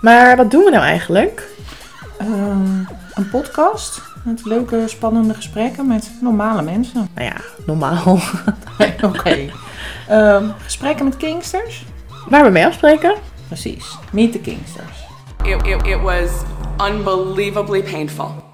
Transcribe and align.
Maar 0.00 0.36
wat 0.36 0.50
doen 0.50 0.64
we 0.64 0.70
nou 0.70 0.84
eigenlijk? 0.84 1.48
Ehm, 2.18 2.78
een 3.14 3.30
podcast 3.30 4.02
met 4.24 4.44
leuke, 4.44 4.84
spannende 4.86 5.34
gesprekken 5.34 5.86
met 5.86 6.10
normale 6.20 6.62
mensen. 6.62 7.08
Nou 7.14 7.26
ja, 7.26 7.36
normaal. 7.66 8.18
Oké. 9.14 9.50
Ehm, 10.08 10.50
gesprekken 10.58 11.04
met 11.04 11.16
kingsters? 11.16 11.84
Waar 12.28 12.44
we 12.44 12.50
mee 12.50 12.66
afspreken? 12.66 13.14
Precies, 13.46 13.96
meet 14.12 14.32
the 14.32 14.40
kingsters. 14.40 15.06
It, 15.44 15.66
it, 15.66 15.86
it 15.86 16.00
was 16.00 16.30
unbelievably 16.90 17.82
painful. 17.82 18.44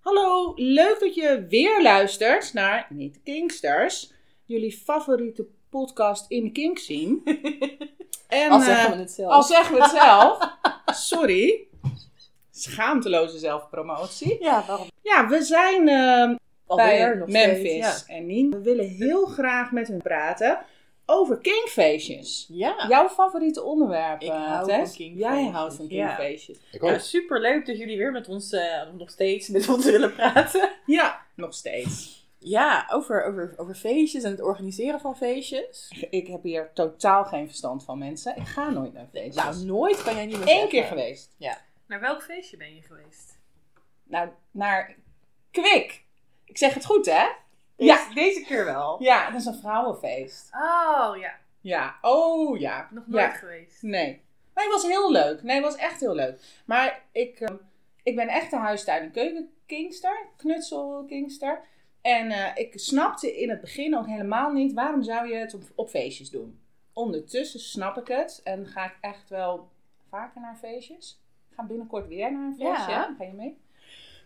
Hallo, 0.00 0.52
leuk 0.56 0.96
dat 1.00 1.14
je 1.14 1.46
weer 1.48 1.82
luistert 1.82 2.52
naar 2.52 2.86
Meet 2.90 3.12
the 3.12 3.20
Kingsters. 3.24 4.12
Jullie 4.44 4.72
favoriete 4.84 5.46
podcast 5.80 6.24
in 6.30 6.44
de 6.44 6.50
kink 6.52 6.78
scene. 6.78 7.18
En, 8.28 8.50
Al 8.50 8.60
zeggen 8.60 8.84
eh, 8.86 8.92
we 8.92 8.98
het 8.98 9.10
zelf. 9.10 9.32
Al 9.32 9.42
zeggen 9.42 9.74
we 9.76 9.82
het 9.82 9.90
zelf. 9.90 10.58
Sorry. 11.10 11.66
Schaamteloze 12.50 13.38
zelfpromotie. 13.38 14.36
Ja, 14.42 14.64
waarom? 14.66 14.86
Ja, 15.02 15.28
we 15.28 15.42
zijn 15.42 15.84
bij 15.84 16.38
Alweer 16.66 17.18
nog 17.18 17.28
Memphis 17.28 17.86
steeds, 17.86 18.06
en 18.06 18.26
Nien. 18.26 18.50
We 18.50 18.60
willen 18.62 18.88
heel 18.88 19.26
graag 19.26 19.72
met 19.72 19.88
hun 19.88 20.02
praten 20.02 20.58
over 21.06 21.38
kinkfeestjes. 21.38 22.46
Ja. 22.48 22.74
ja. 22.78 22.88
Jouw 22.88 23.08
favoriete 23.08 23.62
onderwerp, 23.62 24.22
Ik 24.22 24.28
eh, 24.28 24.46
hou 24.46 24.66
Tess? 24.66 24.76
van 24.78 24.96
kinkfeestjes. 24.96 25.18
Jij 25.18 25.44
houdt 25.50 25.74
van 25.74 25.86
Ja. 25.88 26.06
kinkfeestjes. 26.06 26.58
Ik 26.72 26.82
ook. 26.84 26.90
Ja, 26.90 26.98
superleuk 26.98 27.66
dat 27.66 27.78
jullie 27.78 27.98
weer 27.98 28.12
met 28.12 28.28
ons, 28.28 28.52
eh, 28.52 28.82
nog 28.98 29.10
steeds 29.10 29.48
met 29.48 29.68
ons 29.68 29.84
willen 29.84 30.14
praten. 30.14 30.70
Ja, 30.86 31.20
nog 31.34 31.54
steeds. 31.54 32.25
Ja, 32.38 32.86
over, 32.92 33.24
over, 33.24 33.54
over 33.56 33.74
feestjes 33.74 34.22
en 34.22 34.30
het 34.30 34.40
organiseren 34.42 35.00
van 35.00 35.16
feestjes. 35.16 36.06
Ik 36.10 36.26
heb 36.26 36.42
hier 36.42 36.70
totaal 36.72 37.24
geen 37.24 37.46
verstand 37.46 37.84
van 37.84 37.98
mensen. 37.98 38.36
Ik 38.36 38.46
ga 38.46 38.70
nooit 38.70 38.92
naar 38.92 39.06
feestjes. 39.12 39.44
Nou, 39.44 39.64
nooit 39.64 40.02
kan 40.02 40.14
jij 40.14 40.26
niet 40.26 40.38
meer 40.38 40.48
Eén 40.62 40.68
keer 40.68 40.84
geweest. 40.84 41.34
Naar 41.86 42.00
welk 42.00 42.22
feestje 42.22 42.56
ben 42.56 42.74
je 42.74 42.82
geweest? 42.82 43.38
Nou, 44.04 44.28
naar 44.50 44.94
Kwik. 45.50 46.04
Ik 46.44 46.58
zeg 46.58 46.74
het 46.74 46.84
goed, 46.84 47.06
hè? 47.06 47.26
Deze, 47.76 47.92
Ja. 47.92 48.14
deze 48.14 48.40
keer 48.44 48.64
wel. 48.64 49.02
Ja, 49.02 49.30
dat 49.30 49.40
is 49.40 49.46
een 49.46 49.54
vrouwenfeest. 49.60 50.48
Oh 50.54 51.16
ja, 51.16 51.34
Ja, 51.60 51.96
oh 52.00 52.58
ja. 52.58 52.88
nog 52.90 53.06
nooit 53.06 53.24
Ja. 53.24 53.30
geweest. 53.30 53.82
Nee. 53.82 54.22
Maar 54.54 54.64
het 54.64 54.72
was 54.72 54.82
heel 54.82 55.12
leuk. 55.12 55.42
Nee, 55.42 55.54
het 55.56 55.64
was 55.64 55.76
echt 55.76 56.00
heel 56.00 56.14
leuk. 56.14 56.40
Maar 56.66 57.02
ik, 57.12 57.40
eh, 57.40 57.54
ik 58.02 58.16
ben 58.16 58.28
echt 58.28 58.52
een 58.52 58.58
huistuin- 58.58 59.02
en 59.02 59.10
keukenkingster. 59.10 60.26
Knutselkingster. 60.36 61.60
En 62.06 62.30
eh, 62.30 62.50
ik 62.54 62.72
snapte 62.78 63.40
in 63.40 63.50
het 63.50 63.60
begin 63.60 63.96
ook 63.96 64.06
helemaal 64.06 64.52
niet 64.52 64.72
waarom 64.72 65.02
zou 65.02 65.28
je 65.28 65.34
het 65.34 65.54
op, 65.54 65.62
op 65.74 65.88
feestjes 65.88 66.30
doen. 66.30 66.60
Ondertussen 66.92 67.60
snap 67.60 67.96
ik 67.96 68.08
het. 68.08 68.40
En 68.44 68.66
ga 68.66 68.84
ik 68.84 68.96
echt 69.00 69.28
wel 69.28 69.68
vaker 70.08 70.40
naar 70.40 70.56
feestjes. 70.56 71.20
Ik 71.50 71.56
ga 71.56 71.62
binnenkort 71.62 72.08
weer 72.08 72.32
naar 72.32 72.42
een 72.42 72.56
feestje. 72.56 72.90
Ja. 72.90 73.14
Ga 73.18 73.24
je 73.24 73.32
mee? 73.32 73.58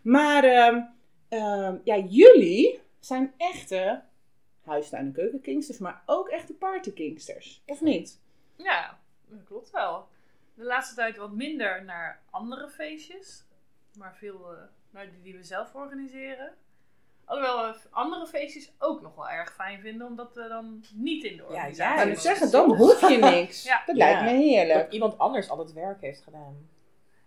Maar 0.03 0.45
ehm, 0.45 0.83
ehm, 1.29 1.77
ja, 1.85 1.97
jullie 1.97 2.81
zijn 2.99 3.33
echte 3.37 4.03
huistuin- 4.65 5.07
en 5.07 5.13
keukenkingsters. 5.13 5.79
Maar 5.79 6.03
ook 6.07 6.29
echte 6.29 6.55
partykingsters. 6.55 7.63
Of 7.67 7.81
niet? 7.81 8.21
Ja, 8.57 8.99
dat 9.29 9.45
klopt 9.45 9.71
wel. 9.71 10.09
De 10.55 10.65
laatste 10.65 10.95
tijd 10.95 11.17
wat 11.17 11.33
minder 11.33 11.85
naar 11.85 12.23
andere 12.31 12.69
feestjes. 12.69 13.45
Maar 13.99 14.17
veel 14.17 14.53
eh, 14.53 14.63
naar 14.91 15.11
die 15.11 15.23
die 15.23 15.37
we 15.37 15.45
zelf 15.45 15.75
organiseren. 15.75 16.55
Alhoewel 17.31 17.67
we 17.73 17.75
andere 17.91 18.27
feestjes 18.27 18.73
ook 18.79 19.03
nog 19.03 19.15
wel 19.15 19.29
erg 19.29 19.55
fijn 19.55 19.81
vinden. 19.81 20.07
Omdat 20.07 20.35
we 20.35 20.49
dan 20.49 20.85
niet 20.95 21.25
in 21.25 21.37
de 21.37 21.45
organisatie 21.45 21.83
ja, 21.83 21.91
Ik 21.91 21.97
kan 21.97 22.05
Ja, 22.07 22.15
het 22.15 22.23
dat 22.23 22.25
zeggen, 22.39 22.51
dan 22.51 22.77
hoef 22.77 23.09
je 23.09 23.17
niks. 23.17 23.63
Ja. 23.71 23.83
Dat 23.87 23.97
Ja. 23.97 24.05
lijkt 24.05 24.23
me 24.23 24.43
heerlijk. 24.43 24.79
Dat 24.85 24.93
iemand 24.93 25.19
anders 25.19 25.51
al 25.51 25.59
het 25.59 25.73
werk 25.73 26.01
heeft 26.01 26.23
gedaan. 26.23 26.69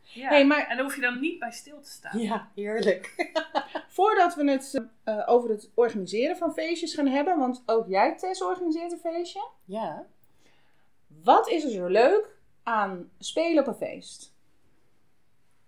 Ja. 0.02 0.28
Hey, 0.28 0.46
maar- 0.46 0.68
En 0.68 0.76
daar 0.76 0.86
hoef 0.86 0.96
je 0.96 1.02
dan 1.02 1.20
niet 1.20 1.40
bij 1.40 1.52
stil 1.52 1.81
te 1.81 1.90
staan. 1.90 2.20
Ja, 2.20 2.50
heerlijk. 2.56 3.31
Voordat 3.88 4.36
we 4.36 4.52
het 4.52 4.84
eh, 5.04 5.24
over 5.26 5.50
het 5.50 5.69
organiseren 5.74 6.38
van 6.38 6.53
feestjes 6.53 6.94
gaan 6.94 7.08
hebben, 7.08 7.38
want 7.38 7.63
ook 7.66 7.88
jij, 7.88 8.16
Tess, 8.18 8.44
organiseert 8.44 8.92
een 8.92 8.97
feestje. 9.13 9.47
Ja. 9.66 10.06
Wat 11.24 11.50
is 11.50 11.63
er 11.63 11.69
zo 11.69 11.86
leuk 11.88 12.38
aan 12.63 13.09
spelen 13.19 13.59
op 13.63 13.68
een 13.68 13.88
feest? 13.88 14.34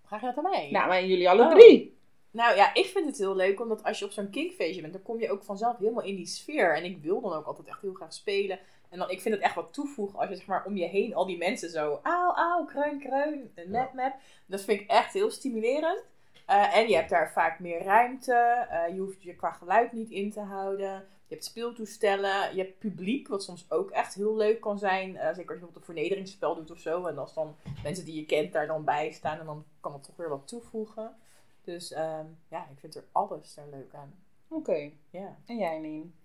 Vraag 0.05 0.19
je 0.21 0.25
dat 0.25 0.37
aan 0.37 0.51
mij? 0.51 0.69
Nou, 0.71 0.87
maar 0.87 1.05
jullie 1.05 1.29
alle 1.29 1.43
Oh. 1.43 1.51
drie. 1.51 1.94
Nou 2.35 2.55
ja, 2.55 2.73
ik 2.73 2.85
vind 2.85 3.05
het 3.05 3.17
heel 3.17 3.35
leuk, 3.35 3.61
omdat 3.61 3.83
als 3.83 3.99
je 3.99 4.05
op 4.05 4.11
zo'n 4.11 4.29
kinkfeestje 4.29 4.81
bent, 4.81 4.93
dan 4.93 5.01
kom 5.01 5.19
je 5.19 5.31
ook 5.31 5.43
vanzelf 5.43 5.77
helemaal 5.77 6.03
in 6.03 6.15
die 6.15 6.25
sfeer. 6.25 6.75
En 6.75 6.83
ik 6.83 6.97
wil 7.01 7.21
dan 7.21 7.33
ook 7.33 7.45
altijd 7.45 7.67
echt 7.67 7.81
heel 7.81 7.93
graag 7.93 8.13
spelen. 8.13 8.59
En 8.89 8.99
dan, 8.99 9.09
ik 9.09 9.21
vind 9.21 9.35
het 9.35 9.43
echt 9.43 9.55
wat 9.55 9.73
toevoegen 9.73 10.19
als 10.19 10.29
je 10.29 10.35
zeg 10.35 10.45
maar 10.45 10.65
om 10.65 10.77
je 10.77 10.85
heen 10.85 11.15
al 11.15 11.25
die 11.25 11.37
mensen 11.37 11.69
zo, 11.69 11.99
auw, 12.03 12.33
auw, 12.33 12.65
kreun, 12.65 12.99
kreun, 12.99 13.51
en 13.55 13.71
map, 13.71 13.93
map. 13.93 14.13
Dat 14.45 14.61
vind 14.61 14.81
ik 14.81 14.89
echt 14.89 15.13
heel 15.13 15.31
stimulerend. 15.31 16.03
Eh, 16.45 16.77
en 16.77 16.87
je 16.87 16.95
hebt 16.95 17.09
daar 17.09 17.31
vaak 17.31 17.59
meer 17.59 17.83
ruimte. 17.83 18.33
eh, 18.69 18.93
je 18.95 18.99
hoeft 18.99 19.23
je 19.23 19.35
qua 19.35 19.51
geluid 19.51 19.91
niet 19.91 20.09
in 20.09 20.31
te 20.31 20.41
houden. 20.41 21.07
Je 21.27 21.33
hebt 21.33 21.45
speeltoestellen. 21.45 22.55
Je 22.55 22.61
hebt 22.61 22.79
publiek, 22.79 23.27
wat 23.27 23.43
soms 23.43 23.65
ook 23.69 23.91
echt 23.91 24.13
heel 24.13 24.35
leuk 24.35 24.61
kan 24.61 24.79
zijn. 24.79 25.17
Eh, 25.17 25.27
zeker 25.27 25.27
als 25.27 25.37
je 25.37 25.43
bijvoorbeeld 25.45 25.75
een 25.75 25.93
vernederingsspel 25.93 26.55
doet 26.55 26.71
of 26.71 26.79
zo. 26.79 27.05
En 27.05 27.17
als 27.17 27.33
dan 27.33 27.55
mensen 27.83 28.05
die 28.05 28.15
je 28.15 28.25
kent 28.25 28.53
daar 28.53 28.67
dan 28.67 28.83
bij 28.83 29.11
staan. 29.11 29.39
En 29.39 29.45
dan 29.45 29.65
kan 29.79 29.93
het 29.93 30.03
toch 30.03 30.15
weer 30.15 30.29
wat 30.29 30.47
toevoegen. 30.47 31.15
Dus 31.65 31.91
ehm, 31.91 32.25
ja, 32.49 32.67
ik 32.71 32.79
vind 32.79 32.95
er 32.95 33.03
alles 33.11 33.53
daar 33.53 33.67
leuk 33.67 33.93
aan. 33.93 34.23
Oké. 34.47 34.91
Ja. 35.09 35.37
En 35.45 35.57
jij, 35.57 35.79
Nien? 35.79 36.15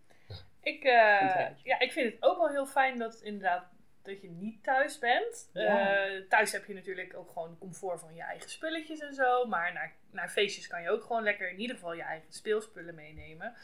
Ik, 0.62 0.84
eh, 0.84 1.46
ja, 1.62 1.78
ik 1.78 1.92
vind 1.92 2.12
het 2.12 2.22
ook 2.22 2.38
wel 2.38 2.48
heel 2.48 2.66
fijn 2.66 2.98
dat 2.98 3.20
inderdaad 3.20 3.64
dat 4.02 4.20
je 4.20 4.30
niet 4.30 4.62
thuis 4.62 4.98
bent. 4.98 5.50
Ja. 5.52 5.96
Eh, 5.96 6.20
thuis 6.28 6.52
heb 6.52 6.64
je 6.64 6.74
natuurlijk 6.74 7.16
ook 7.16 7.30
gewoon 7.30 7.58
comfort 7.58 8.00
van 8.00 8.14
je 8.14 8.22
eigen 8.22 8.50
spulletjes 8.50 9.00
en 9.00 9.14
zo. 9.14 9.46
Maar 9.46 9.72
naar, 9.72 9.94
naar 10.10 10.28
feestjes 10.28 10.66
kan 10.66 10.82
je 10.82 10.90
ook 10.90 11.02
gewoon 11.02 11.22
lekker 11.22 11.50
in 11.50 11.60
ieder 11.60 11.76
geval 11.76 11.92
je 11.92 12.02
eigen 12.02 12.32
speelspullen 12.32 12.94
meenemen. 12.94 13.54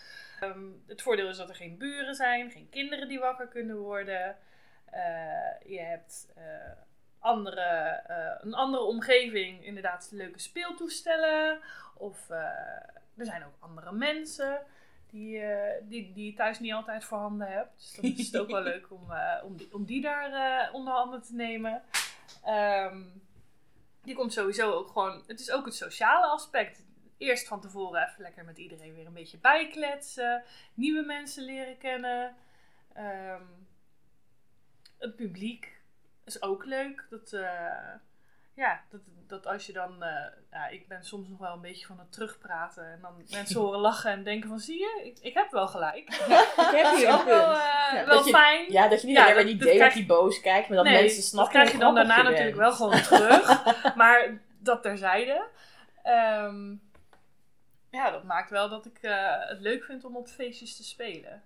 Ehm, 0.41 0.69
het 0.87 1.03
voordeel 1.03 1.29
is 1.29 1.37
dat 1.37 1.49
er 1.49 1.55
geen 1.55 1.79
buren 1.79 2.15
zijn, 2.15 2.51
geen 2.51 2.69
kinderen 2.69 3.09
die 3.09 3.19
wakker 3.19 3.49
kunnen 3.49 3.79
worden. 3.79 4.37
Eh, 4.85 5.71
je 5.71 5.81
hebt 5.81 6.33
eh, 6.35 6.45
andere, 7.27 7.61
eh, 8.07 8.35
een 8.41 8.55
andere 8.55 8.83
omgeving, 8.83 9.65
inderdaad 9.65 10.09
leuke 10.11 10.39
speeltoestellen. 10.39 11.61
Of 11.95 12.31
eh, 12.31 12.39
er 13.17 13.25
zijn 13.25 13.45
ook 13.45 13.55
andere 13.59 13.93
mensen 13.93 14.63
die, 15.11 15.39
eh, 15.39 15.83
die, 15.89 16.13
die 16.13 16.25
je 16.25 16.35
thuis 16.35 16.61
niet 16.61 16.73
altijd 16.73 17.05
voorhanden 17.05 17.49
hebt. 17.49 17.75
Dus 17.77 17.93
dan 17.93 18.05
is 18.05 18.27
het 18.27 18.41
ook 18.41 18.51
wel 18.51 18.63
leuk 18.73 18.91
om, 18.91 19.13
om, 19.45 19.57
die, 19.57 19.75
om 19.75 19.85
die 19.85 20.01
daar 20.01 20.71
onder 20.73 20.93
handen 20.93 21.23
te 21.23 21.35
nemen. 21.35 21.83
Ehm, 22.45 23.03
die 24.03 24.15
komt 24.15 24.33
sowieso 24.33 24.73
ook 24.73 24.89
gewoon. 24.89 25.23
Het 25.27 25.41
is 25.41 25.51
ook 25.51 25.65
het 25.65 25.75
sociale 25.75 26.27
aspect. 26.27 26.85
Eerst 27.19 27.49
van 27.49 27.61
tevoren 27.61 28.03
even 28.03 28.23
lekker 28.23 28.45
met 28.45 28.59
iedereen 28.59 28.95
weer 28.95 29.07
een 29.07 29.13
beetje 29.13 29.39
bijkletsen. 29.39 30.45
Nieuwe 30.75 31.03
mensen 31.03 31.45
leren 31.45 31.79
kennen. 31.79 32.37
Ehm, 32.93 33.43
het 34.99 35.17
publiek 35.17 35.76
is 36.27 36.43
ook 36.43 36.65
leuk. 36.65 37.07
Dat, 37.11 37.33
eh, 37.33 37.95
ja, 38.55 38.81
dat, 38.91 39.01
dat 39.27 39.47
als 39.47 39.67
je 39.67 39.73
dan... 39.73 40.03
eh, 40.03 40.27
ja, 40.51 40.67
ik 40.69 40.89
ben 40.89 41.05
soms 41.05 41.29
nog 41.29 41.39
wel 41.39 41.53
een 41.53 41.61
beetje 41.61 41.87
van 41.87 41.99
het 41.99 42.13
terugpraten. 42.13 42.93
En 42.93 42.99
dan 43.03 43.15
mensen 43.31 43.61
horen 43.61 43.79
lachen 43.89 44.11
en 44.11 44.23
denken 44.25 44.49
van... 44.49 44.59
Zie 44.59 44.79
je, 44.79 45.01
ik, 45.05 45.19
ik 45.19 45.35
heb 45.35 45.51
wel 45.51 45.69
gelijk. 45.69 45.97
Ik 45.99 46.15
heb 46.57 46.97
hier 46.97 47.09
een 47.09 47.15
ook 47.15 47.25
wel, 47.25 47.45
punt. 47.47 47.57
eh, 47.59 47.93
Ja, 47.93 48.05
wel 48.07 48.25
je- 48.25 48.31
fijn. 48.31 48.73
ja, 48.73 48.89
dat 48.89 49.01
je 49.01 49.07
niet 49.07 49.17
Ja, 49.17 49.23
alleen 49.23 49.35
maar 49.35 49.45
dat- 49.45 49.53
die 49.53 49.65
dat 49.67 49.75
idee 49.75 49.93
die 49.93 50.07
boos 50.07 50.41
kijkt, 50.41 50.69
maar 50.69 50.77
dat 50.77 50.87
nee, 50.87 51.01
mensen 51.03 51.23
snappen 51.23 51.53
dat 51.55 51.63
krijg 51.63 51.73
je 51.81 51.85
dan 51.85 51.95
daarna 51.95 52.17
je 52.17 52.23
natuurlijk 52.23 52.57
wel 52.57 52.73
gewoon 52.73 53.03
terug. 53.03 53.65
maar 53.97 54.41
dat 54.59 54.83
terzijde. 54.83 55.47
Ehm 56.03 56.75
ja, 57.91 58.11
dat 58.11 58.25
maakt 58.25 58.51
wel 58.51 58.69
dat 58.69 58.87
ik 58.87 58.99
eh, 59.03 59.49
het 59.49 59.61
leuk 59.61 59.85
vind 59.85 60.05
om 60.05 60.17
op 60.17 60.29
feestjes 60.29 60.77
te 60.77 60.85
spelen. 60.85 61.43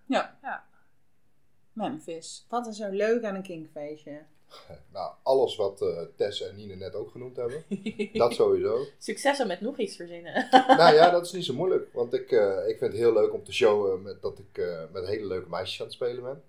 Memphis. 1.72 2.46
Wat 2.48 2.66
is 2.66 2.80
er 2.80 2.92
leuk 2.92 3.24
aan 3.24 3.34
een 3.34 3.42
kinkfeestje? 3.42 4.22
Nou, 4.92 5.12
alles 5.22 5.56
wat 5.56 5.82
eh, 5.82 6.02
Tess 6.16 6.42
en 6.42 6.56
Nine 6.56 6.74
net 6.76 6.94
ook 6.94 7.10
genoemd 7.10 7.36
hebben. 7.36 7.64
dat 8.12 8.34
sowieso. 8.34 8.84
Successen 8.98 9.46
met 9.46 9.60
nog 9.60 9.78
iets 9.78 9.96
verzinnen. 9.96 10.48
nou 10.78 10.94
ja, 10.94 11.10
dat 11.10 11.26
is 11.26 11.32
niet 11.32 11.44
zo 11.44 11.54
moeilijk. 11.54 11.92
Want 11.92 12.12
ik, 12.14 12.32
eh, 12.32 12.68
ik 12.68 12.78
vind 12.78 12.92
het 12.92 13.00
heel 13.00 13.12
leuk 13.12 13.32
om 13.32 13.44
te 13.44 13.52
showen 13.52 14.02
met, 14.02 14.22
dat 14.22 14.38
ik 14.38 14.58
eh, 14.58 14.82
met 14.92 15.06
hele 15.06 15.26
leuke 15.26 15.48
meisjes 15.48 15.80
aan 15.80 15.86
het 15.86 15.94
spelen 15.94 16.22
ben. 16.22 16.42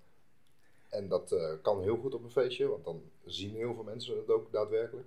En 0.88 1.08
dat 1.08 1.32
eh, 1.32 1.50
kan 1.62 1.82
heel 1.82 1.96
goed 1.96 2.14
op 2.14 2.24
een 2.24 2.30
feestje, 2.30 2.68
want 2.68 2.84
dan 2.84 3.02
zien 3.26 3.54
heel 3.54 3.74
veel 3.74 3.82
mensen 3.84 4.16
het 4.16 4.30
ook 4.30 4.52
daadwerkelijk. 4.52 5.06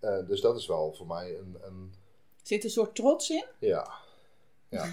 Eh, 0.00 0.18
dus 0.26 0.40
dat 0.40 0.56
is 0.58 0.66
wel 0.66 0.94
voor 0.96 1.06
mij 1.06 1.38
een, 1.38 1.56
een 1.64 1.94
Zit 2.42 2.64
een 2.64 2.70
soort 2.70 2.94
trots 2.94 3.30
in? 3.30 3.44
ja. 3.58 3.88
Ja, 4.70 4.84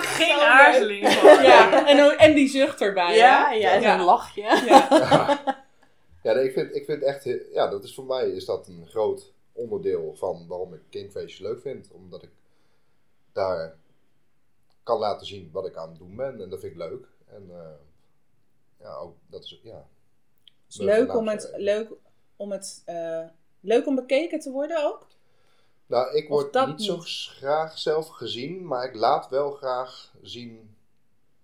Geen 0.00 0.38
aarzeling. 0.40 1.02
Ja, 1.42 1.86
en, 1.86 2.18
en 2.18 2.34
die 2.34 2.48
zucht 2.48 2.80
erbij. 2.80 3.16
ja, 3.16 3.48
hè? 3.48 3.54
ja, 3.54 3.72
en 3.72 3.80
Ja. 3.80 3.96
zo'n 3.96 4.04
lachje. 4.06 4.42
ja 4.42 5.63
nee, 6.32 6.44
ik, 6.44 6.52
vind, 6.52 6.74
ik 6.74 6.84
vind 6.84 7.02
echt, 7.02 7.24
ja, 7.52 7.68
dat 7.68 7.84
is 7.84 7.94
voor 7.94 8.04
mij 8.04 8.28
is 8.30 8.44
dat 8.44 8.68
een 8.68 8.86
groot 8.86 9.32
onderdeel 9.52 10.14
van 10.14 10.46
waarom 10.46 10.74
ik 10.74 10.80
Kingfeestjes 10.88 11.38
leuk 11.38 11.60
vind. 11.60 11.90
Omdat 11.90 12.22
ik 12.22 12.30
daar 13.32 13.78
kan 14.82 14.98
laten 14.98 15.26
zien 15.26 15.50
wat 15.52 15.66
ik 15.66 15.76
aan 15.76 15.88
het 15.88 15.98
doen 15.98 16.16
ben 16.16 16.40
en 16.40 16.50
dat 16.50 16.60
vind 16.60 16.72
ik 16.72 16.78
leuk. 16.78 17.06
En 17.26 17.50
eh, 17.50 17.74
ja, 18.80 18.94
ook 18.94 19.16
dat 19.26 19.44
is, 19.44 19.60
ja. 19.62 19.88
Is 20.68 20.76
leuk 20.76 21.14
om 21.14 21.28
het, 21.28 21.52
Leuk 21.56 21.92
om 22.36 22.52
het 22.52 22.82
eh, 22.84 23.26
leuk 23.60 23.86
om 23.86 23.94
bekeken 23.94 24.40
te 24.40 24.50
worden 24.50 24.84
ook? 24.84 25.06
Nou, 25.86 26.16
ik 26.16 26.28
word 26.28 26.66
niet 26.66 26.82
zo 26.82 26.98
graag 27.00 27.78
zelf 27.78 28.08
gezien, 28.08 28.66
maar 28.66 28.84
ik 28.84 28.94
laat 28.94 29.28
wel 29.28 29.50
graag 29.50 30.14
zien 30.22 30.76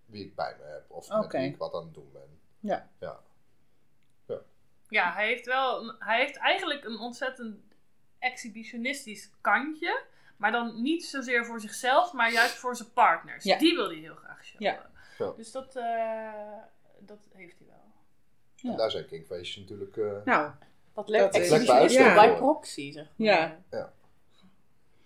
wie 0.06 0.24
ik 0.24 0.34
bij 0.34 0.56
me 0.58 0.64
heb. 0.64 0.84
Of 0.90 1.08
met 1.08 1.24
Oké. 1.24 1.38
wie 1.38 1.48
ik 1.48 1.56
wat 1.56 1.74
aan 1.74 1.84
het 1.84 1.94
doen 1.94 2.10
ben. 2.12 2.38
Ja. 2.60 2.90
Ja. 2.98 3.20
Ja, 4.90 5.12
hij 5.12 5.26
heeft 5.26 5.46
wel. 5.46 5.82
een- 5.82 5.96
Hij 5.98 6.18
heeft 6.20 6.36
eigenlijk 6.36 6.84
een 6.84 6.98
ontzettend 6.98 7.56
exhibitionistisch 8.18 9.30
kantje. 9.40 10.02
Maar 10.36 10.52
dan 10.52 10.82
niet 10.82 11.04
zozeer 11.04 11.46
voor 11.46 11.60
zichzelf, 11.60 12.12
maar 12.12 12.32
juist 12.32 12.54
voor 12.54 12.76
zijn 12.76 12.92
partners. 12.92 13.44
Ja. 13.44 13.58
Die 13.58 13.74
wil 13.74 13.86
hij 13.88 13.96
heel 13.98 14.14
graag 14.14 14.44
showen. 14.44 14.62
Ja. 14.66 14.90
Ja. 15.18 15.32
Dus 15.36 15.50
dat, 15.52 15.76
eh, 15.76 16.32
dat 16.98 17.18
heeft 17.32 17.58
hij 17.58 17.66
wel. 17.66 17.84
Ja. 18.54 18.70
En 18.70 18.76
daar 18.76 18.90
zijn 18.90 19.06
Kingfeestjes 19.06 19.56
natuurlijk... 19.56 19.96
eh, 19.96 20.24
Nou, 20.24 20.50
leuk. 20.94 21.20
Dat 21.20 21.34
is- 21.34 21.40
Exhibitionisten 21.50 22.04
Ja. 22.04 22.14
bij 22.14 22.36
proxy, 22.36 22.92
zeg 22.92 23.04
maar. 23.04 23.26
Ja. 23.26 23.58
ja, 23.70 23.92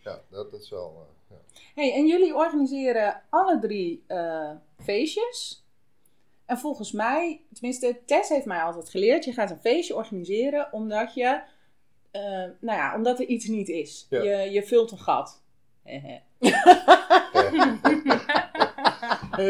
dat, 0.02 0.50
dat 0.50 0.52
is 0.60 0.70
wel... 0.70 1.06
eh, 1.30 1.36
ja. 1.36 1.60
hey, 1.74 1.94
en 1.94 2.06
jullie 2.06 2.34
organiseren 2.34 3.22
alle 3.30 3.58
drie 3.58 4.04
eh, 4.06 4.50
feestjes. 4.78 5.63
En 6.46 6.58
volgens 6.58 6.92
mij, 6.92 7.40
tenminste, 7.52 7.98
Tess 8.06 8.28
heeft 8.28 8.44
mij 8.46 8.60
altijd 8.62 8.90
geleerd: 8.90 9.24
je 9.24 9.32
gaat 9.32 9.50
een 9.50 9.58
feestje 9.60 9.94
organiseren 9.96 10.72
omdat 10.72 11.14
je, 11.14 11.42
eh, 12.10 12.22
nou 12.60 12.78
ja, 12.78 12.94
omdat 12.96 13.18
er 13.20 13.26
iets 13.26 13.46
niet 13.46 13.68
is. 13.68 14.06
Ja. 14.10 14.22
Je, 14.22 14.50
je 14.50 14.62
vult 14.62 14.90
een 14.90 14.98
gat. 14.98 15.42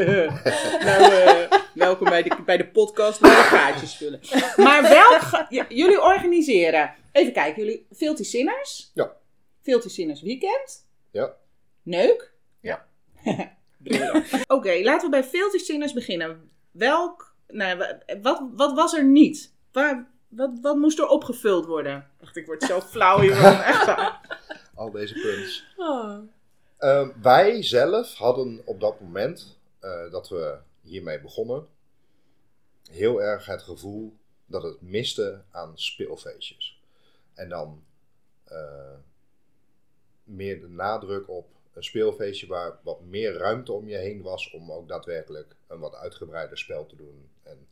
Nou, 0.84 1.12
eh, 1.12 1.50
welkom 1.74 2.08
bij 2.08 2.22
de, 2.22 2.36
bij 2.44 2.56
de 2.56 2.66
podcast 2.68 3.18
waar 3.18 3.30
de 3.36 3.42
gaatjes 3.56 3.96
vullen. 3.96 4.20
Maar 4.56 4.84
ga- 5.20 5.46
j- 5.48 5.64
jullie 5.68 6.02
organiseren, 6.02 6.94
even 7.12 7.32
kijken, 7.32 7.64
jullie 7.64 7.86
Filthy 7.96 8.22
Sinners. 8.24 8.90
Ja. 8.94 9.12
Filthy 9.62 9.88
Sinners 9.88 10.22
Weekend. 10.22 10.88
Ja. 11.10 11.34
Neuk. 11.82 12.32
Ja. 12.60 12.86
Oké, 14.46 14.80
laten 14.82 15.10
we 15.10 15.16
bij 15.20 15.24
Filthy 15.24 15.58
Sinners 15.58 15.92
beginnen. 15.92 16.50
Welk, 16.74 17.34
nou, 17.48 17.78
wa- 17.78 17.98
wat, 18.22 18.42
wat 18.54 18.74
was 18.74 18.92
er 18.94 19.04
niet? 19.04 19.52
Waar, 19.72 20.10
wat, 20.28 20.50
wat 20.62 20.76
moest 20.76 20.98
er 20.98 21.06
opgevuld 21.08 21.66
worden? 21.66 22.10
Echt, 22.20 22.36
ik 22.36 22.46
word 22.46 22.62
zo 22.62 22.80
flauw 22.92 23.20
hiervan. 23.20 23.60
Echt 23.62 23.86
waar. 23.86 24.40
Al 24.74 24.90
deze 24.90 25.14
punts. 25.14 25.66
Oh. 25.76 26.18
Eh, 26.78 27.08
wij 27.22 27.62
zelf 27.62 28.14
hadden 28.14 28.62
op 28.64 28.80
dat 28.80 29.00
moment 29.00 29.58
eh, 29.78 30.10
dat 30.10 30.28
we 30.28 30.58
hiermee 30.80 31.20
begonnen, 31.20 31.66
heel 32.90 33.22
erg 33.22 33.46
het 33.46 33.62
gevoel 33.62 34.16
dat 34.46 34.62
het 34.62 34.80
miste 34.82 35.42
aan 35.50 35.72
speelfeestjes. 35.74 36.80
En 37.34 37.48
dan 37.48 37.84
eh, 38.44 38.94
meer 40.24 40.60
de 40.60 40.68
nadruk 40.68 41.28
op 41.28 41.46
een 41.74 41.84
speelfeestje 41.84 42.46
waar 42.46 42.78
wat 42.82 43.00
meer 43.00 43.32
ruimte 43.32 43.72
om 43.72 43.88
je 43.88 43.96
heen 43.96 44.22
was 44.22 44.50
om 44.50 44.72
ook 44.72 44.88
daadwerkelijk 44.88 45.56
een 45.66 45.78
wat 45.78 45.94
uitgebreider 45.94 46.58
spel 46.58 46.86
te 46.86 46.96
doen 46.96 47.28
en 47.42 47.66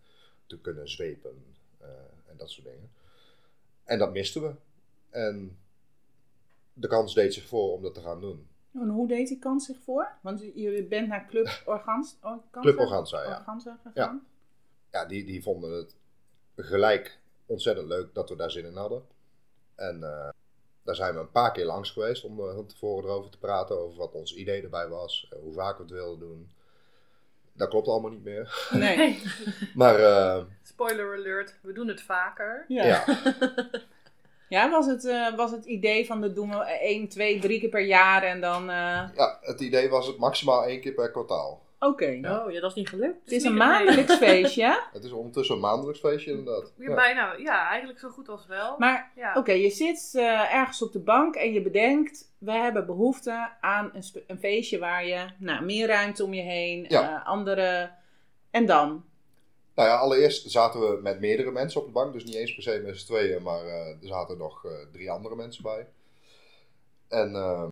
te 0.46 0.60
kunnen 0.60 0.88
zwepen 0.88 1.44
eh, 1.78 1.88
en 2.26 2.36
dat 2.36 2.50
soort 2.50 2.66
dingen. 2.66 2.90
En 3.84 3.98
dat 3.98 4.12
misten 4.12 4.42
we. 4.42 4.54
En 5.10 5.58
de 6.72 6.88
kans 6.88 7.14
deed 7.14 7.34
zich 7.34 7.46
voor 7.46 7.72
om 7.72 7.82
dat 7.82 7.94
te 7.94 8.00
gaan 8.00 8.20
doen. 8.20 8.46
En 8.72 8.88
hoe 8.88 9.08
deed 9.08 9.28
die 9.28 9.38
kans 9.38 9.66
zich 9.66 9.78
voor? 9.84 10.08
Want 10.22 10.40
je- 10.54 10.86
bent 10.88 11.08
naar 11.08 11.26
Club 11.26 11.46
Organs, 11.66 12.16
Organza, 12.22 12.60
Club 12.60 12.78
Organza, 12.78 13.22
ja. 13.22 13.38
Organza 13.38 13.80
gegaan. 13.82 14.26
ja, 14.90 15.04
die, 15.04 15.24
die 15.24 15.42
vonden 15.42 15.72
het 15.72 15.96
gelijk 16.56 17.18
ontzettend 17.46 17.88
leuk 17.88 18.14
dat 18.14 18.28
we 18.28 18.36
daar 18.36 18.50
zin 18.50 18.64
in 18.64 18.76
hadden. 18.76 19.02
En 19.74 20.02
eh, 20.02 20.28
daar 20.84 20.94
zijn 20.94 21.14
we 21.14 21.20
een 21.20 21.30
paar 21.30 21.52
keer 21.52 21.64
langs 21.64 21.90
geweest 21.90 22.24
om 22.24 22.40
eh, 22.40 22.54
van 22.54 22.66
tevoren 22.66 23.04
erover 23.08 23.30
te 23.30 23.38
praten. 23.38 23.78
Over 23.78 23.98
wat 23.98 24.12
ons 24.12 24.34
idee 24.34 24.62
erbij 24.62 24.88
was, 24.88 25.28
eh, 25.30 25.38
hoe 25.38 25.52
vaak 25.52 25.76
we 25.76 25.82
het 25.82 25.92
wilden 25.92 26.18
doen. 26.18 26.50
Dat 27.52 27.68
klopt 27.68 27.88
allemaal 27.88 28.10
niet 28.10 28.24
meer. 28.24 28.66
Nee. 28.72 29.22
Maar 29.74 29.98
eh, 29.98 30.42
Spoiler 30.62 31.14
alert, 31.16 31.54
we 31.62 31.72
doen 31.72 31.88
het 31.88 32.02
vaker. 32.02 32.64
Ja. 32.68 32.84
ja, 32.84 33.04
Ja, 34.48 34.70
was 34.70 34.86
het, 34.86 35.04
eh, 35.04 35.34
was 35.36 35.50
het 35.50 35.64
idee 35.64 36.06
van 36.06 36.20
dat 36.20 36.34
doen 36.34 36.50
we 36.50 36.64
één, 36.64 37.08
twee, 37.08 37.38
drie 37.38 37.60
keer 37.60 37.68
per 37.68 37.84
jaar 37.84 38.22
en 38.22 38.40
dan... 38.40 38.62
eh, 38.70 39.08
ja, 39.14 39.38
het 39.40 39.60
idee 39.60 39.88
was 39.88 40.06
het 40.06 40.18
maximaal 40.18 40.64
één 40.64 40.80
keer 40.80 40.92
per 40.92 41.10
kwartaal. 41.10 41.61
Oké. 41.82 42.20
Oh, 42.22 42.52
ja, 42.52 42.60
dat 42.60 42.70
is 42.70 42.76
niet 42.76 42.88
gelukt. 42.88 43.20
Het 43.24 43.32
is 43.32 43.44
een 43.44 43.56
maandelijks 43.56 44.16
feestje. 44.26 44.86
Het 44.92 45.04
is 45.04 45.12
ondertussen 45.12 45.54
een 45.54 45.60
maandelijks 45.60 46.00
feestje 46.00 46.30
inderdaad. 46.30 46.72
Ja. 46.78 46.94
bijna, 46.94 47.34
ja, 47.36 47.68
eigenlijk 47.68 47.98
zo 47.98 48.08
goed 48.08 48.28
als 48.28 48.46
wel. 48.46 48.74
Maar 48.78 49.12
ja. 49.16 49.34
oké, 49.36 49.52
je 49.52 49.70
zit 49.70 50.12
eh, 50.14 50.54
ergens 50.54 50.82
op 50.82 50.92
de 50.92 50.98
bank 50.98 51.34
en 51.34 51.52
je 51.52 51.62
bedenkt... 51.62 52.32
we 52.38 52.52
hebben 52.52 52.86
behoefte 52.86 53.52
aan 53.60 53.90
een, 53.94 54.04
een 54.26 54.38
feestje 54.38 54.78
waar 54.78 55.06
je 55.06 55.26
nou, 55.38 55.64
meer 55.64 55.86
ruimte 55.86 56.24
om 56.24 56.34
je 56.34 56.42
heen... 56.42 56.84
Ja. 56.88 57.16
eh, 57.16 57.26
andere... 57.26 57.90
En 58.50 58.66
dan? 58.66 59.04
Nou 59.74 59.88
ja, 59.88 59.96
allereerst 59.96 60.50
zaten 60.50 60.80
we 60.80 60.98
met 61.02 61.20
meerdere 61.20 61.50
mensen 61.50 61.80
op 61.80 61.86
de 61.86 61.92
bank. 61.92 62.12
Dus 62.12 62.24
niet 62.24 62.34
eens 62.34 62.54
per 62.54 62.62
se 62.62 62.82
met 62.84 62.98
z'n 62.98 63.06
tweeën, 63.06 63.42
maar 63.42 63.64
eh, 63.64 63.88
er 63.88 64.08
zaten 64.08 64.38
nog 64.38 64.64
eh, 64.64 64.72
drie 64.92 65.10
andere 65.10 65.36
mensen 65.36 65.62
bij. 65.62 65.86
En 67.08 67.34
eh, 67.34 67.68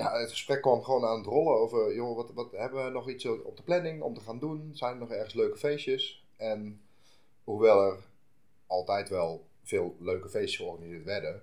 ja, 0.00 0.18
het 0.18 0.30
gesprek 0.30 0.60
kwam 0.60 0.82
gewoon 0.82 1.04
aan 1.04 1.16
het 1.16 1.26
rollen 1.26 1.58
over, 1.58 1.94
joh, 1.94 2.16
wat, 2.16 2.32
wat 2.32 2.52
hebben 2.52 2.84
we 2.84 2.90
nog 2.90 3.08
iets 3.08 3.26
op 3.26 3.56
de 3.56 3.62
planning 3.62 4.02
om 4.02 4.14
te 4.14 4.20
gaan 4.20 4.38
doen? 4.38 4.70
Zijn 4.74 4.92
er 4.92 4.98
nog 4.98 5.10
ergens 5.10 5.34
leuke 5.34 5.58
feestjes? 5.58 6.26
En 6.36 6.82
hoewel 7.44 7.82
er 7.82 7.98
altijd 8.66 9.08
wel 9.08 9.46
veel 9.62 9.96
leuke 9.98 10.28
feestjes 10.28 10.56
georganiseerd 10.56 11.04
werden, 11.04 11.42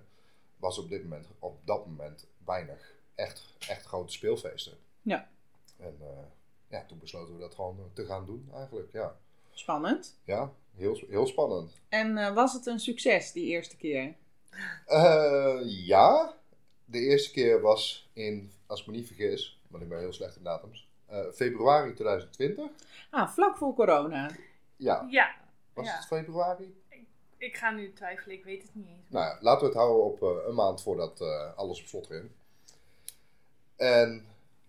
was 0.56 0.78
op 0.78 0.88
dit 0.88 1.02
moment, 1.02 1.26
op 1.38 1.58
dat 1.64 1.86
moment 1.86 2.26
weinig 2.44 2.94
echt, 3.14 3.56
echt 3.68 3.84
grote 3.84 4.12
speelfeesten. 4.12 4.76
Ja. 5.02 5.28
En 5.76 5.96
eh, 6.00 6.24
ja, 6.68 6.84
toen 6.84 6.98
besloten 6.98 7.34
we 7.34 7.40
dat 7.40 7.54
gewoon 7.54 7.90
te 7.92 8.04
gaan 8.04 8.26
doen 8.26 8.48
eigenlijk, 8.54 8.92
ja. 8.92 9.16
Spannend. 9.52 10.18
Ja, 10.24 10.52
heel, 10.74 11.00
heel 11.08 11.26
spannend. 11.26 11.80
En 11.88 12.18
eh, 12.18 12.34
was 12.34 12.52
het 12.52 12.66
een 12.66 12.80
succes 12.80 13.32
die 13.32 13.46
eerste 13.46 13.76
keer? 13.76 14.14
Eh, 14.86 15.60
ja, 15.64 16.37
de 16.90 16.98
eerste 16.98 17.30
keer 17.30 17.60
was 17.60 18.10
in, 18.12 18.52
als 18.66 18.80
ik 18.80 18.86
me 18.86 18.92
niet 18.92 19.06
vergis, 19.06 19.60
want 19.68 19.82
ik 19.82 19.88
ben 19.88 19.98
heel 19.98 20.12
slecht 20.12 20.36
in 20.36 20.42
datums, 20.42 20.88
eh, 21.06 21.24
februari 21.34 21.94
2020. 21.94 22.70
Ah, 23.10 23.28
vlak 23.28 23.56
voor 23.56 23.74
corona. 23.74 24.30
Ja, 24.76 25.06
Ja, 25.10 25.34
was 25.72 25.86
ja. 25.86 25.94
het 25.96 26.06
februari? 26.06 26.76
ik 27.38 27.56
ga 27.56 27.70
nu 27.70 27.92
twijfelen, 27.92 28.36
ik 28.36 28.44
weet 28.44 28.62
het 28.62 28.74
niet 28.74 28.86
eens. 28.88 29.08
Nou 29.08 29.24
ja, 29.24 29.38
laten 29.40 29.60
we 29.60 29.66
het 29.66 29.76
houden 29.76 30.04
op 30.04 30.22
eh, 30.22 30.46
een 30.48 30.54
maand 30.54 30.82
voordat 30.82 31.20
eh, 31.20 31.56
alles 31.56 31.80
op 31.80 31.86
slot 31.86 32.06
ging. 32.06 32.30
En 33.76 34.26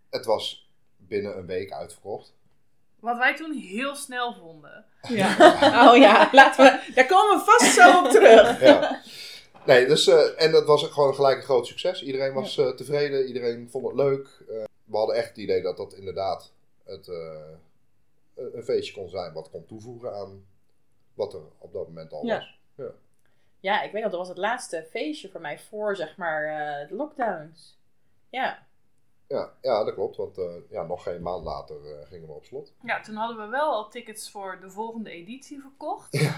het 0.09 0.25
was 0.25 0.69
binnen 0.97 1.37
een 1.37 1.45
week 1.45 1.71
uitverkocht. 1.71 2.33
Wat 2.99 3.17
wij 3.17 3.35
toen 3.35 3.53
heel 3.53 3.95
snel 3.95 4.33
vonden. 4.33 4.85
Ja. 5.07 5.35
Oh 5.89 5.97
ja, 5.97 6.29
laten 6.31 6.63
we... 6.63 6.91
Daar 6.93 7.05
komen 7.05 7.37
we 7.37 7.43
vast 7.45 7.73
zo 7.73 8.03
op 8.03 8.09
terug. 8.09 8.61
Ja. 8.61 9.01
Nee, 9.65 9.87
dus, 9.87 10.07
eh, 10.07 10.41
en 10.43 10.51
dat 10.51 10.65
was 10.65 10.83
gewoon 10.87 11.15
gelijk 11.15 11.37
een 11.37 11.43
groot 11.43 11.67
succes. 11.67 12.03
Iedereen 12.03 12.33
was 12.33 12.57
eh, 12.57 12.69
tevreden, 12.69 13.25
iedereen 13.27 13.69
vond 13.69 13.85
het 13.85 13.95
leuk. 13.95 14.27
Eh, 14.49 14.63
we 14.83 14.97
hadden 14.97 15.15
echt 15.15 15.27
het 15.27 15.37
idee 15.37 15.61
dat 15.61 15.77
dat 15.77 15.93
inderdaad 15.93 16.53
het, 16.83 17.07
eh, 17.07 17.47
een 18.35 18.63
feestje 18.63 18.93
kon 18.93 19.09
zijn 19.09 19.33
wat 19.33 19.49
kon 19.49 19.65
toevoegen 19.65 20.13
aan 20.15 20.45
wat 21.13 21.33
er 21.33 21.41
op 21.57 21.73
dat 21.73 21.87
moment 21.87 22.13
al 22.13 22.25
Ja. 22.25 22.37
was. 22.75 22.87
Ja, 23.61 23.81
ik 23.81 23.91
weet 23.91 24.01
nog, 24.01 24.11
dat 24.11 24.19
was 24.19 24.29
het 24.29 24.37
laatste 24.37 24.87
feestje 24.89 25.29
voor 25.29 25.41
mij 25.41 25.59
voor, 25.59 25.95
zeg 25.95 26.17
maar, 26.17 26.43
eh, 26.45 26.87
de 26.89 26.95
lockdowns. 26.95 27.77
Ja. 28.29 28.65
Ja, 29.27 29.53
ja, 29.61 29.83
dat 29.83 29.93
klopt, 29.93 30.15
want 30.15 30.37
eh, 30.37 30.53
ja, 30.69 30.83
nog 30.83 31.03
geen 31.03 31.21
maand 31.21 31.43
later 31.43 31.75
gingen 32.07 32.27
we 32.27 32.33
op 32.33 32.45
slot. 32.45 32.73
Ja, 32.83 33.01
toen 33.01 33.15
hadden 33.15 33.37
we 33.37 33.47
wel 33.47 33.71
al 33.71 33.89
tickets 33.89 34.31
voor 34.31 34.57
de 34.61 34.69
volgende 34.69 35.09
editie 35.11 35.61
verkocht. 35.61 36.29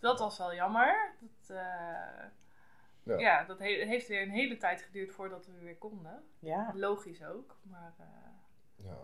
Dat 0.00 0.18
was 0.18 0.38
wel 0.38 0.54
jammer. 0.54 1.14
Dat, 1.20 1.56
eh, 1.56 2.24
Ja. 3.04 3.18
ja. 3.18 3.44
dat 3.44 3.58
he- 3.58 3.84
heeft 3.86 4.08
weer 4.08 4.22
een 4.22 4.30
hele 4.30 4.56
tijd 4.56 4.82
geduurd 4.82 5.12
voordat 5.12 5.46
we 5.46 5.58
weer 5.58 5.76
konden. 5.78 6.24
Ja. 6.38 6.72
Logisch 6.74 7.24
ook. 7.24 7.56
Maar 7.62 7.94
eh, 7.98 8.06
Ja. 8.86 8.98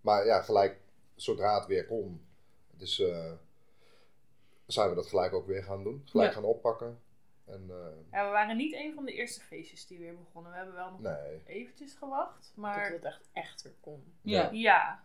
Maar 0.00 0.26
ja, 0.26 0.40
gelijk 0.42 0.80
zodra 1.14 1.58
het 1.58 1.66
weer 1.66 1.86
kon, 1.86 2.26
dus, 2.70 3.00
eh, 3.00 3.32
zijn 4.66 4.88
we 4.88 4.94
dat 4.94 5.06
gelijk 5.06 5.32
ook 5.32 5.46
weer 5.46 5.62
gaan 5.62 5.82
doen. 5.82 6.02
Gelijk 6.04 6.28
Ja. 6.28 6.34
gaan 6.34 6.44
oppakken. 6.44 7.00
En 7.46 7.66
eh, 7.70 8.10
ja, 8.12 8.24
we 8.26 8.30
waren 8.30 8.56
niet 8.56 8.74
een 8.74 8.94
van 8.94 9.04
de 9.04 9.12
eerste 9.12 9.40
feestjes 9.40 9.86
die 9.86 9.98
weer 9.98 10.16
begonnen. 10.16 10.50
We 10.50 10.56
hebben 10.56 10.74
wel 10.74 10.90
nog 10.90 11.00
nee, 11.00 11.42
eventjes 11.46 11.94
gewacht. 11.94 12.42
Dat 12.46 12.56
Maar 12.56 12.90
het 12.90 13.04
echt, 13.04 13.28
echt 13.32 13.62
weer 13.62 13.74
kon. 13.80 14.12
Ja. 14.22 14.48
ja. 14.52 15.02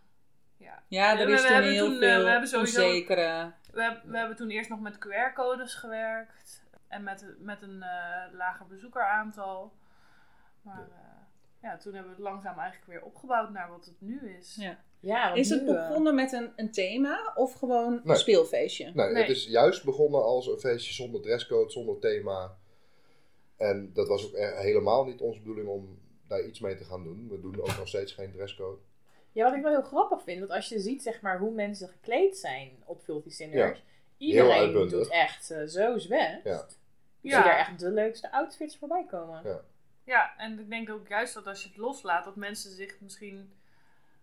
Ja, 0.58 0.82
Ja, 0.88 1.18
er 1.18 1.26
We- 1.26 1.32
is 1.32 1.40
we 1.40 1.46
toen 1.46 1.54
hebben 1.54 1.72
heel 1.72 1.84
toen, 1.86 1.94
eh, 1.94 1.98
veel 2.08 2.22
we 2.24 2.30
hebben 2.30 2.48
sowieso- 2.48 2.84
onzekere... 2.86 3.52
we, 3.72 4.00
we 4.04 4.16
hebben 4.18 4.36
toen 4.36 4.50
eerst 4.50 4.70
nog 4.70 4.80
met 4.80 4.98
QR-codes 4.98 5.74
gewerkt. 5.74 6.64
En 6.96 7.02
met, 7.02 7.34
met 7.38 7.62
een 7.62 7.82
eh, 7.82 8.32
lager 8.32 8.66
bezoekeraantal. 8.66 9.72
Maar 10.62 10.88
eh, 10.92 11.22
ja, 11.62 11.76
toen 11.76 11.92
hebben 11.94 12.10
we 12.12 12.16
het 12.16 12.26
langzaam 12.26 12.58
eigenlijk 12.58 12.90
weer 12.90 13.02
opgebouwd 13.02 13.50
naar 13.50 13.70
wat 13.70 13.84
het 13.84 14.00
nu 14.00 14.36
is. 14.38 14.54
Ja. 14.60 14.78
Ja, 15.00 15.24
want 15.26 15.38
Is 15.38 15.48
het 15.48 15.62
nu, 15.62 15.68
eh, 15.68 15.88
begonnen 15.88 16.14
met 16.14 16.32
een, 16.32 16.52
een 16.56 16.72
thema 16.72 17.32
of 17.34 17.52
gewoon 17.52 17.92
Nee. 17.92 18.00
een 18.04 18.16
speelfeestje? 18.16 18.90
Nee, 18.94 19.10
Nee. 19.12 19.22
het 19.22 19.30
is 19.30 19.46
juist 19.46 19.84
begonnen 19.84 20.22
als 20.22 20.46
een 20.46 20.58
feestje 20.58 20.92
zonder 20.92 21.20
dresscode, 21.20 21.70
zonder 21.70 21.98
thema. 21.98 22.56
En 23.56 23.90
dat 23.92 24.08
was 24.08 24.26
ook 24.26 24.34
e- 24.34 24.60
helemaal 24.62 25.04
niet 25.04 25.20
onze 25.20 25.40
bedoeling 25.40 25.68
om 25.68 25.98
daar 26.28 26.44
iets 26.44 26.60
mee 26.60 26.74
te 26.76 26.84
gaan 26.84 27.04
doen. 27.04 27.28
We 27.28 27.40
doen 27.40 27.60
ook 27.60 27.76
nog 27.78 27.88
steeds 27.88 28.12
geen 28.12 28.32
dresscode. 28.32 28.78
Ja, 29.32 29.44
wat 29.44 29.54
ik 29.54 29.62
wel 29.62 29.72
heel 29.72 29.82
grappig 29.82 30.22
vind, 30.22 30.38
want 30.38 30.50
als 30.50 30.68
je 30.68 30.78
ziet 30.80 31.02
zeg 31.02 31.20
maar, 31.20 31.38
hoe 31.38 31.52
mensen 31.54 31.88
gekleed 31.88 32.38
zijn 32.38 32.82
op 32.84 33.00
Filthy 33.02 33.30
Sinners, 33.30 33.84
iedereen 34.18 34.72
doet 34.72 35.08
echt 35.08 35.44
zo 35.44 35.66
zwest. 35.98 36.44
Ja. 36.44 36.66
Ik 37.26 37.32
zie 37.32 37.42
daar 37.42 37.52
Ja, 37.52 37.58
echt 37.58 37.78
de 37.78 37.90
leukste 37.90 38.32
outfits 38.32 38.76
voorbij 38.78 39.04
komen. 39.10 39.40
Ja. 39.44 39.60
ja, 40.04 40.36
en 40.36 40.58
ik 40.58 40.70
denk 40.70 40.90
ook 40.90 41.08
juist 41.08 41.34
dat 41.34 41.46
als 41.46 41.62
je 41.62 41.68
het 41.68 41.78
loslaat, 41.78 42.24
dat 42.24 42.36
mensen 42.36 42.70
zich 42.70 43.00
misschien 43.00 43.52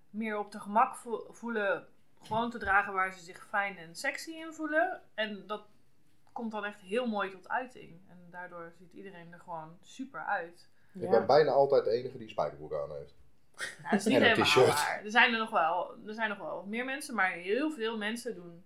meer 0.09 0.37
op 0.37 0.51
de 0.51 0.59
gemak 0.59 0.95
vo- 0.95 1.27
voelen 1.31 1.87
gewoon 2.23 2.49
te 2.49 2.57
dragen 2.57 2.93
waar 2.93 3.13
ze 3.13 3.19
zich 3.19 3.47
fijn 3.49 3.77
en 3.77 3.95
sexy 3.95 4.31
in 4.31 4.53
voelen. 4.53 5.01
En 5.13 5.43
dat 5.47 5.63
komt 6.31 6.51
dan 6.51 6.65
echt 6.65 6.79
heel 6.81 7.07
mooi 7.07 7.29
tot 7.31 7.49
uiting. 7.49 8.01
En 8.09 8.17
daardoor 8.31 8.71
ziet 8.77 8.93
iedereen 8.93 9.33
er 9.33 9.39
gewoon 9.39 9.77
super 9.81 10.25
uit. 10.25 10.67
Ik 10.93 11.09
ben 11.09 11.25
bijna 11.25 11.51
altijd 11.51 11.83
de 11.83 11.91
enige 11.91 12.17
die 12.17 12.29
spijkerbroek 12.29 12.73
aan 12.73 12.91
heeft. 12.97 13.13
Nou, 13.57 13.89
dat 13.91 13.99
is 13.99 14.05
niet 14.05 14.21
helemaal 14.21 14.65
waar. 14.67 15.01
Er 15.03 15.11
zijn 15.11 15.33
er 15.33 15.39
nog 15.39 15.49
wel, 15.49 15.95
er 16.07 16.13
zijn 16.13 16.29
nog 16.29 16.37
wel 16.37 16.55
wat 16.55 16.65
meer 16.65 16.85
mensen, 16.85 17.15
maar 17.15 17.31
heel 17.31 17.71
veel 17.71 17.97
mensen 17.97 18.35
doen. 18.35 18.63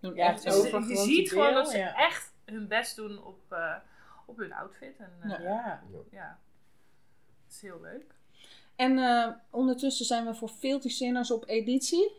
Doen 0.00 0.14
Ja, 0.14 0.26
echt 0.26 0.44
het 0.44 0.52
zo. 0.52 0.58
is 0.58 0.64
Dus 0.64 0.74
over 0.74 0.88
je 0.90 0.96
ziet 0.96 1.28
gewoon 1.28 1.54
dat 1.54 1.70
ze 1.70 1.78
ja. 1.78 1.94
echt 1.94 2.32
hun 2.50 2.68
best 2.68 2.96
doen 2.96 3.24
op, 3.24 3.52
eh, 3.52 3.74
op 4.26 4.36
hun 4.38 4.52
outfit. 4.52 4.98
En 4.98 5.12
eh, 5.20 5.42
Ja. 5.42 5.82
ja. 6.10 6.38
Het 7.44 7.54
is 7.56 7.60
heel 7.62 7.80
leuk. 7.80 8.14
En 8.76 8.98
eh, 8.98 9.28
ondertussen 9.50 10.06
zijn 10.06 10.26
we 10.26 10.34
voor 10.34 10.48
Filthy 10.48 10.88
Sinners 10.88 11.30
op 11.30 11.48
editie. 11.48 12.12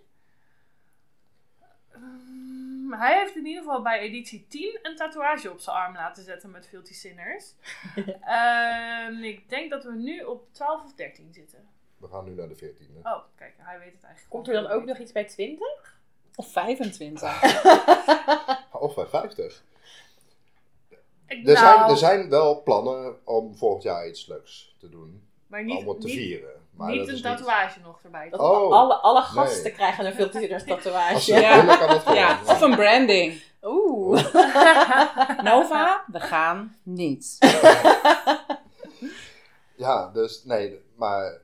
Mm, 1.96 2.94
hij 2.94 3.20
heeft 3.20 3.36
in 3.36 3.46
ieder 3.46 3.64
geval 3.64 3.82
bij 3.82 4.00
editie 4.00 4.46
10 4.48 4.80
een 4.82 4.96
tatoeage 4.96 5.52
op 5.52 5.60
zijn 5.60 5.76
arm 5.76 5.94
laten 5.94 6.24
zetten 6.24 6.52
met 6.52 6.68
Filthy 6.68 6.94
Sinners. 6.94 7.54
Ehm, 8.22 9.24
ik 9.24 9.50
denk 9.50 9.70
dat 9.70 9.84
we 9.84 9.96
nu 9.96 10.22
op 10.22 10.54
12 10.54 10.84
of 10.84 10.94
13 10.94 11.34
zitten. 11.34 11.68
We 11.98 12.08
gaan 12.08 12.26
nu 12.26 12.34
naar 12.34 12.48
de 12.48 12.56
14e. 12.56 13.00
Oh, 13.04 13.24
kijk, 13.36 13.54
hij 13.58 13.80
weet 13.80 13.94
het 13.94 14.04
eigenlijk. 14.04 14.30
Komt 14.30 14.48
er 14.48 14.54
dan 14.54 14.68
ook 14.68 14.86
nog 14.86 14.98
iets 14.98 15.12
bij 15.12 15.26
20? 15.26 15.98
Of 16.36 16.52
25. 16.52 17.44
Of 18.72 18.96
bij 18.96 19.06
50. 19.06 19.64
Ik, 21.30 21.48
Er, 21.48 21.58
zijn, 21.58 21.80
nou, 21.80 21.92
er 21.92 21.98
zijn 21.98 22.30
wel 22.30 22.64
plannen 22.64 23.16
om 23.26 23.56
volgend 23.58 23.84
jaar 23.84 24.08
iets 24.08 24.28
leuks 24.28 24.76
te 24.80 24.90
doen. 24.90 25.24
maar 25.48 25.64
niet, 25.64 25.76
allemaal 25.76 25.98
te 25.98 26.08
niet, 26.08 26.16
vieren. 26.16 26.52
Maar 26.72 26.92
niet 26.92 27.08
een 27.08 27.22
tatoeage 27.22 27.80
nog 27.80 28.00
erbij. 28.04 28.30
Dat 28.30 28.40
Oh. 28.40 28.72
alle, 28.74 28.94
alle 28.96 29.22
gasten 29.22 29.64
Nee. 29.64 29.72
krijgen 29.74 30.06
een 30.06 30.32
Sinners 30.32 30.52
Als 30.68 30.84
tatoeage. 30.84 31.34
Ja. 31.34 31.66
willen, 31.66 32.02
gewoon. 32.02 32.16
ja, 32.16 32.40
of 32.46 32.62
een 32.62 32.76
branding. 32.76 33.42
Oeh. 33.64 34.34
Nova, 35.44 36.04
we 36.12 36.20
gaan 36.20 36.76
niet. 36.84 37.38
Ja, 39.76 40.10
dus 40.14 40.44
nee, 40.44 40.82
maar 40.96 41.42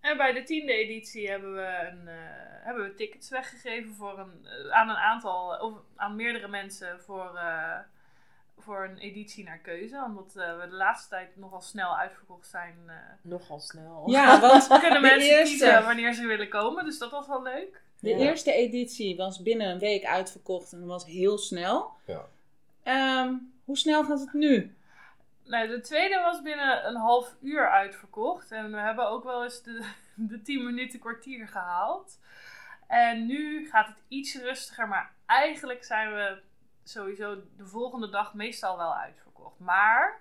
En 0.00 0.16
bij 0.16 0.32
de 0.32 0.42
tiende 0.42 0.72
editie 0.72 1.30
hebben 1.30 1.54
we, 1.54 1.88
een, 1.90 2.08
eh, 2.08 2.14
hebben 2.64 2.84
we 2.84 2.94
tickets 2.94 3.28
weggegeven 3.30 3.94
voor 3.94 4.18
een, 4.18 4.46
eh, 4.46 4.70
aan 4.70 4.88
een 4.88 4.96
aantal, 4.96 5.58
of 5.60 5.72
aan 5.96 6.16
meerdere 6.16 6.48
mensen 6.48 7.00
voor, 7.00 7.34
eh, 7.34 7.78
voor 8.58 8.84
een 8.84 8.98
editie 8.98 9.44
naar 9.44 9.58
keuze. 9.58 10.02
Omdat 10.04 10.36
eh, 10.36 10.58
we 10.60 10.66
de 10.68 10.74
laatste 10.76 11.08
tijd 11.08 11.36
nogal 11.36 11.60
snel 11.60 11.96
uitverkocht 11.96 12.46
zijn. 12.48 12.76
eh, 12.86 12.94
Nogal 13.22 13.60
snel. 13.60 14.02
Ja, 14.10 14.40
want 14.48 14.66
kunnen 14.80 15.00
mensen 15.00 15.30
eerste, 15.30 15.56
kiezen 15.64 15.84
wanneer 15.84 16.12
ze 16.14 16.26
willen 16.26 16.48
komen, 16.48 16.84
dus 16.84 16.98
dat 16.98 17.10
was 17.10 17.26
wel 17.26 17.42
leuk. 17.42 17.82
de 18.00 18.08
Ja. 18.08 18.16
eerste 18.16 18.52
editie 18.52 19.16
was 19.16 19.42
binnen 19.42 19.66
een 19.68 19.78
week 19.78 20.04
uitverkocht 20.04 20.72
en 20.72 20.78
dat 20.78 20.88
was 20.88 21.04
heel 21.06 21.38
snel. 21.38 21.92
Ja. 22.06 22.24
Ehm, 22.82 23.34
hoe 23.64 23.76
snel 23.76 24.04
gaat 24.04 24.20
het 24.20 24.32
nu? 24.32 24.76
Nou, 25.44 25.68
de 25.68 25.80
tweede 25.80 26.20
was 26.20 26.42
binnen 26.42 26.86
een 26.86 26.96
half 26.96 27.34
uur 27.42 27.70
uitverkocht. 27.70 28.50
En 28.52 28.70
we 28.72 28.78
hebben 28.78 29.08
ook 29.08 29.24
wel 29.24 29.44
eens 29.44 29.62
de, 29.62 29.84
de 30.14 30.42
10 30.42 30.64
minuten 30.64 30.98
kwartier 30.98 31.48
gehaald. 31.48 32.18
En 32.86 33.26
nu 33.26 33.68
gaat 33.68 33.86
het 33.86 34.02
iets 34.08 34.34
rustiger, 34.34 34.88
maar 34.88 35.10
eigenlijk 35.26 35.84
zijn 35.84 36.14
we 36.14 36.38
sowieso 36.88 37.42
de 37.56 37.66
volgende 37.66 38.08
dag 38.08 38.34
meestal 38.34 38.76
wel 38.76 38.94
uitverkocht. 38.94 39.58
Maar, 39.58 40.20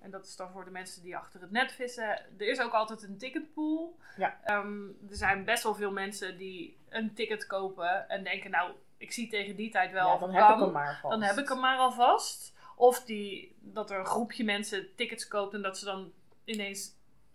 en 0.00 0.10
dat 0.10 0.26
is 0.26 0.36
dan 0.36 0.50
voor 0.50 0.64
de 0.64 0.70
mensen 0.70 1.02
die 1.02 1.16
achter 1.16 1.40
het 1.40 1.50
net 1.50 1.72
vissen, 1.72 2.08
er 2.38 2.48
is 2.48 2.60
ook 2.60 2.72
altijd 2.72 3.02
een 3.02 3.18
ticketpool. 3.18 3.98
Ja. 4.16 4.40
Ehm, 4.44 4.86
er 5.10 5.16
zijn 5.16 5.44
best 5.44 5.62
wel 5.62 5.74
veel 5.74 5.92
mensen 5.92 6.38
die 6.38 6.76
een 6.88 7.14
ticket 7.14 7.46
kopen 7.46 8.08
en 8.08 8.24
denken, 8.24 8.50
nou, 8.50 8.72
ik 8.96 9.12
zie 9.12 9.28
tegen 9.28 9.56
die 9.56 9.70
tijd 9.70 9.92
wel 9.92 10.08
Ja, 10.08 10.18
dan 10.18 10.30
heb 10.30 10.48
ik 10.48 10.56
kan. 10.56 10.72
maar 10.72 10.98
vast. 11.00 11.12
Dan 11.12 11.22
heb 11.22 11.38
ik 11.38 11.48
hem 11.48 11.60
maar 11.60 11.78
alvast. 11.78 12.54
Of 12.76 13.04
die, 13.04 13.56
dat 13.60 13.90
er 13.90 13.98
een 13.98 14.06
groepje 14.06 14.44
mensen 14.44 14.94
tickets 14.94 15.28
koopt 15.28 15.54
en 15.54 15.62
dat 15.62 15.78
ze 15.78 15.84
dan 15.84 16.12
ineens 16.44 16.94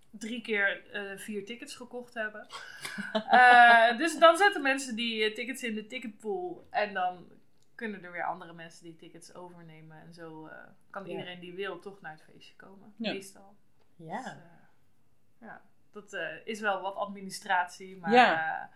drie 0.10 0.42
keer 0.42 0.92
eh, 0.92 1.18
vier 1.18 1.46
tickets 1.46 1.76
gekocht 1.76 2.14
hebben. 2.14 2.48
Eh, 3.30 3.98
dus 3.98 4.20
dan 4.20 4.38
zetten 4.38 4.62
mensen 4.62 4.96
die 4.96 5.24
eh, 5.24 5.34
tickets 5.34 5.64
in 5.64 5.76
de 5.76 5.88
ticketpool 5.88 6.68
en 6.70 6.94
dan 6.94 7.28
kunnen 7.78 8.04
er 8.04 8.12
weer 8.12 8.24
andere 8.26 8.54
mensen 8.54 8.84
die 8.84 8.96
tickets 8.96 9.34
overnemen. 9.34 10.02
En 10.02 10.14
zo 10.14 10.46
eh, 10.48 10.58
kan 10.90 11.04
Ja. 11.06 11.10
iedereen 11.12 11.40
die 11.40 11.54
wil 11.54 11.80
toch 11.80 12.02
naar 12.02 12.12
het 12.12 12.24
feestje 12.24 12.56
komen. 12.56 12.94
Ja. 12.98 13.12
Meestal. 13.14 13.56
Dus, 13.96 14.08
Ja. 14.08 14.26
eh, 14.26 15.48
ja, 15.48 15.62
dat 15.92 16.14
eh, 16.14 16.36
is 16.46 16.60
wel 16.60 16.82
wat 16.82 16.96
administratie, 16.96 17.98
maar 17.98 18.12
Ja. 18.12 18.34
eh, 18.64 18.68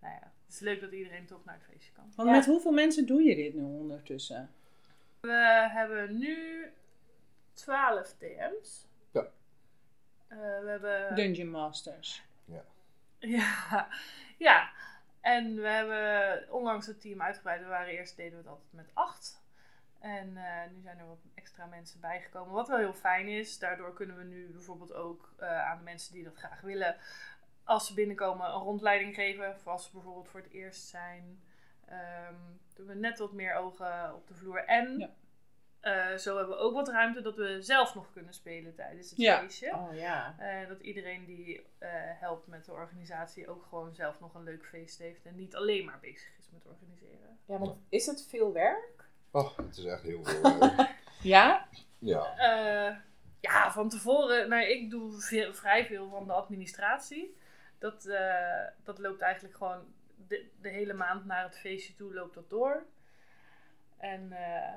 nou 0.00 0.14
ja, 0.14 0.32
het 0.44 0.54
is 0.54 0.60
leuk 0.60 0.80
dat 0.80 0.92
iedereen 0.92 1.26
toch 1.26 1.44
naar 1.44 1.54
het 1.54 1.64
feestje 1.64 1.92
kan. 1.92 2.12
Want 2.16 2.28
Ja. 2.28 2.34
met 2.34 2.46
hoeveel 2.46 2.72
mensen 2.72 3.06
doe 3.06 3.22
je 3.22 3.34
dit 3.34 3.54
nu 3.54 3.62
ondertussen? 3.62 4.50
We 5.20 5.68
hebben 5.72 6.18
nu 6.18 6.64
12 7.52 8.14
DM's. 8.18 8.86
Ja. 9.12 9.26
Eh, 10.28 10.38
we 10.38 10.66
hebben. 10.68 11.14
Dungeon 11.14 11.48
Masters. 11.50 12.22
Ja, 13.18 13.88
ja. 14.38 14.72
En 15.24 15.54
we 15.54 15.68
hebben 15.68 16.52
onlangs 16.52 16.86
het 16.86 17.00
team 17.00 17.22
uitgebreid. 17.22 17.60
We 17.60 17.66
waren 17.66 17.92
eerst 17.92 18.16
deden 18.16 18.32
we 18.32 18.38
het 18.38 18.46
altijd 18.46 18.72
met 18.72 18.90
acht. 18.94 19.42
En 19.98 20.36
eh, 20.36 20.70
nu 20.74 20.80
zijn 20.80 20.98
er 20.98 21.06
wat 21.06 21.24
extra 21.34 21.66
mensen 21.66 22.00
bijgekomen. 22.00 22.54
Wat 22.54 22.68
wel 22.68 22.78
heel 22.78 22.94
fijn 22.94 23.28
is. 23.28 23.58
Daardoor 23.58 23.94
kunnen 23.94 24.16
we 24.16 24.24
nu 24.24 24.50
bijvoorbeeld 24.52 24.92
ook 24.92 25.34
eh, 25.36 25.66
aan 25.66 25.78
de 25.78 25.84
mensen 25.84 26.12
die 26.12 26.24
dat 26.24 26.36
graag 26.36 26.60
willen. 26.60 26.96
Als 27.64 27.86
ze 27.86 27.94
binnenkomen 27.94 28.46
een 28.46 28.60
rondleiding 28.60 29.14
geven. 29.14 29.54
Of 29.54 29.66
als 29.66 29.84
ze 29.84 29.92
bijvoorbeeld 29.92 30.28
voor 30.28 30.40
het 30.40 30.50
eerst 30.50 30.86
zijn. 30.88 31.42
Ehm 31.86 32.34
doen 32.74 32.86
we 32.86 32.94
net 32.94 33.18
wat 33.18 33.32
meer 33.32 33.54
ogen 33.54 34.14
op 34.14 34.28
de 34.28 34.34
vloer. 34.34 34.64
En. 34.64 35.14
Eh, 35.84 36.16
zo 36.16 36.36
hebben 36.36 36.56
we 36.56 36.62
ook 36.62 36.74
wat 36.74 36.88
ruimte 36.88 37.22
dat 37.22 37.36
we 37.36 37.62
zelf 37.62 37.94
nog 37.94 38.12
kunnen 38.12 38.34
spelen 38.34 38.74
tijdens 38.74 39.10
het 39.10 39.18
Ja. 39.18 39.38
feestje. 39.40 39.74
Oh 39.74 39.94
ja. 39.96 40.34
Eh, 40.38 40.68
dat 40.68 40.80
iedereen 40.80 41.24
die 41.24 41.66
eh, 41.78 41.88
helpt 41.94 42.46
met 42.46 42.64
de 42.64 42.72
organisatie 42.72 43.48
ook 43.48 43.64
gewoon 43.68 43.94
zelf 43.94 44.20
nog 44.20 44.34
een 44.34 44.44
leuk 44.44 44.64
feest 44.66 44.98
heeft. 44.98 45.26
En 45.26 45.34
niet 45.34 45.54
alleen 45.56 45.84
maar 45.84 45.98
bezig 46.00 46.38
is 46.38 46.48
met 46.52 46.66
organiseren. 46.66 47.38
Ja, 47.46 47.58
want 47.58 47.76
is 47.88 48.06
het 48.06 48.26
veel 48.28 48.52
werk? 48.52 49.08
oh, 49.30 49.56
het 49.56 49.76
is 49.76 49.84
echt 49.84 50.02
heel 50.02 50.24
veel. 50.24 50.42
werk. 50.60 50.94
Ja? 51.22 51.68
ja, 51.98 52.36
Eh, 52.36 52.96
ja, 53.40 53.72
van 53.72 53.88
tevoren. 53.88 54.48
Nou, 54.48 54.62
ik 54.64 54.90
doe 54.90 55.20
veel, 55.20 55.54
vrij 55.54 55.86
veel 55.86 56.08
van 56.08 56.26
de 56.26 56.32
administratie. 56.32 57.36
Dat, 57.78 58.06
eh, 58.06 58.66
dat 58.84 58.98
loopt 58.98 59.20
eigenlijk 59.20 59.56
gewoon 59.56 59.94
de, 60.28 60.48
de 60.60 60.68
hele 60.68 60.92
maand 60.92 61.24
naar 61.24 61.42
het 61.44 61.58
feestje 61.58 61.94
toe 61.94 62.14
loopt 62.14 62.34
dat 62.34 62.50
door. 62.50 62.84
En 63.98 64.32
eh, 64.32 64.72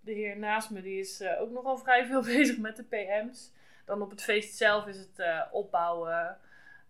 de 0.00 0.12
heer 0.12 0.38
naast 0.38 0.70
me 0.70 0.82
die 0.82 0.98
is 1.00 1.20
eh, 1.20 1.40
ook 1.40 1.50
nogal 1.50 1.78
vrij 1.78 2.06
veel 2.06 2.22
bezig 2.34 2.58
met 2.58 2.76
de 2.76 2.84
PM's. 2.84 3.52
Dan 3.84 4.02
op 4.02 4.10
het 4.10 4.22
feest 4.22 4.56
zelf 4.56 4.86
is 4.86 4.98
het 4.98 5.18
eh, 5.18 5.40
opbouwen. 5.50 6.38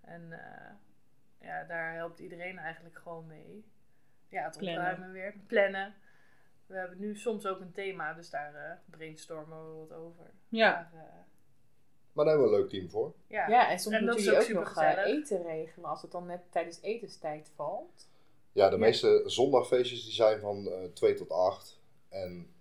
En 0.00 0.32
eh, 0.32 0.70
ja, 1.48 1.64
daar 1.64 1.94
helpt 1.94 2.18
iedereen 2.18 2.58
eigenlijk 2.58 2.98
gewoon 2.98 3.26
mee. 3.26 3.64
Ja, 4.28 4.44
het 4.44 4.58
Plannen. 4.58 4.80
opruimen 4.80 5.12
weer. 5.12 5.34
Plannen. 5.46 5.94
We 6.66 6.76
hebben 6.76 6.98
nu 6.98 7.16
soms 7.16 7.46
ook 7.46 7.60
een 7.60 7.72
thema, 7.72 8.12
dus 8.12 8.30
daar 8.30 8.54
eh, 8.54 8.72
brainstormen 8.90 9.58
we 9.66 9.78
wat 9.88 9.92
over. 9.98 10.30
Ja. 10.48 10.88
Maar, 10.94 11.26
maar 12.12 12.24
daar 12.24 12.34
hebben 12.34 12.50
we 12.50 12.56
een 12.56 12.60
leuk 12.60 12.70
team 12.70 12.90
voor. 12.90 13.14
ja. 13.26 13.48
Ja, 13.48 13.70
en 13.70 13.78
soms 13.78 13.96
En 13.96 14.04
moeten 14.04 14.22
jullie 14.24 14.38
ook 14.38 14.48
ook 14.68 14.74
nog 14.76 14.84
eten 15.04 15.42
regelen 15.42 15.88
als 15.88 16.02
het 16.02 16.10
dan 16.10 16.26
net 16.26 16.40
tijdens 16.50 16.82
etenstijd 16.82 17.52
valt. 17.54 18.08
Ja, 18.52 18.68
de 18.68 18.74
Ja. 18.74 18.80
meeste 18.80 19.22
zondagfeestjes 19.26 20.04
die 20.04 20.12
zijn 20.12 20.40
van 20.40 20.66
eh 20.72 20.84
2 20.92 21.14
tot 21.14 21.30
8. 21.30 21.79
En 22.10 22.54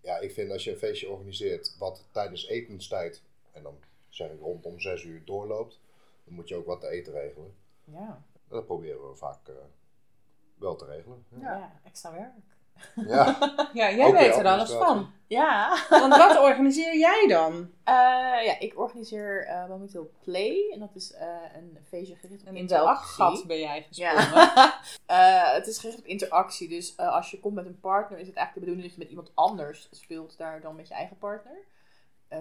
ja, 0.00 0.18
ik 0.18 0.32
vind 0.32 0.50
als 0.50 0.64
je 0.64 0.70
een 0.70 0.78
feestje 0.78 1.08
organiseert 1.10 1.76
wat 1.78 2.04
tijdens 2.10 2.46
etenstijd, 2.46 3.22
en 3.52 3.62
dan 3.62 3.78
zeg 4.08 4.30
ik 4.30 4.40
rondom 4.40 4.80
6 4.80 5.04
uur 5.04 5.24
doorloopt, 5.24 5.80
dan 6.24 6.34
moet 6.34 6.48
je 6.48 6.54
ook 6.56 6.66
wat 6.66 6.80
te 6.80 6.88
eten 6.88 7.12
regelen. 7.12 7.54
Ja. 7.84 8.22
En 8.32 8.48
dat 8.48 8.66
proberen 8.66 9.08
we 9.08 9.16
vaak 9.16 9.48
eh, 9.48 9.54
wel 10.54 10.76
te 10.76 10.84
regelen. 10.84 11.24
Ja, 11.28 11.40
Ja. 11.40 11.80
extra 11.84 12.12
werk. 12.12 12.51
Ja, 12.94 13.38
Ja, 13.72 13.90
jij 13.90 14.06
Ook 14.06 14.12
weet 14.12 14.36
er 14.36 14.46
alles 14.46 14.70
van. 14.70 15.10
Ja. 15.26 15.78
Want 15.90 16.16
wat 16.16 16.38
organiseer 16.38 16.96
jij 16.96 17.26
dan? 17.28 17.70
Eh, 17.84 17.94
ja, 18.44 18.58
ik 18.58 18.78
organiseer 18.78 19.46
eh, 19.46 19.68
momenteel 19.68 20.10
Play. 20.20 20.70
En 20.72 20.80
dat 20.80 20.94
is 20.94 21.12
eh, 21.12 21.26
een 21.54 21.78
feestje 21.88 22.16
gericht 22.16 22.40
op 22.40 22.46
En 22.48 22.56
in 22.56 22.66
welk 22.66 22.88
interactie. 22.88 23.14
gat 23.14 23.46
ben 23.46 23.58
jij 23.58 23.82
gesprongen? 23.82 24.52
Ja. 25.06 25.54
Het 25.56 25.66
is 25.66 25.78
gericht 25.78 25.98
op 25.98 26.04
interactie. 26.04 26.68
Dus 26.68 26.96
als 26.96 27.30
je 27.30 27.40
komt 27.40 27.54
met 27.54 27.66
een 27.66 27.80
partner, 27.80 28.18
is 28.18 28.26
het 28.26 28.36
eigenlijk 28.36 28.54
de 28.54 28.60
bedoeling 28.60 28.82
dat 28.82 28.92
je 28.92 28.98
met 28.98 29.08
iemand 29.08 29.30
anders 29.34 29.88
speelt 29.90 30.38
daar 30.38 30.60
dan 30.60 30.76
met 30.76 30.88
je 30.88 30.94
eigen 30.94 31.18
partner. 31.18 31.56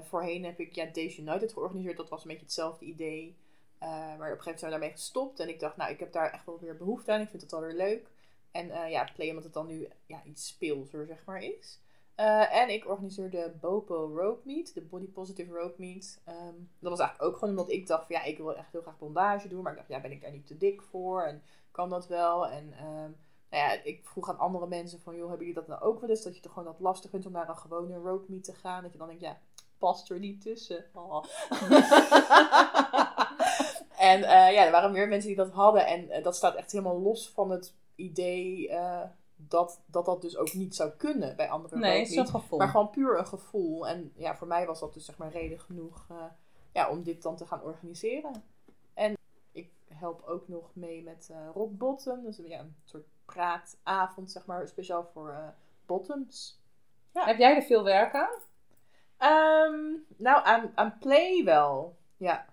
Voorheen 0.01 0.45
heb 0.45 0.59
ik 0.59 0.75
ja, 0.75 0.85
Days 0.85 1.17
United 1.17 1.53
georganiseerd. 1.53 1.97
Dat 1.97 2.09
was 2.09 2.21
een 2.21 2.27
beetje 2.27 2.45
hetzelfde 2.45 2.85
idee. 2.85 3.37
Maar 3.79 3.99
op 3.99 4.19
een 4.19 4.25
gegeven 4.25 4.37
moment 4.37 4.59
zijn 4.59 4.71
we 4.71 4.77
daarmee 4.77 4.91
gestopt. 4.91 5.39
En 5.39 5.49
ik 5.49 5.59
dacht, 5.59 5.77
nou, 5.77 5.91
ik 5.91 5.99
heb 5.99 6.11
daar 6.11 6.31
echt 6.31 6.45
wel 6.45 6.59
weer 6.59 6.77
behoefte 6.77 7.11
aan. 7.11 7.21
Ik 7.21 7.29
vind 7.29 7.41
het 7.41 7.51
wel 7.51 7.61
weer 7.61 7.75
leuk. 7.75 8.10
En 8.51 8.71
eh, 8.71 8.91
ja, 8.91 9.09
Play, 9.15 9.29
omdat 9.29 9.43
het 9.43 9.53
dan 9.53 9.67
nu 9.67 9.87
ja, 10.05 10.23
iets 10.23 10.47
speelser, 10.47 11.05
zeg 11.05 11.25
maar, 11.25 11.43
is. 11.43 11.81
Eh, 12.15 12.55
en 12.55 12.69
ik 12.69 12.87
organiseer 12.87 13.29
de 13.29 13.51
Bopo 13.61 14.11
Rope 14.15 14.41
Meet, 14.43 14.73
de 14.73 14.81
Body 14.81 15.07
Positive 15.07 15.53
Rope 15.53 15.75
Meet. 15.77 16.21
Ehm, 16.25 16.55
dat 16.79 16.89
was 16.89 16.99
eigenlijk 16.99 17.31
ook 17.31 17.37
gewoon 17.37 17.49
omdat 17.49 17.71
ik 17.71 17.87
dacht 17.87 18.05
van 18.05 18.15
ja, 18.15 18.23
ik 18.23 18.37
wil 18.37 18.55
echt 18.55 18.71
heel 18.71 18.81
graag 18.81 18.97
bondage 18.97 19.47
doen. 19.47 19.61
Maar 19.61 19.71
ik 19.71 19.77
dacht, 19.77 19.89
ja, 19.89 20.01
ben 20.01 20.11
ik 20.11 20.21
daar 20.21 20.31
niet 20.31 20.47
te 20.47 20.57
dik 20.57 20.81
voor? 20.81 21.23
En 21.23 21.43
kan 21.71 21.89
dat 21.89 22.07
wel? 22.07 22.47
En 22.47 22.73
ehm, 22.73 23.11
nou 23.49 23.63
ja, 23.63 23.71
ik 23.83 24.01
vroeg 24.03 24.29
aan 24.29 24.37
andere 24.37 24.67
mensen 24.67 25.01
van 25.01 25.15
joh, 25.15 25.29
hebben 25.29 25.47
jullie 25.47 25.61
dat 25.61 25.67
nou 25.67 25.81
ook 25.81 25.99
wel 25.99 26.09
eens? 26.09 26.23
Dat 26.23 26.35
je 26.35 26.41
toch 26.41 26.53
gewoon 26.53 26.71
dat 26.71 26.79
lastig 26.79 27.09
vindt 27.09 27.25
om 27.25 27.31
naar 27.31 27.49
een 27.49 27.57
gewone 27.57 27.97
rope 27.97 28.31
meet 28.31 28.43
te 28.43 28.53
gaan. 28.53 28.83
Dat 28.83 28.91
je 28.91 28.97
dan 28.97 29.07
denkt, 29.07 29.23
ja, 29.23 29.39
past 29.77 30.09
er 30.09 30.19
niet 30.19 30.41
tussen. 30.41 30.85
Oh. 30.93 31.23
en 34.11 34.23
eh, 34.23 34.53
ja, 34.53 34.65
er 34.65 34.71
waren 34.71 34.91
meer 34.91 35.07
mensen 35.07 35.27
die 35.27 35.37
dat 35.37 35.51
hadden. 35.51 35.85
En 35.85 36.23
dat 36.23 36.35
staat 36.35 36.55
echt 36.55 36.71
helemaal 36.71 37.01
los 37.01 37.29
van 37.29 37.51
het 37.51 37.73
idee 38.03 38.69
eh, 38.69 39.03
dat, 39.35 39.81
dat 39.85 40.05
dat 40.05 40.21
dus 40.21 40.37
ook 40.37 40.53
niet 40.53 40.75
zou 40.75 40.89
kunnen 40.89 41.35
bij 41.35 41.49
andere 41.49 41.77
Nee, 41.77 42.01
is 42.01 42.29
gevoel. 42.29 42.59
Maar 42.59 42.67
gewoon 42.67 42.89
puur 42.89 43.17
een 43.17 43.27
gevoel. 43.27 43.87
En 43.87 44.11
ja, 44.15 44.35
voor 44.35 44.47
mij 44.47 44.65
was 44.65 44.79
dat 44.79 44.93
dus 44.93 45.05
zeg 45.05 45.17
maar 45.17 45.31
reden 45.31 45.59
genoeg 45.59 46.05
eh, 46.09 46.23
ja, 46.73 46.89
om 46.89 47.03
dit 47.03 47.21
dan 47.21 47.35
te 47.35 47.45
gaan 47.45 47.63
organiseren. 47.63 48.43
En 48.93 49.17
ik 49.51 49.71
help 49.87 50.23
ook 50.23 50.47
nog 50.47 50.75
mee 50.75 51.03
met 51.03 51.29
eh 51.31 51.47
Rock 51.53 51.77
Bottom. 51.77 52.23
Dus 52.23 52.37
ja, 52.37 52.59
een 52.59 52.75
soort 52.83 53.07
praatavond, 53.25 54.31
zeg 54.31 54.45
maar, 54.45 54.67
speciaal 54.67 55.09
voor 55.13 55.53
bottoms. 55.85 56.59
Heb 57.13 57.37
jij 57.37 57.55
er 57.55 57.61
veel 57.61 57.83
werk 57.83 58.13
aan? 58.13 58.39
Ehm, 59.17 59.81
nou, 60.17 60.45
aan, 60.45 60.71
aan 60.75 60.97
play 60.99 61.43
wel. 61.43 61.97
Ja. 62.17 62.45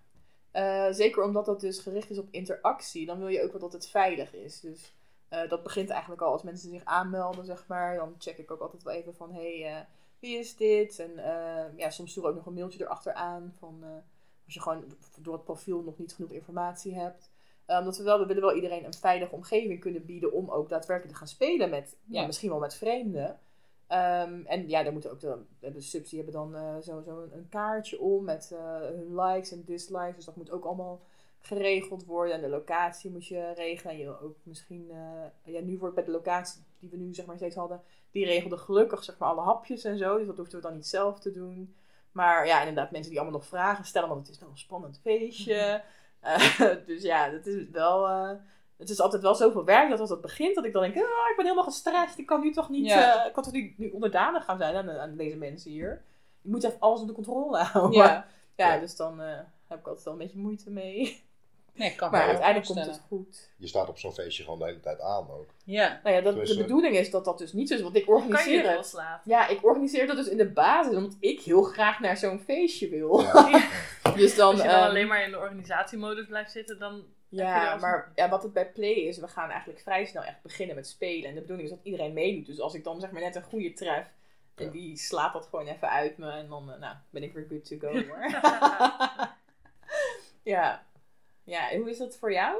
Zeker 0.91 1.23
omdat 1.23 1.47
dat 1.47 1.61
dus 1.61 1.79
gericht 1.79 2.11
is 2.11 2.19
op 2.19 2.29
interactie. 2.31 3.07
Dan 3.07 3.19
wil 3.19 3.29
je 3.29 3.43
ook 3.43 3.51
wel 3.51 3.61
dat 3.61 3.73
het 3.73 3.89
veilig 3.89 4.35
is. 4.35 4.61
Dus 4.61 4.93
eh, 5.29 5.49
dat 5.49 5.63
begint 5.63 5.91
eigenlijk 5.91 6.23
al 6.23 6.33
als 6.33 6.43
mensen 6.43 6.71
zich 6.71 6.85
aanmelden, 6.85 7.45
zeg 7.45 7.67
maar. 7.67 7.97
Dan 7.97 8.15
check 8.19 8.39
ik 8.39 8.51
ook 8.51 8.61
altijd 8.61 8.83
wel 8.83 8.95
even 8.95 9.15
van, 9.15 9.33
hé, 9.33 9.61
hey, 9.61 9.77
eh, 9.77 9.85
wie 10.19 10.39
is 10.39 10.57
dit? 10.57 10.99
En 10.99 11.19
eh, 11.19 11.77
ja, 11.77 11.91
soms 11.91 12.11
stuur 12.11 12.23
ik 12.23 12.29
ook 12.29 12.35
nog 12.35 12.47
een 12.47 12.55
mailtje 12.55 12.81
erachteraan. 12.85 13.55
Van, 13.59 13.85
als 14.45 14.55
je 14.55 14.61
gewoon 14.61 14.85
door 15.21 15.35
het 15.35 15.45
profiel 15.45 15.83
nog 15.83 15.99
niet 15.99 16.15
genoeg 16.15 16.31
informatie 16.31 16.95
hebt. 16.95 17.31
Omdat 17.67 17.97
we 17.97 18.03
wel, 18.03 18.19
we 18.19 18.27
willen 18.27 18.43
wel 18.43 18.55
iedereen 18.55 18.85
een 18.85 18.95
veilige 18.95 19.35
omgeving 19.35 19.81
kunnen 19.81 20.05
bieden 20.05 20.33
om 20.33 20.51
ook 20.51 20.69
daadwerkelijk 20.69 21.13
te 21.13 21.19
gaan 21.19 21.29
spelen 21.29 21.71
met, 21.71 21.97
ja, 22.05 22.21
Ja. 22.21 22.27
misschien 22.27 22.49
wel 22.51 22.59
met 22.59 22.75
vreemden. 22.75 23.41
Ehm, 23.87 24.43
en 24.45 24.69
ja, 24.69 24.83
daar 24.83 24.93
moeten 24.93 25.11
ook 25.11 25.21
de, 25.21 25.45
de 25.61 25.81
subs 25.81 26.11
die 26.11 26.23
hebben 26.23 26.41
dan 26.41 26.55
eh, 26.55 26.77
zo, 26.83 27.01
zo 27.01 27.29
een, 27.33 27.49
kaartje 27.49 28.01
om 28.01 28.25
met 28.25 28.55
hun 28.95 29.21
likes 29.21 29.53
en 29.53 29.65
dislikes. 29.65 30.15
Dus 30.15 30.25
dat 30.25 30.37
moet 30.37 30.51
ook 30.51 30.65
allemaal 30.65 31.01
geregeld 31.41 32.05
worden. 32.05 32.35
En 32.35 32.41
de 32.41 32.49
locatie 32.49 33.11
moet 33.11 33.27
je 33.27 33.53
regelen. 33.55 33.93
En 33.93 33.99
je 33.99 34.21
ook 34.23 34.37
misschien, 34.43 34.87
eh, 34.91 35.53
ja, 35.55 35.61
nu 35.61 35.79
wordt 35.79 35.95
bij 35.95 36.05
de 36.05 36.11
locatie 36.11 36.63
die 36.79 36.91
we 36.91 36.97
nu 36.97 37.15
zeg 37.15 37.27
maar 37.27 37.37
steeds 37.37 37.57
hadden, 37.57 37.83
die 38.11 38.25
regelde 38.25 38.57
gelukkig 38.57 39.05
zeg 39.05 39.19
maar 39.19 39.29
alle 39.29 39.41
hapjes 39.41 39.85
en 39.85 39.99
zo. 39.99 40.19
Dus 40.19 40.27
dat 40.27 40.37
hoefden 40.37 40.61
we 40.61 40.67
dan 40.67 40.75
niet 40.75 40.87
zelf 40.87 41.21
te 41.21 41.31
doen. 41.31 41.75
Maar 42.13 42.47
ja, 42.47 42.59
inderdaad, 42.61 42.91
mensen 42.91 43.11
die 43.11 43.21
allemaal 43.21 43.39
nog 43.39 43.49
vragen 43.49 43.85
stellen, 43.85 44.09
want 44.09 44.27
het 44.27 44.35
is 44.37 44.41
wel 44.41 44.51
een 44.51 44.59
spannend 44.59 45.01
feestje. 45.03 45.83
Eh, 46.21 46.61
dus 46.87 47.03
ja, 47.03 47.31
dat 47.31 47.47
is 47.47 47.69
wel. 47.73 48.07
eh, 48.09 48.31
het 48.77 48.91
is 48.91 49.01
altijd 49.01 49.23
wel 49.23 49.35
zoveel 49.35 49.65
werk 49.65 49.91
dat 49.91 50.01
als 50.01 50.11
het 50.11 50.21
begint, 50.21 50.55
dat 50.55 50.65
ik 50.65 50.73
dan 50.73 50.83
denk, 50.83 50.95
ah, 50.97 51.01
ik 51.03 51.35
ben 51.37 51.45
helemaal 51.45 51.65
gestrest. 51.65 52.19
Ik 52.19 52.27
kan 52.27 52.41
nu 52.41 52.53
toch 52.53 52.69
niet, 52.69 52.87
Ja. 52.87 53.25
ik 53.27 53.33
kan 53.33 53.43
toch 53.43 53.53
niet 53.53 53.79
nu 53.79 53.91
onderdanig 53.91 54.45
gaan 54.45 54.59
zijn 54.59 54.75
aan, 54.77 54.91
aan 54.91 55.17
deze 55.17 55.37
mensen 55.37 55.71
hier. 55.71 56.03
Je 56.43 56.51
moet 56.51 56.65
even 56.65 56.81
alles 56.81 57.01
onder 57.01 57.15
controle 57.15 57.59
houden. 57.65 57.99
Ja. 58.01 58.27
Ja, 58.57 58.75
Ja. 58.75 58.81
dus 58.81 58.97
dan 58.97 59.19
heb 59.67 59.79
ik 59.79 59.87
altijd 59.87 60.05
wel 60.05 60.13
een 60.15 60.19
beetje 60.21 60.39
moeite 60.39 60.71
mee. 60.71 61.25
Nee, 61.79 61.91
ik 61.91 61.97
kan 61.97 62.11
Maar 62.11 62.27
uiteindelijk 62.27 62.67
komt 62.67 62.87
het 62.87 63.01
goed. 63.09 63.51
je 63.57 63.67
staat 63.67 63.89
op 63.89 63.99
zo'n 63.99 64.13
feestje 64.13 64.43
gewoon 64.43 64.59
de 64.59 64.65
hele 64.65 64.81
tijd 64.81 65.01
aan 65.01 65.31
ook. 65.31 65.51
Ja. 65.65 66.01
Nou 66.03 66.17
ja, 66.17 66.23
dat, 66.23 66.47
de 66.47 66.57
bedoeling 66.57 66.97
is 66.97 67.11
dat 67.11 67.25
dat 67.25 67.39
dus 67.39 67.53
niet 67.53 67.69
zo 67.69 67.75
is. 67.75 67.81
Want 67.81 67.97
ik 67.97 68.05
Kan 68.07 68.15
je 68.15 68.21
organiseer 68.23 68.71
het? 68.71 68.97
Ja, 69.25 69.49
ik 69.49 69.65
organiseer 69.65 70.07
dat 70.07 70.17
dus 70.17 70.29
in 70.29 70.37
de 70.37 70.51
basis, 70.51 70.95
omdat 70.97 71.17
ik 71.21 71.41
heel 71.41 71.63
graag 71.63 72.01
naar 72.01 72.17
zo'n 72.17 72.41
feestje 72.41 72.89
wil. 72.89 73.21
Ja. 73.21 73.69
Dus 74.17 74.37
dan, 74.37 74.51
Als 74.51 74.63
je 74.63 74.69
dan 74.69 74.77
ehm, 74.77 74.89
alleen 74.89 75.07
maar 75.07 75.25
in 75.25 75.31
de 75.31 75.39
organisatiemodus 75.39 76.27
blijft 76.27 76.51
zitten, 76.51 76.79
dan 76.79 77.05
Ja, 77.29 77.77
maar 77.77 78.13
ja, 78.15 78.29
wat 78.29 78.43
het 78.43 78.53
bij 78.53 78.71
Play 78.71 78.93
is, 78.93 79.19
we 79.19 79.29
gaan 79.29 79.51
eigenlijk 79.51 79.81
vrij 79.81 80.05
snel 80.05 80.23
echt 80.23 80.43
beginnen 80.43 80.77
met 80.77 80.87
spelen. 80.87 81.29
En 81.29 81.35
de 81.35 81.41
bedoeling 81.41 81.69
is 81.69 81.75
dat 81.75 81.85
iedereen 81.85 82.13
meedoet. 82.13 82.47
Dus 82.47 82.61
als 82.61 82.75
ik 82.75 82.85
dan 82.85 83.01
zeg 83.01 83.11
maar 83.11 83.23
net 83.23 83.37
een 83.37 83.43
goede 83.43 83.73
tref, 83.73 84.07
en 84.55 84.65
Ja. 84.65 84.71
die 84.71 84.97
slaat 84.97 85.33
dat 85.33 85.47
gewoon 85.47 85.67
even 85.67 85.91
uit 85.91 86.19
me. 86.19 86.31
En 86.31 86.49
dan 86.49 86.73
eh, 86.73 86.79
nou, 86.79 86.97
ben 87.11 87.23
ik 87.23 87.33
weer 87.33 87.47
good 87.49 87.65
to 87.65 87.77
go 87.79 87.93
hoor. 87.93 88.31
ja. 90.55 90.87
Ja, 91.49 91.71
en 91.71 91.79
hoe 91.81 91.91
is 91.91 91.99
dat 91.99 92.17
voor 92.17 92.33
jou? 92.33 92.59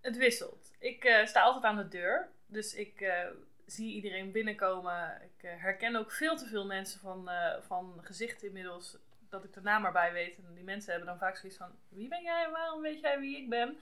Het 0.00 0.16
wisselt. 0.16 0.72
Ik 0.78 1.04
eh, 1.04 1.26
sta 1.26 1.42
altijd 1.42 1.64
aan 1.64 1.76
de 1.76 1.88
deur. 1.88 2.28
Dus 2.46 2.74
ik 2.74 3.00
eh, 3.00 3.26
zie 3.66 3.94
iedereen 3.94 4.32
binnenkomen. 4.32 5.22
Ik 5.22 5.42
eh, 5.42 5.50
herken 5.56 5.96
ook 5.96 6.12
veel 6.12 6.36
te 6.36 6.46
veel 6.46 6.66
mensen 6.66 7.00
van, 7.00 7.28
eh, 7.28 7.54
van 7.66 8.00
gezicht 8.02 8.42
inmiddels. 8.42 8.96
Dat 9.28 9.44
ik 9.44 9.54
de 9.54 9.60
naam 9.60 9.84
erbij 9.84 10.12
weet. 10.12 10.36
En 10.36 10.54
die 10.54 10.64
mensen 10.64 10.90
hebben 10.90 11.08
dan 11.08 11.18
vaak 11.18 11.36
zoiets 11.36 11.58
van: 11.58 11.70
wie 11.88 12.08
ben 12.08 12.22
jij 12.22 12.44
en 12.44 12.50
waarom 12.50 12.82
weet 12.82 13.00
jij 13.00 13.18
wie 13.18 13.36
ik 13.36 13.48
ben? 13.48 13.78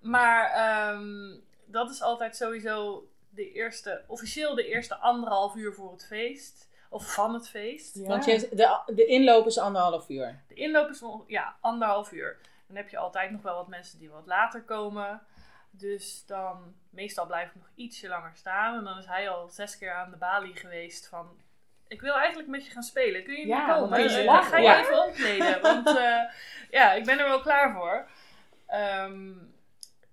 Maar 0.00 0.50
ehm, 0.50 1.36
dat 1.64 1.90
is 1.90 2.02
altijd 2.02 2.36
sowieso 2.36 3.08
de 3.28 3.52
eerste, 3.52 4.02
officieel 4.06 4.54
de 4.54 4.66
eerste 4.66 4.96
anderhalf 4.96 5.54
uur 5.54 5.72
voor 5.72 5.92
het 5.92 6.06
feest. 6.06 6.64
Of 6.88 7.14
van 7.14 7.34
het 7.34 7.48
feest. 7.48 7.94
Ja. 7.94 8.06
Want 8.06 8.24
je, 8.24 8.48
de, 8.52 8.92
de 8.94 9.06
inloop 9.06 9.46
is 9.46 9.58
anderhalf 9.58 10.08
uur. 10.08 10.42
De 10.48 10.54
inloop 10.54 10.88
is 10.88 11.02
ja, 11.26 11.56
anderhalf 11.60 12.12
uur. 12.12 12.38
Dan 12.66 12.76
heb 12.76 12.88
je 12.88 12.98
altijd 12.98 13.30
nog 13.30 13.42
wel 13.42 13.54
wat 13.54 13.68
mensen 13.68 13.98
die 13.98 14.10
wat 14.10 14.26
later 14.26 14.62
komen. 14.62 15.22
Dus 15.70 16.26
dan, 16.26 16.74
meestal 16.90 17.26
blijf 17.26 17.48
ik 17.48 17.54
nog 17.54 17.70
ietsje 17.74 18.08
langer 18.08 18.34
staan. 18.34 18.78
En 18.78 18.84
dan 18.84 18.98
is 18.98 19.06
hij 19.06 19.28
al 19.28 19.48
zes 19.48 19.78
keer 19.78 19.92
aan 19.92 20.10
de 20.10 20.16
balie 20.16 20.56
geweest 20.56 21.08
van... 21.08 21.40
Ik 21.88 22.00
wil 22.00 22.14
eigenlijk 22.14 22.48
met 22.48 22.66
je 22.66 22.70
gaan 22.72 22.82
spelen. 22.82 23.24
Kun 23.24 23.34
je 23.34 23.46
Ja, 23.46 23.74
komen? 23.74 23.98
Eh, 23.98 24.24
lachen, 24.24 24.50
Ga 24.50 24.58
je 24.58 24.74
even 24.74 25.04
omkleden? 25.04 25.60
Want 25.62 25.86
eh, 25.86 26.20
ja, 26.70 26.92
ik 26.92 27.04
ben 27.04 27.18
er 27.18 27.28
wel 27.28 27.40
klaar 27.40 27.72
voor. 27.72 28.08
Ehm, 28.66 29.32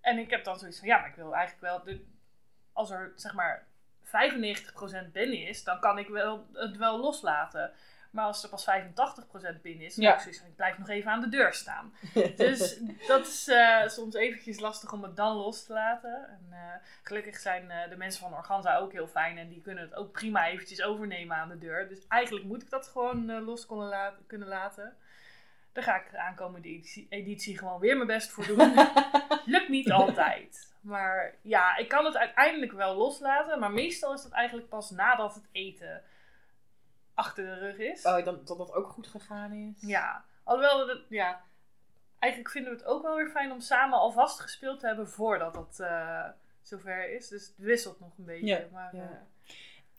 en 0.01 0.17
ik 0.17 0.29
heb 0.29 0.43
dan 0.43 0.59
zoiets 0.59 0.79
van... 0.79 0.87
Ja, 0.87 0.99
maar 0.99 1.09
ik 1.09 1.15
wil 1.15 1.35
eigenlijk 1.35 1.61
wel... 1.61 1.83
De, 1.83 2.05
als 2.73 2.91
er, 2.91 3.11
zeg 3.15 3.33
maar, 3.33 3.67
95% 4.05 4.09
binnen 5.11 5.47
is... 5.47 5.63
Dan 5.63 5.79
kan 5.79 5.97
ik 5.97 6.07
wel, 6.07 6.47
het 6.53 6.77
wel 6.77 6.99
loslaten. 6.99 7.73
Maar 8.13 8.25
als 8.25 8.43
er 8.43 8.49
pas 8.49 8.65
85% 9.57 9.61
binnen 9.61 9.85
is, 9.85 9.95
dan 9.95 10.05
Ja. 10.05 10.25
ik 10.25 10.55
blijf 10.55 10.77
nog 10.77 10.89
even 10.89 11.11
aan 11.11 11.21
de 11.21 11.29
deur 11.29 11.53
staan. 11.53 11.93
Dus 12.35 12.79
dat 13.07 13.27
is 13.27 13.47
eh, 13.47 13.87
soms 13.87 14.13
eventjes 14.15 14.59
lastig 14.59 14.93
om 14.93 15.03
het 15.03 15.15
dan 15.15 15.35
los 15.35 15.65
te 15.65 15.73
laten. 15.73 16.27
En, 16.27 16.47
eh, 16.49 16.57
gelukkig 17.03 17.37
zijn 17.39 17.71
eh, 17.71 17.89
de 17.89 17.95
mensen 17.95 18.21
van 18.21 18.33
Organza 18.37 18.77
ook 18.77 18.91
heel 18.91 19.07
fijn 19.07 19.37
en 19.37 19.49
die 19.49 19.61
kunnen 19.61 19.83
het 19.83 19.95
ook 19.95 20.11
prima 20.11 20.47
eventjes 20.47 20.81
overnemen 20.81 21.37
aan 21.37 21.49
de 21.49 21.57
deur. 21.57 21.87
Dus 21.87 22.07
eigenlijk 22.07 22.45
moet 22.45 22.61
ik 22.61 22.69
dat 22.69 22.87
gewoon 22.87 23.43
los 23.43 23.65
kunnen, 23.65 23.87
laten, 23.87 24.25
kunnen 24.27 24.47
laten. 24.47 24.95
Daar 25.71 25.83
ga 25.83 25.95
ik 25.95 26.11
de 26.11 26.19
aankomende 26.19 26.67
editie, 26.67 27.07
editie 27.09 27.57
gewoon 27.57 27.79
weer 27.79 27.95
mijn 27.95 28.07
best 28.07 28.29
voor 28.29 28.45
doen. 28.47 28.73
Lukt 29.45 29.69
niet 29.69 29.91
altijd. 29.91 30.71
Maar 30.81 31.35
ja, 31.41 31.77
ik 31.77 31.87
kan 31.87 32.05
het 32.05 32.17
uiteindelijk 32.17 32.71
wel 32.71 32.95
loslaten. 32.95 33.59
Maar 33.59 33.71
meestal 33.71 34.13
is 34.13 34.23
dat 34.23 34.31
eigenlijk 34.31 34.69
pas 34.69 34.89
nadat 34.89 35.35
het 35.35 35.47
eten 35.51 36.03
achter 37.13 37.45
de 37.45 37.53
rug 37.59 37.77
is. 37.77 38.05
Oh, 38.05 38.25
dan, 38.25 38.39
dat 38.45 38.57
dat 38.57 38.73
ook 38.73 38.89
goed 38.89 39.07
gegaan 39.07 39.51
is? 39.53 39.87
Ja, 39.89 40.25
alhoewel, 40.43 40.87
dat, 40.87 40.99
ja, 41.09 41.41
eigenlijk 42.19 42.53
vinden 42.53 42.71
we 42.71 42.77
het 42.77 42.87
ook 42.87 43.03
wel 43.03 43.15
weer 43.15 43.29
fijn 43.29 43.51
om 43.51 43.59
samen 43.59 43.99
alvast 43.99 44.39
gespeeld 44.39 44.79
te 44.79 44.87
hebben 44.87 45.09
voordat 45.09 45.53
dat 45.53 45.79
eh, 45.79 46.25
zover 46.61 47.09
is. 47.13 47.27
Dus 47.27 47.45
het 47.47 47.53
wisselt 47.57 47.99
nog 47.99 48.17
een 48.17 48.25
beetje. 48.25 48.45
Ja. 48.45 48.61
Maar, 48.71 48.95
Ja. 48.95 49.01
eh, 49.01 49.17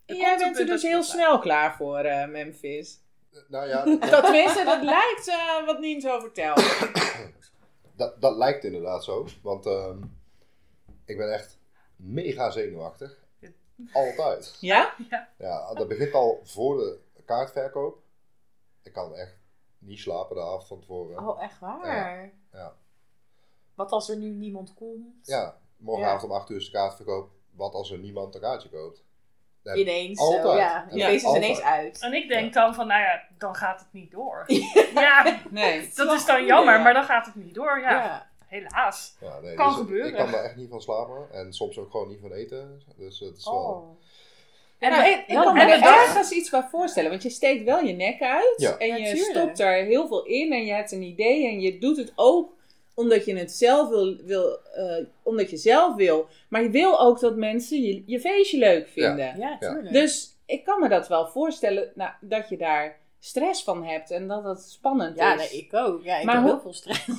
En 0.05 0.15
jij 0.15 0.37
bent 0.37 0.59
er 0.59 0.65
dus 0.65 0.81
dat 0.81 0.91
heel 0.91 1.03
snel 1.03 1.39
klaar 1.39 1.75
voor, 1.75 1.97
eh, 1.99 2.27
Memphis. 2.27 2.99
Nou 3.47 3.67
ja, 3.67 3.83
Dat 3.85 4.01
dat, 4.01 4.23
tenminste, 4.23 4.63
dat 4.63 4.81
lijkt 4.83 5.35
wat 5.65 5.79
Nien 5.79 6.01
zo 6.01 6.19
vertelt. 6.19 6.89
dat, 7.95 8.21
dat 8.21 8.35
lijkt 8.35 8.63
inderdaad 8.63 9.03
zo. 9.03 9.27
Want 9.41 9.65
ehm, 9.65 9.97
ik 11.05 11.17
ben 11.17 11.33
echt 11.33 11.59
mega 11.95 12.49
zenuwachtig. 12.49 13.23
Altijd. 13.93 14.57
Ja? 14.59 14.93
Ja, 15.37 15.73
dat 15.73 15.87
begint 15.87 16.13
al 16.13 16.39
voor 16.43 16.77
de 16.77 16.99
kaartverkoop. 17.25 17.97
Ik 18.83 18.93
kan 18.93 19.15
echt 19.15 19.37
niet 19.77 19.99
slapen 19.99 20.35
de 20.35 20.41
avond 20.41 20.67
van 20.67 20.79
tevoren. 20.79 21.27
Oh, 21.27 21.43
echt 21.43 21.59
waar? 21.59 22.31
Ja. 22.51 22.73
Wat 23.75 23.91
als 23.91 24.09
er 24.09 24.17
nu 24.17 24.29
niemand 24.29 24.73
komt? 24.73 25.27
Ja, 25.27 25.57
morgenavond 25.77 26.23
om 26.23 26.31
8 26.31 26.49
uur 26.49 26.57
is 26.57 26.65
de 26.65 26.71
kaartverkoop. 26.71 27.29
Wat 27.51 27.73
als 27.73 27.91
er 27.91 27.97
niemand 27.99 28.35
een 28.35 28.41
kaartje 28.41 28.69
koopt? 28.69 29.03
Ja, 29.61 29.73
Ineens. 29.75 30.19
Altijd. 30.19 30.43
Zo, 30.43 30.55
ja. 30.55 30.87
Is 31.07 31.23
altijd. 31.25 31.43
ineens 31.43 31.61
uit. 31.61 32.01
En 32.01 32.13
ik 32.13 32.27
denk 32.27 32.53
dan 32.53 32.73
van, 32.75 32.87
nou 32.87 33.01
ja, 33.01 33.21
dan 33.37 33.55
gaat 33.55 33.79
het 33.79 33.93
niet 33.93 34.11
door. 34.11 34.43
Ja, 34.93 35.41
Nee. 35.49 35.89
dat 35.95 36.11
is 36.13 36.25
dan 36.25 36.45
jammer, 36.45 36.81
maar 36.81 36.93
dan 36.93 37.03
gaat 37.03 37.25
het 37.25 37.35
niet 37.35 37.53
door. 37.55 37.79
Ja, 37.79 37.91
Ja. 37.91 38.29
helaas. 38.45 39.15
Ja, 39.19 39.39
nee, 39.39 39.55
Kan 39.55 39.67
dus 39.67 39.75
gebeuren. 39.77 40.07
Ik 40.09 40.15
kan 40.15 40.31
daar 40.31 40.43
echt 40.43 40.55
niet 40.55 40.69
van 40.69 40.81
slapen. 40.81 41.31
En 41.31 41.53
soms 41.53 41.77
ook 41.77 41.91
gewoon 41.91 42.07
niet 42.07 42.19
van 42.21 42.31
eten. 42.31 42.81
Dus 42.97 43.19
het 43.19 43.37
is 43.37 43.45
wel... 43.45 43.97
En 44.85 44.91
maar- 44.91 45.09
ik, 45.09 45.23
kan 45.27 45.53
me 45.53 45.61
er 45.61 45.81
ergens 45.81 46.31
iets 46.31 46.49
bij 46.49 46.67
voorstellen. 46.71 47.09
Want 47.09 47.23
je 47.23 47.29
steekt 47.29 47.63
wel 47.63 47.79
je 47.79 47.93
nek 47.93 48.21
uit. 48.21 48.53
Ja. 48.57 48.77
En 48.77 48.87
je 48.87 48.93
Natuurlijk. 48.93 49.37
stopt 49.37 49.57
daar 49.57 49.75
heel 49.75 50.07
veel 50.07 50.25
in. 50.25 50.53
En 50.53 50.65
je 50.65 50.73
hebt 50.73 50.91
een 50.91 51.01
idee. 51.01 51.47
En 51.47 51.61
je 51.61 51.77
doet 51.77 51.97
het 51.97 52.13
ook 52.15 52.53
omdat 52.93 53.25
je 53.25 53.37
het 53.37 53.51
zelf 53.51 53.89
wil. 53.89 54.15
wil 54.23 54.59
eh, 54.73 55.05
omdat 55.23 55.49
je 55.49 55.57
zelf 55.57 55.95
wil. 55.95 56.27
Maar 56.49 56.63
je 56.63 56.69
wil 56.69 56.99
ook 56.99 57.19
dat 57.19 57.35
mensen 57.35 57.81
je, 57.81 58.03
je 58.05 58.19
feestje 58.19 58.57
leuk 58.57 58.87
vinden. 58.87 59.37
Ja, 59.37 59.57
tuurlijk. 59.57 59.93
Dus 59.93 60.37
ik 60.45 60.63
kan 60.63 60.79
me 60.79 60.89
dat 60.89 61.07
wel 61.07 61.27
voorstellen. 61.27 61.91
Nou, 61.95 62.11
dat 62.21 62.49
je 62.49 62.57
daar 62.57 62.99
stress 63.19 63.63
van 63.63 63.83
hebt. 63.83 64.11
En 64.11 64.27
dat 64.27 64.43
het 64.43 64.61
spannend 64.61 65.17
ja, 65.17 65.33
is. 65.33 65.51
nee, 65.51 65.61
ik 65.61 65.73
ook. 65.73 66.03
Ja, 66.03 66.17
ik 66.17 66.25
Maar 66.25 66.35
heb 66.35 66.45
heel 66.45 66.59
veel 66.59 66.73
stress. 66.73 67.05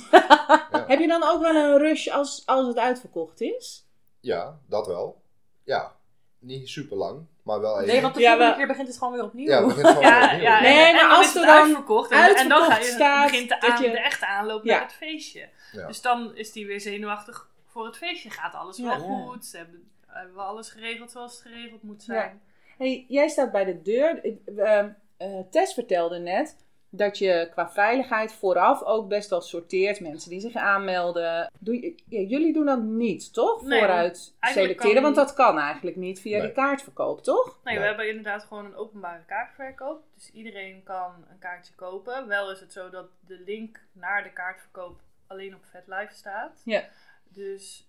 Heb 0.87 0.99
je 0.99 1.07
dan 1.07 1.23
ook 1.23 1.41
wel 1.41 1.55
een 1.55 1.77
rush 1.77 2.07
als, 2.07 2.43
als 2.45 2.67
het 2.67 2.77
uitverkocht 2.77 3.41
is? 3.41 3.85
Ja, 4.19 4.59
dat 4.67 4.87
wel. 4.87 5.21
Ja, 5.63 5.95
niet 6.39 6.69
super 6.69 6.97
lang, 6.97 7.25
maar 7.47 7.61
wel 7.61 7.75
even. 7.75 7.87
Nee, 7.93 8.01
want 8.01 8.13
de 8.13 8.19
Ja, 8.21 8.31
volgende 8.31 8.55
keer 8.57 8.67
begint 8.67 8.87
het 8.87 8.97
gewoon 8.97 9.13
weer 9.13 9.23
opnieuw. 9.23 9.47
Ja, 9.47 9.57
het 9.57 9.67
begint 9.67 9.87
gewoon 9.97 10.01
Ja, 10.03 10.25
opnieuw. 10.25 10.41
ja, 10.41 10.61
Nee, 10.61 10.77
en- 10.85 10.95
maar 10.95 11.15
als 11.15 11.35
er 11.35 11.39
het 11.41 11.49
dan 11.49 11.57
uitverkocht 11.63 12.11
en, 12.11 12.35
en 12.35 12.49
dan 12.49 12.63
ga 12.71 12.77
je, 12.77 12.83
staat 12.83 13.31
begint 13.31 13.49
de, 13.49 13.61
aan, 13.61 13.81
je- 13.83 13.89
de 13.91 13.99
echte 13.99 14.25
aanloop 14.27 14.63
Ja. 14.65 14.73
naar 14.73 14.81
het 14.83 14.93
feestje. 14.93 15.49
Ja. 15.71 15.87
Dus 15.87 16.01
dan 16.01 16.35
is 16.35 16.51
die 16.51 16.67
weer 16.67 16.81
zenuwachtig 16.81 17.49
voor 17.67 17.85
het 17.85 17.97
feestje. 17.97 18.29
Gaat 18.29 18.53
alles 18.53 18.79
wel 18.79 18.99
goed? 18.99 19.45
Ze 19.45 19.57
hebben, 19.57 19.89
hebben 20.07 20.35
we 20.35 20.41
alles 20.41 20.69
geregeld 20.69 21.11
zoals 21.11 21.31
het 21.33 21.41
geregeld 21.41 21.83
moet 21.83 22.03
zijn? 22.03 22.41
Hey, 22.77 23.05
jij 23.07 23.27
staat 23.27 23.51
bij 23.51 23.65
de 23.65 23.81
deur. 23.81 24.21
Ehm, 24.57 24.89
eh, 25.17 25.27
Tess 25.51 25.73
vertelde 25.73 26.19
net 26.19 26.55
dat 26.89 27.17
je 27.17 27.47
qua 27.51 27.69
veiligheid 27.69 28.33
vooraf 28.33 28.83
ook 28.83 29.07
best 29.07 29.29
wel 29.29 29.41
sorteert. 29.41 29.99
Mensen 29.99 30.29
die 30.29 30.39
zich 30.39 30.55
aanmelden. 30.55 31.51
Doe 31.59 31.81
je, 31.81 31.95
ja, 32.05 32.19
jullie 32.19 32.53
doen 32.53 32.65
dat 32.65 32.81
niet, 32.81 33.33
toch? 33.33 33.61
Nee, 33.61 33.79
Vooruit 33.79 34.35
selecteren. 34.41 35.01
Want 35.01 35.15
dat 35.15 35.33
kan 35.33 35.59
eigenlijk 35.59 35.95
niet 35.95 36.21
via 36.21 36.37
Nee. 36.37 36.47
de 36.47 36.53
kaartverkoop, 36.53 37.23
toch? 37.23 37.45
Nee, 37.63 37.73
we 37.73 37.79
Nee. 37.79 37.87
hebben 37.89 38.07
inderdaad 38.09 38.43
gewoon 38.43 38.65
een 38.65 38.75
openbare 38.75 39.23
kaartverkoop. 39.25 40.03
Dus 40.15 40.31
iedereen 40.31 40.83
kan 40.83 41.25
een 41.29 41.39
kaartje 41.39 41.73
kopen. 41.75 42.27
Wel 42.27 42.51
is 42.51 42.59
het 42.59 42.71
zo 42.73 42.89
dat 42.89 43.07
de 43.19 43.39
link 43.45 43.79
naar 43.91 44.23
de 44.23 44.33
kaartverkoop 44.33 44.99
alleen 45.27 45.55
op 45.55 45.65
VetLife 45.65 46.13
staat. 46.13 46.61
Ja. 46.65 46.83
Dus 47.23 47.87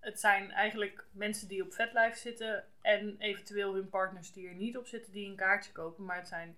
het 0.00 0.20
zijn 0.20 0.50
eigenlijk 0.50 1.04
mensen 1.12 1.48
die 1.48 1.62
op 1.62 1.72
VetLife 1.72 2.18
zitten 2.18 2.64
en 2.82 3.16
eventueel 3.18 3.74
hun 3.74 3.88
partners 3.88 4.32
die 4.32 4.48
er 4.48 4.54
niet 4.54 4.76
op 4.76 4.86
zitten 4.86 5.12
die 5.12 5.28
een 5.30 5.36
kaartje 5.36 5.72
kopen. 5.72 6.04
Maar 6.04 6.16
het, 6.16 6.28
zijn, 6.28 6.56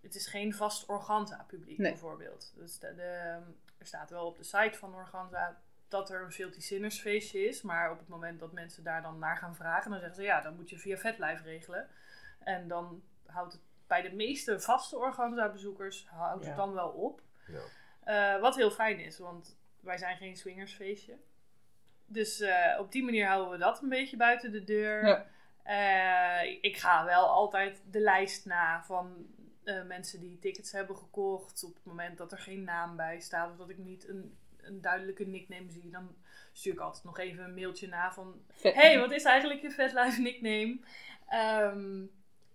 het 0.00 0.14
is 0.14 0.26
geen 0.26 0.54
vast 0.54 0.88
Organza 0.88 1.44
publiek 1.46 1.78
Nee. 1.78 1.90
bijvoorbeeld. 1.90 2.52
Dus 2.56 2.78
de, 2.78 2.94
de- 2.94 3.40
er 3.78 3.86
staat 3.86 4.10
wel 4.10 4.26
op 4.26 4.36
de 4.36 4.44
site 4.44 4.78
van 4.78 4.94
Organza 4.94 5.60
dat 5.88 6.10
er 6.10 6.22
een 6.22 6.32
Filthy 6.32 6.60
Sinners 6.60 7.00
feestje 7.00 7.40
is. 7.48 7.62
Maar 7.62 7.90
op 7.90 7.98
het 7.98 8.08
moment 8.08 8.40
dat 8.40 8.52
mensen 8.52 8.84
daar 8.84 9.02
dan 9.02 9.18
naar 9.18 9.36
gaan 9.36 9.54
vragen, 9.56 9.90
dan 9.90 9.98
zeggen 9.98 10.16
ze 10.16 10.22
ja, 10.22 10.40
dan 10.40 10.54
moet 10.56 10.70
je 10.70 10.78
via 10.78 10.96
VetLife 10.96 11.42
regelen. 11.42 11.88
En 12.38 12.68
dan 12.68 13.02
houdt 13.26 13.52
het 13.52 13.62
bij 13.86 14.02
de 14.02 14.12
meeste 14.12 14.60
vaste 14.60 14.96
Organza 14.98 15.48
bezoekers 15.48 16.06
houdt 16.08 16.42
Ja. 16.42 16.48
het 16.48 16.56
dan 16.58 16.72
wel 16.72 16.88
op. 16.88 17.20
Ja. 17.46 17.60
Eh, 18.34 18.40
wat 18.40 18.56
heel 18.56 18.70
fijn 18.70 18.98
is, 19.00 19.18
want 19.18 19.58
wij 19.80 19.98
zijn 19.98 20.16
geen 20.16 20.36
swingersfeestje. 20.36 21.16
Dus 22.06 22.40
eh, 22.40 22.76
op 22.80 22.92
die 22.92 23.04
manier 23.04 23.26
houden 23.26 23.50
we 23.50 23.58
dat 23.58 23.82
een 23.82 23.88
beetje 23.88 24.16
buiten 24.16 24.52
de 24.52 24.64
deur. 24.64 25.06
Ja. 25.06 25.26
Eh, 25.62 26.58
ik 26.60 26.76
ga 26.76 27.04
wel 27.04 27.26
altijd 27.28 27.82
de 27.90 28.00
lijst 28.00 28.44
na 28.46 28.82
van 28.84 29.26
eh, 29.68 29.82
mensen 29.82 30.20
die 30.20 30.38
tickets 30.38 30.72
hebben 30.72 30.96
gekocht. 30.96 31.64
Op 31.64 31.74
het 31.74 31.84
moment 31.84 32.18
dat 32.18 32.32
er 32.32 32.38
geen 32.38 32.64
naam 32.64 32.96
bij 32.96 33.20
staat 33.20 33.50
of 33.50 33.56
dat 33.56 33.68
ik 33.68 33.78
niet 33.78 34.08
een, 34.08 34.36
een 34.56 34.80
duidelijke 34.80 35.26
nickname 35.26 35.70
zie, 35.70 35.90
dan 35.90 36.16
stuur 36.52 36.72
ik 36.72 36.78
altijd 36.78 37.04
nog 37.04 37.18
even 37.18 37.44
een 37.44 37.54
mailtje 37.54 37.88
na 37.88 38.12
van 38.12 38.42
Vet. 38.50 38.74
hey, 38.74 38.98
wat 38.98 39.10
is 39.10 39.24
eigenlijk 39.24 39.62
je 39.62 39.70
VetLife 39.70 40.20
nickname? 40.20 40.80
Ehm, 41.26 42.04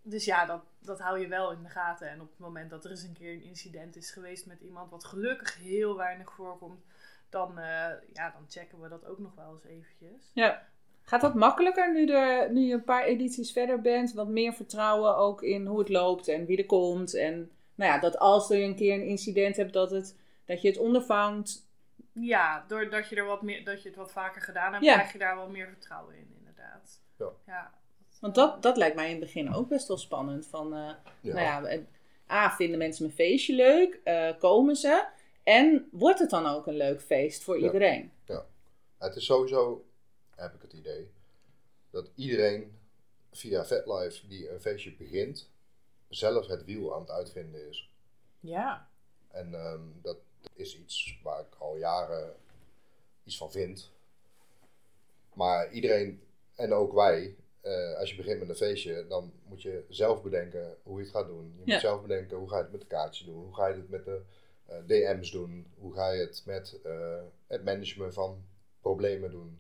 dus 0.02 0.26
ja, 0.26 0.46
dat, 0.46 0.64
dat 0.80 1.00
hou 1.00 1.20
je 1.20 1.28
wel 1.28 1.52
in 1.52 1.64
de 1.64 1.70
gaten. 1.70 2.10
En 2.10 2.22
op 2.22 2.30
het 2.30 2.40
moment 2.40 2.70
dat 2.70 2.86
er 2.86 2.92
eens 2.92 3.04
een 3.04 3.14
keer 3.14 3.34
een 3.34 3.44
incident 3.44 3.96
is 3.96 4.12
geweest 4.12 4.46
met 4.46 4.62
iemand, 4.62 4.90
wat 4.90 5.04
gelukkig 5.04 5.58
heel 5.58 5.98
weinig 5.98 6.32
voorkomt, 6.32 6.86
dan, 7.30 7.60
eh, 7.60 7.92
ja, 8.14 8.30
dan 8.30 8.46
checken 8.48 8.82
we 8.82 8.90
dat 8.90 9.06
ook 9.06 9.20
nog 9.20 9.36
wel 9.36 9.54
eens 9.54 9.66
eventjes. 9.66 10.32
Ja. 10.34 10.68
Gaat 11.06 11.22
dat 11.22 11.34
makkelijker 11.36 11.94
nu, 11.94 12.08
er, 12.08 12.52
nu 12.52 12.62
je 12.62 12.74
een 12.74 12.84
paar 12.84 13.04
edities 13.04 13.52
verder 13.52 13.82
bent? 13.82 14.14
Wat 14.14 14.28
meer 14.28 14.54
vertrouwen 14.54 15.16
ook 15.18 15.42
in 15.42 15.66
hoe 15.66 15.80
het 15.80 15.90
loopt 15.90 16.28
en 16.28 16.46
wie 16.46 16.58
er 16.58 16.66
komt. 16.66 17.16
En 17.16 17.52
nou 17.76 17.92
ja, 17.92 18.00
dat 18.00 18.20
als 18.20 18.50
er 18.50 18.64
een 18.64 18.76
keer 18.76 18.94
een 18.94 19.06
incident 19.08 19.56
hebt, 19.56 19.74
dat, 19.74 19.92
het, 19.92 20.18
dat 20.46 20.62
je 20.62 20.68
het 20.68 20.78
ondervangt. 20.78 21.68
Ja, 22.12 22.66
doordat 22.68 23.10
je, 23.10 23.16
er 23.16 23.26
wat 23.26 23.42
meer, 23.42 23.64
dat 23.66 23.82
je 23.84 23.88
het 23.90 23.98
wat 23.98 24.12
vaker 24.12 24.42
gedaan 24.42 24.72
hebt, 24.74 24.86
Ja. 24.86 24.94
krijg 24.94 25.12
je 25.12 25.18
daar 25.18 25.36
wel 25.36 25.50
meer 25.50 25.68
vertrouwen 25.68 26.16
in, 26.16 26.28
inderdaad. 26.38 27.00
Ja. 27.18 27.30
ja. 27.48 27.72
Want 28.20 28.36
dat, 28.36 28.62
dat 28.64 28.78
lijkt 28.78 28.96
mij 28.96 29.06
in 29.06 29.12
het 29.12 29.20
begin 29.20 29.54
ook 29.54 29.68
best 29.70 29.88
wel 29.88 29.98
spannend. 29.98 30.48
Van, 30.48 30.74
eh, 30.74 30.90
Ja. 31.22 31.34
Nou 31.34 31.70
ja, 31.70 31.80
A, 32.32 32.52
vinden 32.52 32.78
mensen 32.78 33.04
mijn 33.04 33.16
feestje 33.16 33.54
leuk? 33.56 34.00
Eh, 34.04 34.30
komen 34.40 34.76
ze? 34.76 35.06
En 35.44 35.88
wordt 35.92 36.20
het 36.20 36.30
dan 36.30 36.46
ook 36.46 36.68
een 36.68 36.78
leuk 36.78 37.02
feest 37.02 37.44
voor 37.44 37.60
Ja. 37.60 37.66
iedereen? 37.66 38.12
Het 39.00 39.16
is 39.16 39.26
sowieso, 39.26 39.86
heb 40.36 40.54
ik 40.54 40.62
het 40.62 40.74
idee, 40.74 41.12
dat 41.90 42.10
iedereen 42.16 42.78
via 43.32 43.66
VetLife 43.66 44.28
die 44.28 44.50
een 44.52 44.62
feestje 44.62 44.96
begint, 44.96 45.50
zelf 46.10 46.48
het 46.48 46.64
wiel 46.66 46.94
aan 46.94 47.02
het 47.02 47.10
uitvinden 47.10 47.70
is. 47.70 47.92
Ja. 48.40 48.90
En 49.28 49.54
ehm, 49.54 49.82
dat 50.02 50.18
is 50.54 50.78
iets 50.80 51.20
waar 51.24 51.40
ik 51.42 51.56
al 51.58 51.78
jaren 51.78 52.36
iets 53.24 53.38
van 53.38 53.52
vind. 53.52 53.92
Maar 55.34 55.72
iedereen, 55.72 56.24
en 56.56 56.74
ook 56.74 56.94
wij, 56.94 57.36
eh, 57.62 57.96
als 57.98 58.10
je 58.10 58.16
begint 58.16 58.40
met 58.40 58.50
een 58.50 58.56
feestje, 58.56 59.08
dan 59.08 59.34
moet 59.46 59.62
je 59.62 59.86
zelf 59.90 60.22
bedenken 60.24 60.78
hoe 60.84 60.98
je 61.00 61.04
het 61.06 61.16
gaat 61.16 61.28
doen. 61.28 61.54
Je 61.56 61.62
Ja. 61.66 61.74
moet 61.74 61.82
zelf 61.82 62.02
bedenken 62.02 62.38
hoe 62.38 62.50
ga 62.50 62.58
je 62.58 62.64
het 62.64 62.72
met 62.72 62.82
de 62.82 62.88
kaartjes 62.88 63.26
doen, 63.28 63.44
hoe 63.44 63.56
ga 63.56 63.68
je 63.68 63.76
het 63.76 63.90
met 63.90 64.06
de 64.06 64.22
eh, 64.66 64.78
DM's 64.86 65.32
doen, 65.32 65.68
hoe 65.78 65.94
ga 65.94 66.12
je 66.12 66.20
het 66.20 66.42
met 66.46 66.80
eh, 66.84 67.22
het 67.48 67.64
management 67.64 68.14
van 68.14 68.46
problemen 68.82 69.32
doen. 69.32 69.60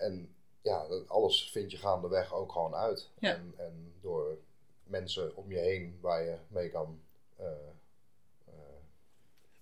En 0.00 0.34
ja, 0.62 0.88
dat 0.88 1.08
alles 1.08 1.50
vind 1.50 1.70
je 1.70 1.76
gaandeweg 1.76 2.34
ook 2.34 2.52
gewoon 2.52 2.74
uit. 2.74 3.10
Ja. 3.18 3.34
En, 3.34 3.54
en 3.56 3.92
door 4.00 4.38
mensen 4.84 5.36
om 5.36 5.50
je 5.52 5.58
heen 5.58 5.98
waar 6.00 6.22
je 6.22 6.36
mee 6.48 6.70
kan 6.70 7.00
eh, 7.36 7.46
eh, 8.46 8.54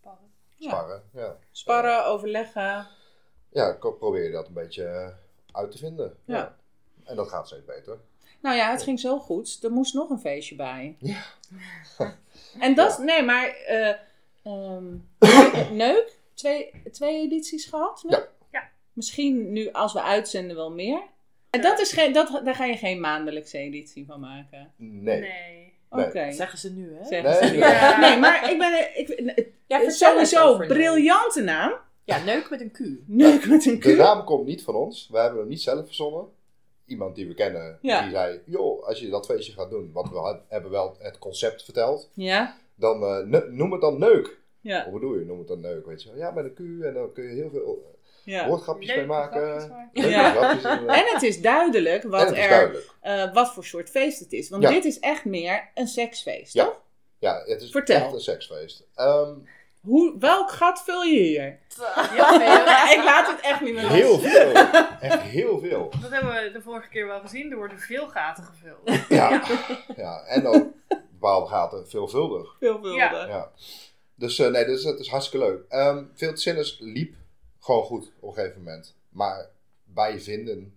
Spannend. 0.00 0.30
Ja. 0.56 0.68
sparren. 0.70 1.02
Ja. 1.12 1.38
Sparren, 1.50 2.06
overleggen. 2.06 2.86
Ja, 3.48 3.68
ik 3.68 3.78
probeer 3.78 4.32
dat 4.32 4.46
een 4.46 4.52
beetje 4.52 5.14
uit 5.52 5.70
te 5.70 5.78
vinden. 5.78 6.18
Ja. 6.24 6.56
En 7.04 7.16
dat 7.16 7.28
gaat 7.28 7.46
steeds 7.46 7.64
beter. 7.64 7.98
Nou 8.40 8.56
ja, 8.56 8.70
het 8.70 8.82
ging 8.82 9.00
zo 9.00 9.18
goed. 9.18 9.58
Er 9.62 9.72
moest 9.72 9.94
nog 9.94 10.10
een 10.10 10.20
feestje 10.20 10.56
bij. 10.56 10.96
Ja. 10.98 11.22
En 12.58 12.74
dat, 12.74 12.98
nee, 12.98 13.22
maar 13.22 13.48
eh, 13.48 13.94
ehm, 14.42 14.96
Neuk, 15.84 16.18
twee, 16.34 16.82
twee 16.92 17.22
edities 17.22 17.66
gehad? 17.66 18.02
nu? 18.04 18.10
Ja. 18.10 18.28
Misschien 18.98 19.52
nu 19.52 19.70
als 19.72 19.92
we 19.92 20.02
uitzenden 20.02 20.56
wel 20.56 20.70
meer. 20.70 21.00
En 21.50 21.60
dat 21.60 21.80
is 21.80 21.92
geen, 21.92 22.12
dat, 22.12 22.40
daar 22.44 22.54
ga 22.54 22.64
je 22.64 22.76
geen 22.76 23.00
maandelijkse 23.00 23.58
editie 23.58 24.06
van 24.06 24.20
maken. 24.20 24.72
Nee. 24.76 25.20
Nee. 25.20 25.72
Oké. 25.90 26.32
Zeggen 26.32 26.58
ze 26.58 26.72
nu, 26.72 26.94
hè? 26.94 27.04
Zeggen 27.04 27.40
Nee. 27.40 27.48
ze 27.48 27.54
nu. 27.54 27.58
Ja. 27.60 28.00
Nee, 28.00 28.18
maar 28.18 28.50
ik 28.50 28.58
ben. 28.58 28.98
Ik, 28.98 29.48
Ja, 29.66 29.90
sowieso 29.90 30.56
briljante 30.56 31.40
naam. 31.42 31.72
Ja, 32.04 32.24
neuk 32.24 32.50
met 32.50 32.60
een 32.60 32.70
Q. 32.70 32.78
Neuk 33.06 33.46
met 33.46 33.66
een 33.66 33.80
De 33.80 33.94
Q. 33.94 33.96
naam 33.96 34.24
komt 34.24 34.46
niet 34.46 34.62
van 34.62 34.74
ons. 34.74 35.08
We 35.12 35.18
hebben 35.18 35.38
hem 35.40 35.48
niet 35.48 35.60
zelf 35.62 35.86
verzonnen. 35.86 36.24
Iemand 36.86 37.14
die 37.16 37.26
we 37.26 37.34
kennen, 37.34 37.78
Ja. 37.82 38.02
die 38.02 38.10
zei... 38.10 38.40
joh, 38.44 38.86
als 38.86 39.00
je 39.00 39.08
dat 39.08 39.26
feestje 39.26 39.52
gaat 39.52 39.70
doen... 39.70 39.90
want 39.92 40.10
we 40.10 40.38
hebben 40.48 40.70
wel 40.70 40.96
het 40.98 41.18
concept 41.18 41.64
verteld... 41.64 42.10
Ja, 42.14 42.56
dan 42.74 43.02
eh, 43.02 43.42
noem 43.50 43.72
het 43.72 43.80
dan 43.80 43.98
neuk. 43.98 44.38
ja, 44.60 44.84
Hoe 44.84 44.92
bedoel 44.92 45.18
je, 45.18 45.24
noem 45.24 45.38
het 45.38 45.48
dan 45.48 45.60
neuk, 45.60 45.86
weet 45.86 46.02
je 46.02 46.08
wel. 46.08 46.18
Ja, 46.18 46.30
met 46.30 46.44
een 46.44 46.54
Q 46.54 46.84
en 46.84 46.94
dan 46.94 47.12
kun 47.12 47.24
je 47.24 47.34
heel 47.34 47.50
veel 47.50 47.96
ja. 48.30 48.46
woordgrapjes 48.46 48.94
mee 48.96 49.06
maken. 49.06 49.40
Leuke 49.92 50.10
Ja. 50.10 50.30
grapjes. 50.30 50.62
En 50.98 51.04
het 51.12 51.22
is 51.22 51.40
duidelijk 51.40 52.02
wat, 52.02 52.30
is 52.32 52.38
er, 52.42 52.48
duidelijk. 52.48 52.90
eh, 53.00 53.32
wat 53.34 53.52
voor 53.52 53.64
soort 53.64 53.90
feest 53.90 54.18
het 54.20 54.32
is. 54.32 54.48
Want 54.48 54.62
Ja. 54.62 54.70
dit 54.70 54.84
is 54.84 54.98
echt 54.98 55.24
meer 55.24 55.70
een 55.74 55.86
seksfeest, 55.86 56.52
Ja. 56.54 56.64
toch? 56.64 56.80
Ja, 57.18 57.42
het 57.44 57.62
is 57.62 57.70
Vertel. 57.70 57.96
echt 57.96 58.12
een 58.12 58.20
seksfeest. 58.20 58.86
Ehm, 58.94 59.34
Hoe, 59.80 60.16
welk 60.18 60.50
gat 60.50 60.82
vul 60.84 61.02
je 61.02 61.18
hier? 61.20 61.58
Ja, 62.16 62.90
ik 62.98 63.04
laat 63.04 63.26
het 63.26 63.40
echt 63.40 63.60
niet 63.60 63.74
meer 63.74 63.82
los. 63.82 63.92
heel 63.92 64.18
veel. 64.18 64.52
Echt 65.00 65.20
heel 65.22 65.58
veel. 65.60 65.90
Dat 66.00 66.10
hebben 66.10 66.32
we 66.32 66.50
de 66.52 66.60
vorige 66.62 66.88
keer 66.88 67.06
wel 67.06 67.20
gezien. 67.20 67.50
Er 67.50 67.56
worden 67.56 67.78
veel 67.78 68.08
gaten 68.08 68.44
gevuld. 68.44 69.06
Ja, 69.08 69.42
ja. 69.96 70.24
en 70.26 70.46
ook 70.46 70.66
bepaalde 71.10 71.46
gaten 71.46 71.88
veelvuldig. 71.88 72.56
Veelvuldig. 72.60 72.96
Ja. 72.96 73.26
Ja. 73.26 73.50
Dus 74.14 74.38
eh, 74.38 74.48
nee, 74.50 74.64
dus 74.64 74.84
het 74.84 74.98
is 74.98 75.08
hartstikke 75.08 75.46
leuk. 75.46 75.60
Ehm 75.68 76.04
Veel 76.14 76.32
liep 76.78 77.14
gewoon 77.58 77.84
goed 77.84 78.12
op 78.20 78.28
een 78.28 78.34
gegeven 78.34 78.62
moment. 78.62 78.94
Maar 79.08 79.50
bij 79.84 80.20
vinden 80.20 80.76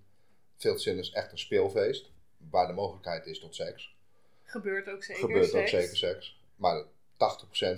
is 0.57 1.11
echt 1.11 1.31
een 1.31 1.37
speelfeest. 1.37 2.11
Waar 2.49 2.67
de 2.67 2.73
mogelijkheid 2.73 3.25
is 3.25 3.39
tot 3.39 3.55
seks. 3.55 3.95
Gebeurt 4.43 4.89
ook 4.89 5.03
zeker. 5.03 5.21
Gebeurt 5.21 5.53
ook 5.53 5.67
seks. 5.67 5.69
zeker 5.69 5.97
seks. 5.97 6.39
Maar 6.55 6.83
80%, 6.83 6.85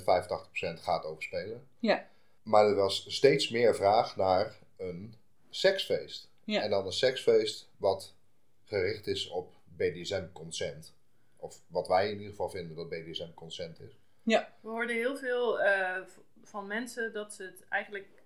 85% 0.02 0.82
gaat 0.82 1.06
over 1.06 1.24
spelen. 1.24 1.68
Ja. 1.80 2.08
Maar 2.44 2.66
er 2.66 2.76
was 2.76 3.16
steeds 3.16 3.50
meer 3.50 3.76
vraag 3.76 4.16
naar 4.16 4.60
een 4.78 5.16
seksfeest. 5.50 6.30
Ja. 6.44 6.62
En 6.62 6.70
dan 6.70 6.86
een 6.86 6.92
seksfeest 6.92 7.70
wat 7.78 8.16
gericht 8.63 9.08
is 9.08 9.28
op 9.28 9.54
BDSM-consent. 9.63 10.94
Of 11.38 11.62
wat 11.68 11.88
wij 11.88 12.06
in 12.06 12.18
ieder 12.18 12.30
geval 12.30 12.50
vinden 12.50 12.76
dat 12.76 12.89
BDSM-consent 12.89 13.80
is. 13.80 13.98
We 14.62 14.70
hoorden 14.70 14.96
heel 14.96 15.18
veel 15.18 15.62
eh, 15.62 16.02
van 16.44 16.68
mensen 16.68 17.13
dat 17.13 17.34
ze 17.34 17.44
het 17.44 17.68
eigenlijk. 17.70 18.23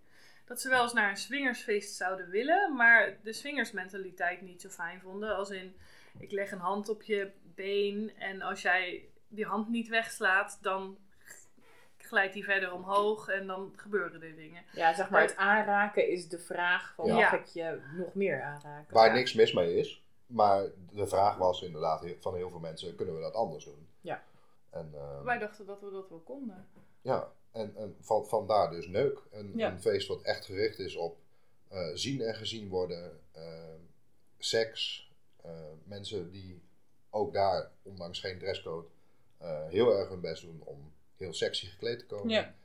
Dat 0.48 0.62
ze 0.62 0.70
wel 0.70 0.84
eens 0.84 0.94
naar 0.94 1.10
een 1.10 1.18
swingersfeest 1.18 1.96
zouden 1.96 2.30
willen, 2.30 2.76
maar 2.76 3.18
de 3.24 3.34
swingersmentaliteit 3.34 4.42
niet 4.42 4.62
zo 4.62 4.70
fijn 4.70 5.02
vonden. 5.02 5.36
Als 5.36 5.50
in, 5.50 5.76
ik 6.18 6.32
leg 6.32 6.52
een 6.52 6.60
hand 6.60 6.90
op 6.90 7.02
je 7.04 7.32
been 7.56 8.12
en 8.18 8.42
als 8.42 8.62
jij 8.62 9.10
die 9.28 9.46
hand 9.46 9.70
niet 9.70 9.88
wegslaat, 9.88 10.58
dan 10.62 10.98
glijdt 11.98 12.34
die 12.34 12.44
verder 12.44 12.72
omhoog 12.74 13.28
en 13.28 13.48
dan 13.48 13.74
gebeuren 13.76 14.22
er 14.22 14.36
dingen. 14.36 14.64
Ja, 14.74 14.94
zeg 14.94 15.10
maar, 15.10 15.22
het 15.22 15.36
aanraken 15.36 16.10
is 16.10 16.30
de 16.30 16.40
vraag 16.40 16.94
van 16.96 17.06
Ja. 17.06 17.14
mag 17.16 17.34
ik 17.34 17.46
je 17.46 17.82
nog 17.98 18.14
meer 18.14 18.42
aanraken? 18.42 18.94
Waar 18.94 19.08
Ja. 19.08 19.14
niks 19.14 19.34
mis 19.34 19.54
mee 19.54 19.76
is. 19.76 20.06
Maar 20.28 20.64
de 20.92 21.08
vraag 21.08 21.38
was 21.38 21.62
inderdaad 21.62 22.06
van 22.20 22.36
heel 22.36 22.50
veel 22.50 22.60
mensen, 22.60 22.96
kunnen 22.96 23.16
we 23.16 23.22
dat 23.22 23.34
anders 23.34 23.66
doen? 23.66 23.88
Ja. 24.02 24.24
En, 24.70 24.90
eh, 24.94 25.22
Wij 25.24 25.38
dachten 25.38 25.66
dat 25.66 25.82
we 25.82 25.92
dat 25.92 26.10
wel 26.10 26.20
konden. 26.20 26.68
Ja, 27.02 27.32
en, 27.58 27.76
en 27.76 27.96
van, 28.02 28.28
vandaar 28.28 28.70
dus 28.72 28.88
Neuk. 28.88 29.24
Een, 29.32 29.54
Ja. 29.56 29.72
een 29.72 29.82
feest 29.82 30.08
wat 30.08 30.22
echt 30.22 30.46
gericht 30.46 30.80
is 30.80 30.96
op 30.96 31.18
eh, 31.68 31.88
zien 31.94 32.22
en 32.22 32.36
gezien 32.36 32.70
worden, 32.70 33.20
eh, 33.32 33.74
seks, 34.38 35.12
eh, 35.44 35.52
mensen 35.84 36.32
die 36.32 36.62
ook 37.10 37.34
daar, 37.34 37.72
ondanks 37.84 38.20
geen 38.20 38.40
dresscode, 38.40 38.88
eh, 39.38 39.68
heel 39.68 39.98
erg 39.98 40.10
hun 40.10 40.22
best 40.22 40.42
doen 40.42 40.62
om 40.64 40.92
heel 41.16 41.34
sexy 41.34 41.66
gekleed 41.66 42.00
te 42.00 42.06
komen. 42.06 42.30
Ja. 42.30 42.56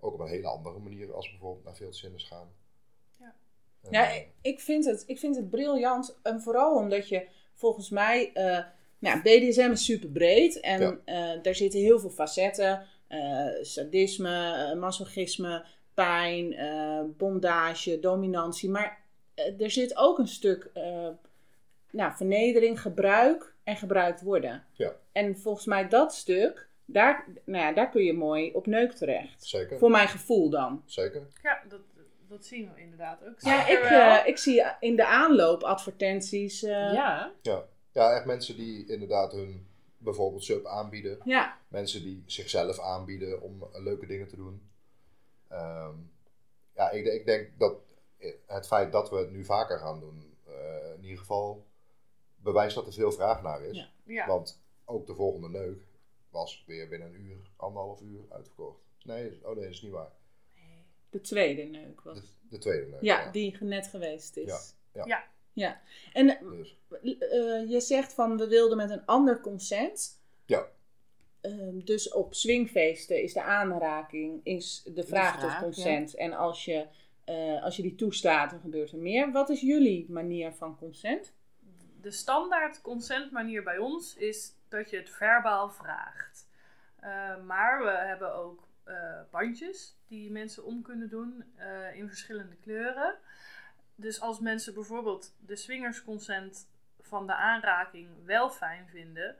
Ook 0.00 0.12
op 0.14 0.20
een 0.20 0.26
hele 0.28 0.46
andere 0.48 0.78
manier 0.78 1.12
als 1.14 1.30
bijvoorbeeld 1.30 1.64
naar 1.64 1.76
veel 1.76 1.92
zinners 1.92 2.24
gaan. 2.24 2.52
Ja. 3.18 3.34
En, 3.82 3.90
Ja, 3.90 4.10
ik- 4.42 4.60
vind, 4.60 4.84
het, 4.84 5.04
ik 5.06 5.18
vind 5.18 5.36
het 5.36 5.50
briljant. 5.50 6.18
En 6.22 6.40
vooral 6.40 6.76
omdat 6.76 7.08
je 7.08 7.28
volgens 7.54 7.90
mij. 7.90 8.30
nou, 8.98 9.20
BDSM 9.22 9.70
is 9.70 9.84
super 9.84 10.08
breed. 10.08 10.60
En 10.60 11.02
Ja. 11.04 11.36
daar 11.36 11.54
zitten 11.54 11.80
heel 11.80 11.98
veel 12.00 12.10
facetten: 12.10 12.86
sadisme, 13.62 14.52
eh, 14.70 14.78
masochisme, 14.78 15.64
pijn, 15.94 16.52
eh, 16.52 17.00
bondage, 17.16 17.98
dominantie. 18.00 18.70
Maar 18.70 18.98
eh, 19.34 19.60
er 19.60 19.70
zit 19.70 19.96
ook 19.96 20.18
een 20.18 20.28
stuk 20.28 20.70
eh, 20.74 21.08
nou, 21.90 22.12
vernedering, 22.16 22.80
gebruik 22.80 23.54
en 23.64 23.76
gebruikt 23.76 24.22
worden. 24.22 24.64
Ja. 24.72 24.92
En 25.12 25.38
volgens 25.38 25.66
mij 25.66 25.88
dat 25.88 26.14
stuk. 26.14 26.68
Daar, 26.84 27.26
nou 27.44 27.64
ja, 27.64 27.72
daar 27.72 27.90
kun 27.90 28.02
je 28.04 28.12
mooi 28.12 28.52
op 28.52 28.66
neuk 28.66 28.92
terecht. 28.92 29.44
Zeker, 29.44 29.78
Voor 29.78 29.90
mijn 29.90 30.08
gevoel 30.08 30.50
dan. 30.50 30.82
zeker. 30.86 31.22
Ja, 31.42 31.60
dat, 31.68 31.80
dat 32.28 32.44
zien 32.44 32.70
we 32.74 32.80
inderdaad 32.80 33.20
ook. 33.28 33.34
Ja, 33.40 33.66
ik, 33.68 33.78
eh, 33.78 34.26
ik 34.26 34.38
zie 34.38 34.62
in 34.80 34.96
de 34.96 35.06
aanloop 35.06 35.62
advertenties. 35.62 36.62
eh, 36.62 36.70
Ja, 36.70 37.32
Ja. 37.42 37.62
ja, 37.92 38.14
echt 38.16 38.24
mensen 38.24 38.56
die 38.56 38.86
inderdaad 38.86 39.32
hun 39.32 39.66
bijvoorbeeld 40.02 40.44
sub 40.44 40.66
aanbieden. 40.66 41.18
ja, 41.24 41.58
Mensen 41.68 42.02
die 42.02 42.22
zichzelf 42.26 42.80
aanbieden 42.80 43.40
om 43.40 43.62
eh, 43.62 43.82
leuke 43.82 44.06
dingen 44.06 44.28
te 44.28 44.36
doen. 44.36 44.70
Ehm, 45.48 45.94
ja, 46.74 46.90
ik, 46.90 47.06
ik 47.06 47.26
denk 47.26 47.50
dat 47.58 47.74
het 48.46 48.66
feit 48.66 48.92
dat 48.92 49.10
we 49.10 49.16
het 49.16 49.30
nu 49.30 49.44
vaker 49.44 49.78
gaan 49.78 50.00
doen, 50.00 50.36
eh, 50.46 50.94
in 50.96 51.02
ieder 51.02 51.18
geval 51.18 51.66
bewijst 52.36 52.74
dat 52.74 52.86
er 52.86 52.92
veel 52.92 53.12
vraag 53.12 53.42
naar 53.42 53.62
is. 53.62 53.76
Ja. 53.76 53.90
ja. 54.04 54.26
Want 54.26 54.62
ook 54.84 55.06
de 55.06 55.14
volgende 55.14 55.48
neuk 55.48 55.82
was 56.30 56.64
weer 56.66 56.88
binnen 56.88 57.08
een 57.08 57.20
uur, 57.20 57.50
anderhalf 57.56 58.00
uur 58.00 58.20
uitverkocht. 58.28 58.80
Nee, 59.02 59.38
oh 59.42 59.54
nee, 59.54 59.64
dat 59.64 59.72
is 59.74 59.82
niet 59.82 59.92
waar. 59.92 60.12
de 61.10 61.20
tweede 61.20 61.62
neuk 61.62 62.00
was. 62.00 62.20
De, 62.20 62.26
de 62.48 62.58
tweede 62.58 62.86
neuk. 62.86 63.02
ja, 63.02 63.30
die 63.30 63.56
net 63.60 63.86
geweest 63.86 64.36
is. 64.36 64.74
Ja, 64.92 65.04
ja. 65.04 65.24
Ja. 65.52 65.80
En 66.12 66.26
Dus, 66.26 66.76
eh, 67.20 67.70
je 67.70 67.80
zegt 67.80 68.14
van 68.14 68.36
we 68.36 68.48
wilden 68.48 68.76
met 68.76 68.90
een 68.90 69.06
ander 69.06 69.40
consent. 69.40 70.20
Ja. 70.46 70.66
Ehm, 71.40 71.78
dus 71.84 72.12
op 72.12 72.34
swingfeesten 72.34 73.22
is 73.22 73.32
de 73.32 73.42
aanraking 73.42 74.40
is 74.42 74.82
de 74.94 75.04
vraag 75.04 75.40
tot 75.40 75.58
consent. 75.58 76.14
En 76.14 76.32
als 76.32 76.64
je, 76.64 76.86
eh, 77.24 77.62
als 77.62 77.76
je 77.76 77.82
die 77.82 77.94
toestaat, 77.94 78.50
dan 78.50 78.60
gebeurt 78.60 78.92
er 78.92 78.98
meer. 78.98 79.32
Wat 79.32 79.48
is 79.48 79.60
jullie 79.60 80.06
manier 80.10 80.52
van 80.52 80.76
consent? 80.78 81.32
de 82.02 82.10
standaard 82.10 82.80
consentmanier 82.80 83.62
bij 83.62 83.78
ons 83.78 84.16
is 84.16 84.52
dat 84.68 84.90
je 84.90 84.96
het 84.96 85.10
verbaal 85.10 85.70
vraagt. 85.70 86.48
Eh, 87.00 87.42
maar 87.44 87.82
we 87.82 87.90
hebben 87.90 88.34
ook 88.34 88.70
eh, 88.84 89.20
bandjes 89.30 89.96
die 90.08 90.30
mensen 90.30 90.64
om 90.64 90.82
kunnen 90.82 91.08
doen 91.08 91.44
eh, 91.54 91.96
in 91.96 92.08
verschillende 92.08 92.56
kleuren. 92.56 93.14
Dus 94.02 94.20
als 94.20 94.40
mensen 94.40 94.74
bijvoorbeeld 94.74 95.34
de 95.38 95.56
swingersconsent 95.56 96.70
van 97.00 97.26
de 97.26 97.34
aanraking 97.34 98.08
wel 98.24 98.50
fijn 98.50 98.88
vinden, 98.88 99.36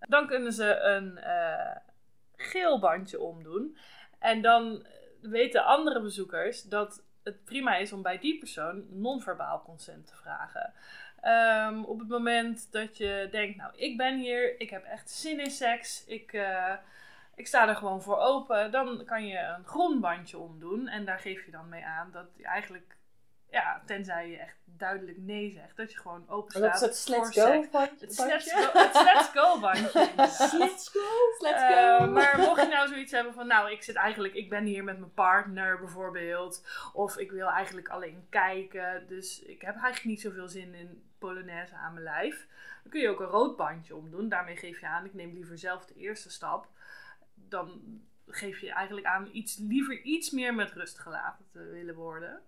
dan 0.00 0.26
kunnen 0.26 0.52
ze 0.52 0.78
een 0.78 1.18
eh, 1.18 1.76
geel 2.36 2.78
bandje 2.78 3.20
omdoen. 3.20 3.76
En 4.18 4.42
dan 4.42 4.86
weten 5.20 5.64
andere 5.64 6.00
bezoekers 6.00 6.62
dat 6.62 7.04
het 7.22 7.44
prima 7.44 7.76
is 7.76 7.92
om 7.92 8.02
bij 8.02 8.18
die 8.18 8.38
persoon 8.38 8.86
non-verbaal 8.88 9.62
consent 9.62 10.06
te 10.06 10.16
vragen. 10.16 10.72
Ehm, 11.20 11.82
op 11.82 11.98
het 11.98 12.08
moment 12.08 12.72
dat 12.72 12.96
je 12.96 13.28
denkt, 13.30 13.56
nou, 13.56 13.76
ik 13.76 13.96
ben 13.96 14.18
hier, 14.18 14.60
ik 14.60 14.70
heb 14.70 14.84
echt 14.84 15.10
zin 15.10 15.40
in 15.40 15.50
seks, 15.50 16.04
ik, 16.04 16.32
eh, 16.32 16.74
ik 17.34 17.46
sta 17.46 17.68
er 17.68 17.76
gewoon 17.76 18.02
voor 18.02 18.18
open, 18.18 18.70
dan 18.70 19.04
kan 19.04 19.26
je 19.26 19.38
een 19.38 19.64
groen 19.64 20.00
bandje 20.00 20.38
omdoen. 20.38 20.88
En 20.88 21.04
daar 21.04 21.18
geef 21.18 21.44
je 21.44 21.50
dan 21.50 21.68
mee 21.68 21.84
aan 21.84 22.10
dat 22.10 22.26
eigenlijk, 22.42 22.95
ja, 23.50 23.82
tenzij 23.86 24.30
je 24.30 24.36
echt 24.36 24.56
duidelijk 24.64 25.18
nee 25.18 25.50
zegt, 25.50 25.76
dat 25.76 25.92
je 25.92 25.98
gewoon 25.98 26.28
open 26.28 26.60
dat 26.60 26.76
staat 26.76 26.90
is 26.90 27.04
het 27.04 27.14
voor 27.16 27.24
let's 27.24 27.38
go 27.38 27.68
bandje. 27.70 28.06
Het 28.06 28.18
let's 28.18 28.52
go, 28.52 28.78
het 28.78 28.94
let's 28.94 29.28
go 29.28 29.60
bandje. 29.60 30.00
inderdaad. 30.00 30.52
Let's 30.58 30.88
go, 30.88 31.00
let's 31.38 31.62
Eh, 31.62 31.96
go. 31.98 32.06
maar 32.10 32.38
mocht 32.38 32.60
je 32.62 32.68
nou 32.68 32.88
zoiets 32.88 33.12
hebben 33.12 33.34
van, 33.34 33.46
nou, 33.46 33.70
ik 33.70 33.82
zit 33.82 33.94
eigenlijk, 33.94 34.34
ik 34.34 34.48
ben 34.48 34.64
hier 34.64 34.84
met 34.84 34.98
mijn 34.98 35.12
partner 35.14 35.78
bijvoorbeeld. 35.78 36.66
Of 36.92 37.16
ik 37.16 37.30
wil 37.30 37.48
eigenlijk 37.48 37.88
alleen 37.88 38.26
kijken. 38.30 39.04
Dus 39.06 39.42
ik 39.42 39.60
heb 39.62 39.74
eigenlijk 39.74 40.04
niet 40.04 40.20
zoveel 40.20 40.48
zin 40.48 40.74
in 40.74 41.02
Polonaise 41.18 41.74
aan 41.74 41.92
mijn 41.92 42.04
lijf. 42.04 42.46
Dan 42.82 42.90
kun 42.92 43.00
je 43.00 43.08
ook 43.08 43.20
een 43.20 43.26
rood 43.26 43.56
bandje 43.56 43.96
omdoen. 43.96 44.28
Daarmee 44.28 44.56
geef 44.56 44.80
je 44.80 44.86
aan, 44.86 45.04
ik 45.04 45.14
neem 45.14 45.32
liever 45.32 45.58
zelf 45.58 45.86
de 45.86 45.94
eerste 45.94 46.30
stap. 46.30 46.66
Dan 47.34 47.80
geef 48.28 48.58
je 48.60 48.72
eigenlijk 48.72 49.06
aan 49.06 49.28
iets, 49.32 49.56
liever 49.56 50.00
iets 50.02 50.30
meer 50.30 50.54
met 50.54 50.72
rust 50.72 50.98
gelaten 50.98 51.44
te 51.52 51.58
willen 51.58 51.94
worden. 51.94 52.40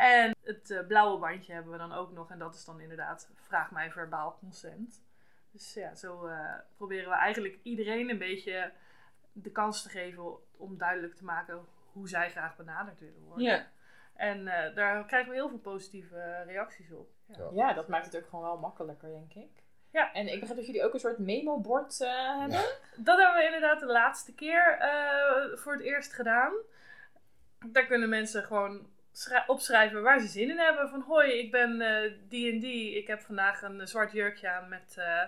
En 0.00 0.36
het 0.42 0.70
eh, 0.70 0.86
blauwe 0.86 1.18
bandje 1.18 1.52
hebben 1.52 1.72
we 1.72 1.78
dan 1.78 1.92
ook 1.92 2.12
nog. 2.12 2.30
En 2.30 2.38
dat 2.38 2.54
is 2.54 2.64
dan 2.64 2.80
inderdaad, 2.80 3.30
vraag 3.34 3.70
mij 3.70 3.90
verbaal 3.90 4.36
consent. 4.40 5.02
Dus 5.50 5.74
ja, 5.74 5.94
zo 5.94 6.26
eh, 6.26 6.54
proberen 6.76 7.10
we 7.10 7.16
eigenlijk 7.16 7.58
iedereen 7.62 8.10
een 8.10 8.18
beetje 8.18 8.72
de 9.32 9.50
kans 9.50 9.82
te 9.82 9.88
geven 9.88 10.36
om 10.56 10.78
duidelijk 10.78 11.14
te 11.14 11.24
maken 11.24 11.66
hoe 11.92 12.08
zij 12.08 12.30
graag 12.30 12.56
benaderd 12.56 13.00
willen 13.00 13.22
worden. 13.22 13.44
Ja. 13.44 13.66
En 14.14 14.48
eh, 14.48 14.74
daar 14.74 15.06
krijgen 15.06 15.30
we 15.30 15.36
heel 15.36 15.48
veel 15.48 15.58
positieve 15.58 16.42
reacties 16.46 16.92
op. 16.92 17.08
Ja. 17.26 17.48
Ja. 17.52 17.72
Dat 17.72 17.88
maakt 17.88 18.06
het 18.06 18.16
ook 18.16 18.28
gewoon 18.28 18.44
wel 18.44 18.58
makkelijker, 18.58 19.08
denk 19.08 19.34
ik. 19.34 19.62
Ja. 19.90 20.12
En 20.12 20.26
ik 20.26 20.38
begrijp 20.38 20.58
dat 20.58 20.66
jullie 20.66 20.84
ook 20.84 20.94
een 20.94 21.00
soort 21.00 21.18
memo-bord 21.18 22.00
eh, 22.00 22.38
hebben. 22.38 22.64
Dat 22.96 23.18
hebben 23.18 23.36
we 23.36 23.44
inderdaad 23.44 23.80
de 23.80 23.86
laatste 23.86 24.34
keer 24.34 24.78
eh, 24.78 25.56
voor 25.58 25.72
het 25.72 25.82
eerst 25.82 26.12
gedaan. 26.12 26.52
Daar 27.66 27.86
kunnen 27.86 28.08
mensen 28.08 28.42
gewoon 28.42 28.90
opschrijven 29.46 30.02
waar 30.02 30.20
ze 30.20 30.26
zin 30.26 30.50
in 30.50 30.58
hebben. 30.58 30.88
Van 30.88 31.00
hoi, 31.00 31.32
ik 31.32 31.50
ben 31.50 31.80
eh, 31.80 32.12
die 32.28 32.52
en 32.52 32.58
die. 32.58 32.96
Ik 32.96 33.06
heb 33.06 33.20
vandaag 33.20 33.62
een 33.62 33.88
zwart 33.88 34.12
jurkje 34.12 34.48
aan 34.48 34.68
met, 34.68 34.96
eh, 34.98 35.22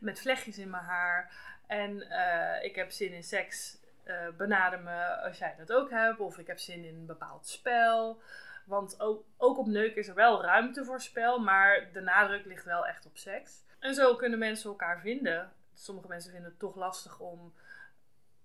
met 0.00 0.20
vlechtjes 0.20 0.58
in 0.58 0.70
mijn 0.70 0.84
haar. 0.84 1.32
En 1.66 2.10
eh, 2.10 2.64
ik 2.64 2.74
heb 2.74 2.90
zin 2.90 3.12
in 3.12 3.22
seks. 3.22 3.78
Eh, 4.04 4.28
benader 4.36 4.80
me 4.80 5.16
als 5.16 5.38
jij 5.38 5.54
dat 5.58 5.72
ook 5.72 5.90
hebt. 5.90 6.20
Of 6.20 6.38
ik 6.38 6.46
heb 6.46 6.58
zin 6.58 6.84
in 6.84 6.94
een 6.94 7.06
bepaald 7.06 7.46
spel. 7.46 8.22
Want 8.66 9.00
ook, 9.00 9.24
ook 9.36 9.58
op 9.58 9.66
neuk 9.66 9.94
is 9.94 10.08
er 10.08 10.14
wel 10.14 10.42
ruimte 10.42 10.84
voor 10.84 11.00
spel. 11.00 11.38
Maar 11.38 11.88
de 11.92 12.00
nadruk 12.00 12.44
ligt 12.44 12.64
wel 12.64 12.86
echt 12.86 13.06
op 13.06 13.16
seks. 13.16 13.62
En 13.78 13.94
zo 13.94 14.16
kunnen 14.16 14.38
mensen 14.38 14.70
elkaar 14.70 15.00
vinden. 15.00 15.52
Sommige 15.74 16.08
mensen 16.08 16.30
vinden 16.30 16.50
het 16.50 16.58
toch 16.58 16.76
lastig 16.76 17.20
om 17.20 17.54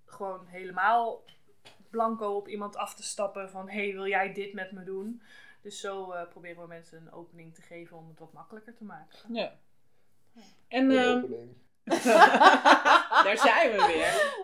gewoon 0.05 0.47
helemaal 0.47 1.23
blanco 1.89 2.35
op 2.35 2.47
iemand 2.47 2.75
af 2.75 2.95
te 2.95 3.03
stappen. 3.03 3.49
Van 3.49 3.69
hey, 3.69 3.93
wil 3.93 4.07
jij 4.07 4.33
dit 4.33 4.53
met 4.53 4.71
me 4.71 4.83
doen? 4.83 5.21
Dus 5.61 5.79
zo 5.79 6.11
eh, 6.11 6.27
proberen 6.29 6.61
we 6.61 6.67
mensen 6.67 6.97
een 6.97 7.11
opening 7.11 7.55
te 7.55 7.61
geven 7.61 7.97
om 7.97 8.07
het 8.07 8.19
wat 8.19 8.33
makkelijker 8.33 8.75
te 8.75 8.83
maken. 8.83 9.33
ja. 9.33 9.57
En 10.67 10.91
ehm, 10.91 11.21
daar 13.25 13.37
zijn 13.37 13.71
we 13.71 13.85
weer. 13.87 14.37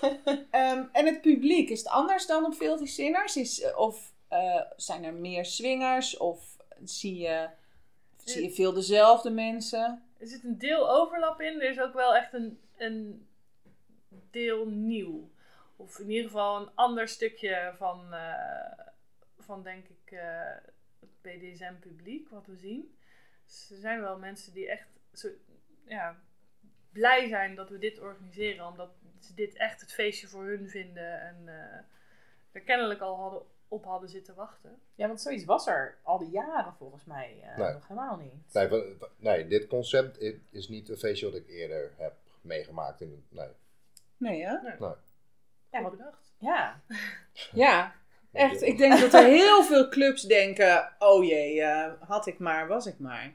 Ehm, 0.50 0.84
en 0.92 1.06
het 1.06 1.20
publiek, 1.20 1.68
is 1.68 1.78
het 1.78 1.88
anders 1.88 2.26
dan 2.26 2.44
op 2.44 2.54
Filthy 2.54 2.86
Sinners? 2.86 3.36
Is, 3.36 3.60
eh, 3.60 3.78
of 3.78 4.12
eh, 4.28 4.60
zijn 4.76 5.04
er 5.04 5.14
meer 5.14 5.44
swingers? 5.44 6.16
Of 6.16 6.56
zie 6.84 7.18
je, 7.18 7.48
Zie 8.24 8.42
je 8.42 8.50
veel 8.50 8.72
dezelfde 8.72 9.30
mensen? 9.30 10.02
Er 10.18 10.26
zit 10.26 10.44
een 10.44 10.58
deel 10.58 10.90
overlap 10.90 11.40
in. 11.40 11.60
Er 11.60 11.70
is 11.70 11.80
ook 11.80 11.94
wel 11.94 12.14
echt 12.14 12.32
een, 12.32 12.60
een 12.76 13.26
deel 14.30 14.66
nieuw. 14.66 15.30
Of 15.76 15.98
in 15.98 16.10
ieder 16.10 16.24
geval 16.24 16.60
een 16.60 16.70
ander 16.74 17.08
stukje 17.08 17.72
van, 17.76 18.12
eh, 18.14 18.84
van 19.38 19.62
denk 19.62 19.88
ik, 19.88 20.10
eh, 20.10 20.50
het 21.00 21.20
BDSM-publiek, 21.20 22.28
wat 22.28 22.46
we 22.46 22.56
zien. 22.56 22.96
Dus 23.44 23.70
er 23.70 23.76
zijn 23.80 24.00
wel 24.00 24.18
mensen 24.18 24.52
die 24.52 24.68
echt 24.70 24.88
zo, 25.12 25.28
ja, 25.86 26.16
blij 26.92 27.28
zijn 27.28 27.54
dat 27.54 27.68
we 27.68 27.78
dit 27.78 27.98
organiseren. 28.00 28.66
Omdat 28.66 28.90
ze 29.20 29.34
dit 29.34 29.56
echt 29.56 29.80
het 29.80 29.92
feestje 29.92 30.26
voor 30.28 30.44
hun 30.44 30.68
vinden. 30.68 31.20
En 31.20 31.48
eh, 31.48 31.78
er 32.52 32.60
kennelijk 32.60 33.00
al 33.00 33.16
hadden, 33.16 33.42
op 33.68 33.84
hadden 33.84 34.08
zitten 34.08 34.34
wachten. 34.34 34.80
Ja, 34.94 35.06
want 35.06 35.20
zoiets 35.20 35.44
was 35.44 35.66
er 35.66 35.98
al 36.02 36.18
die 36.18 36.30
jaren 36.30 36.74
volgens 36.74 37.04
mij 37.04 37.40
eh, 37.42 37.56
Nee. 37.58 37.72
nog 37.72 37.88
helemaal 37.88 38.16
niet. 38.16 38.52
Nee, 38.52 38.68
van- 38.68 38.94
van- 38.98 39.08
nee, 39.16 39.46
dit 39.46 39.66
concept 39.66 40.18
is 40.50 40.68
niet 40.68 40.88
een 40.88 40.96
feestje 40.98 41.26
wat 41.26 41.34
ik 41.34 41.48
eerder 41.48 41.92
heb 41.96 42.14
meegemaakt. 42.40 43.00
In, 43.00 43.26
nee. 43.30 43.48
Nee, 44.16 44.44
hè? 44.46 44.58
Ja, 45.72 45.82
wat, 45.82 45.90
bedacht. 45.90 46.32
ja. 46.38 46.80
Ja, 47.52 47.92
echt. 48.32 48.62
Ik 48.62 48.78
denk 48.78 49.00
dat 49.00 49.12
er 49.14 49.24
heel 49.24 49.62
veel 49.64 49.88
clubs 49.88 50.22
denken: 50.22 50.92
oh 50.98 51.24
jee, 51.24 51.62
eh, 51.62 51.92
had 52.08 52.26
ik 52.26 52.38
maar, 52.38 52.66
was 52.68 52.86
ik 52.86 52.98
maar. 52.98 53.34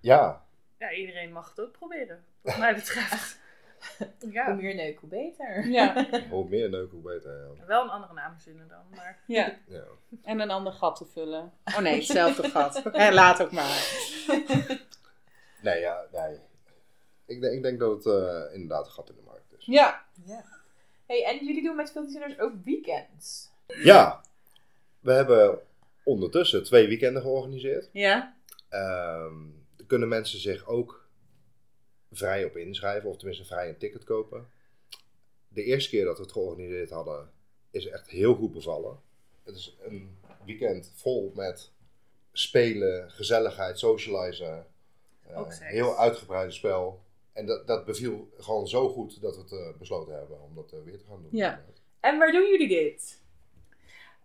Ja, 0.00 0.44
Ja, 0.78 0.92
iedereen 0.92 1.32
mag 1.32 1.48
het 1.48 1.60
ook 1.60 1.72
proberen, 1.72 2.24
wat 2.40 2.58
mij 2.58 2.74
betreft. 2.74 3.38
Hoe 4.20 4.32
ja, 4.32 4.52
meer 4.52 4.74
neuk, 4.74 4.98
hoe 4.98 5.08
beter. 5.08 5.66
Ja, 5.66 6.06
hoe 6.30 6.48
meer 6.48 6.68
neuk, 6.70 6.90
hoe 6.90 7.00
beter. 7.02 7.50
Ja. 7.56 7.66
wel 7.66 7.82
een 7.82 7.88
andere 7.90 8.12
naam 8.12 8.32
verzinnen 8.32 8.68
dan. 8.68 8.84
Maar 8.96 9.18
ja. 9.26 9.56
Ja. 9.66 9.82
En 10.22 10.40
een 10.40 10.50
ander 10.50 10.72
gat 10.72 10.96
te 10.96 11.06
vullen. 11.06 11.52
Oh 11.64 11.78
nee, 11.78 11.94
hetzelfde 11.98 12.48
gat. 12.50 12.82
Eh, 12.82 13.10
laat 13.12 13.42
ook 13.42 13.52
maar. 13.52 13.98
Nee, 15.62 15.80
ja, 15.80 16.04
nee. 16.12 16.38
Ik, 17.26 17.40
denk- 17.40 17.54
ik 17.54 17.62
denk 17.62 17.78
dat 17.78 18.04
het 18.04 18.06
eh, 18.14 18.54
inderdaad 18.54 18.86
een 18.86 18.92
gat 18.92 19.08
in 19.08 19.14
de 19.16 19.22
markt 19.22 19.52
is. 19.58 19.64
Ja, 19.66 20.04
Ja. 20.24 20.44
Hey, 21.10 21.24
en 21.24 21.44
jullie 21.46 21.62
doen 21.62 21.76
met 21.76 21.90
Filterzinners 21.90 22.38
ook 22.38 22.52
weekends. 22.64 23.50
Ja, 23.82 24.24
we 25.00 25.12
hebben 25.12 25.60
ondertussen 26.04 26.62
twee 26.64 26.86
weekenden 26.88 27.22
georganiseerd. 27.22 27.88
ja. 27.92 28.36
Ehm 28.68 29.48
er 29.76 29.86
kunnen 29.86 30.08
mensen 30.08 30.38
zich 30.40 30.66
ook 30.66 31.08
vrij 32.10 32.44
op 32.44 32.56
inschrijven, 32.56 33.08
of 33.10 33.16
tenminste 33.16 33.44
vrij 33.44 33.68
een 33.68 33.78
ticket 33.78 34.04
kopen. 34.04 34.48
De 35.48 35.62
eerste 35.62 35.90
keer 35.90 36.04
dat 36.04 36.16
we 36.16 36.22
het 36.22 36.32
georganiseerd 36.32 36.90
hadden, 36.90 37.30
is 37.70 37.86
echt 37.86 38.08
heel 38.10 38.34
goed 38.34 38.52
bevallen. 38.52 39.00
Het 39.44 39.56
is 39.56 39.76
een 39.80 40.18
weekend 40.44 40.92
vol 40.94 41.32
met 41.34 41.72
spelen, 42.32 43.10
gezelligheid, 43.10 43.78
socializen. 43.78 44.66
eh, 45.26 45.38
Ook 45.38 45.52
seks. 45.52 45.70
heel 45.70 45.96
uitgebreide 45.98 46.52
spel. 46.52 47.02
En 47.40 47.46
dat, 47.46 47.66
dat 47.66 47.84
beviel 47.84 48.28
gewoon 48.38 48.66
zo 48.66 48.88
goed 48.88 49.22
dat 49.22 49.36
we 49.36 49.42
het 49.42 49.52
eh, 49.52 49.78
besloten 49.78 50.14
hebben 50.14 50.42
om 50.42 50.54
dat 50.54 50.72
eh, 50.72 50.78
weer 50.84 50.98
te 50.98 51.04
gaan 51.08 51.22
doen. 51.22 51.28
Ja. 51.32 51.60
En 52.00 52.18
waar 52.18 52.32
doen 52.32 52.50
jullie 52.50 52.68
dit? 52.68 53.22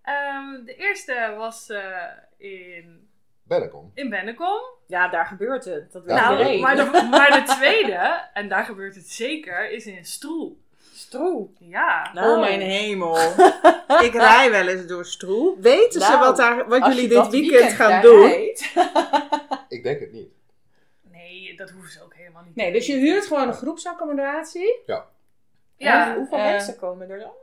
Ehm, 0.01 0.65
de 0.65 0.75
eerste 0.75 1.33
was 1.37 1.69
eh, 1.69 2.03
in, 2.37 3.09
Bennekom. 3.43 3.91
in 3.93 4.09
Bennekom. 4.09 4.61
Ja, 4.87 5.07
daar 5.07 5.25
gebeurt 5.25 5.65
het. 5.65 5.91
Dat 5.91 6.03
weet 6.03 6.15
nou, 6.15 6.37
iedereen. 6.37 6.61
maar 6.65 6.75
de, 6.75 7.07
maar 7.09 7.45
de 7.45 7.53
tweede, 7.53 8.29
en 8.33 8.49
daar 8.49 8.65
gebeurt 8.65 8.95
het 8.95 9.09
zeker, 9.09 9.71
is 9.71 9.85
in 9.85 10.05
Stroe. 10.05 10.53
Stroe. 10.93 11.47
Ja. 11.59 12.13
Nou. 12.13 12.33
Oh 12.33 12.39
mijn 12.39 12.61
hemel. 12.61 13.17
ik 14.07 14.13
rij 14.13 14.51
wel 14.51 14.67
eens 14.67 14.87
door 14.87 15.05
Stroe. 15.05 15.55
Weten 15.59 16.01
ze 16.01 16.07
Nou, 16.07 16.19
wat, 16.19 16.37
daar, 16.37 16.67
wat 16.67 16.85
jullie 16.85 17.07
dit 17.07 17.17
dat 17.17 17.31
weekend, 17.31 17.71
gaan 17.71 18.01
doen? 18.01 18.29
Ik 19.67 19.83
denk 19.83 19.99
het 19.99 20.11
niet. 20.11 20.34
Nee, 21.57 21.65
dat 21.65 21.75
hoeven 21.75 21.91
ze 21.91 22.03
ook 22.03 22.13
helemaal 22.15 22.43
niet. 22.43 22.55
Nee, 22.55 22.71
dus 22.71 22.85
je 22.87 22.93
huurt 22.97 23.25
gewoon 23.25 23.47
een 23.47 23.53
groepsaccommodatie. 23.53 24.79
Ja, 24.85 25.09
En 25.77 26.15
hoeveel 26.15 26.37
eh, 26.37 26.43
mensen 26.43 26.77
komen 26.77 27.09
er 27.09 27.19
dan? 27.19 27.33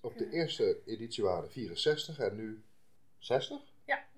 Op 0.00 0.18
de 0.18 0.30
eerste 0.30 0.78
editie 0.86 1.24
waren 1.24 1.44
er 1.44 1.50
64 1.50 2.18
en 2.18 2.36
nu 2.36 2.62
60? 3.18 3.60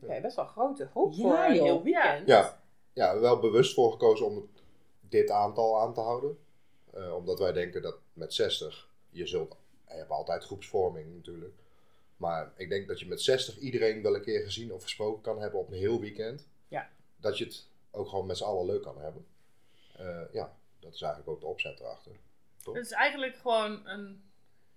Oké, 0.02 0.20
best 0.20 0.36
wel 0.36 0.44
een 0.44 0.50
grote 0.50 0.86
groep 0.86 1.12
Ja, 1.12 1.18
voor 1.22 1.38
een 1.38 1.54
joh. 1.54 1.64
heel 1.64 1.82
weekend. 1.82 2.28
Ja, 2.28 2.62
ja, 2.92 3.20
wel 3.20 3.38
bewust 3.38 3.74
voor 3.74 3.90
gekozen 3.92 4.26
om 4.26 4.50
dit 5.00 5.30
aantal 5.30 5.80
aan 5.80 5.94
te 5.94 6.00
houden. 6.00 6.38
Eh, 6.92 7.14
omdat 7.14 7.38
wij 7.38 7.52
denken 7.52 7.82
dat 7.82 7.98
met 8.12 8.34
60, 8.34 8.88
je 9.10 9.26
zult, 9.26 9.56
je 9.88 9.94
hebt 9.94 10.10
altijd 10.10 10.44
groepsvorming 10.44 11.14
natuurlijk. 11.14 11.54
Maar 12.16 12.52
ik 12.56 12.68
denk 12.68 12.88
dat 12.88 13.00
je 13.00 13.06
met 13.06 13.20
60 13.22 13.58
iedereen 13.58 14.02
wel 14.02 14.14
een 14.14 14.22
keer 14.22 14.40
gezien 14.44 14.72
of 14.72 14.82
gesproken 14.82 15.22
kan 15.22 15.40
hebben 15.40 15.60
op 15.60 15.68
een 15.68 15.78
heel 15.78 16.00
weekend. 16.00 16.48
Ja. 16.68 16.90
Dat 17.16 17.38
je 17.38 17.44
het 17.44 17.68
ook 17.96 18.08
gewoon 18.08 18.26
met 18.26 18.36
z'n 18.36 18.44
allen 18.44 18.66
leuk 18.66 18.82
kan 18.82 19.00
hebben. 19.00 19.26
Eh, 19.96 20.32
ja, 20.32 20.52
dat 20.80 20.94
is 20.94 21.00
eigenlijk 21.02 21.30
ook 21.32 21.40
de 21.40 21.46
opzet 21.46 21.80
erachter. 21.80 22.12
Het 22.64 22.76
is 22.84 22.92
eigenlijk 22.92 23.36
gewoon 23.36 23.88
een 23.88 24.24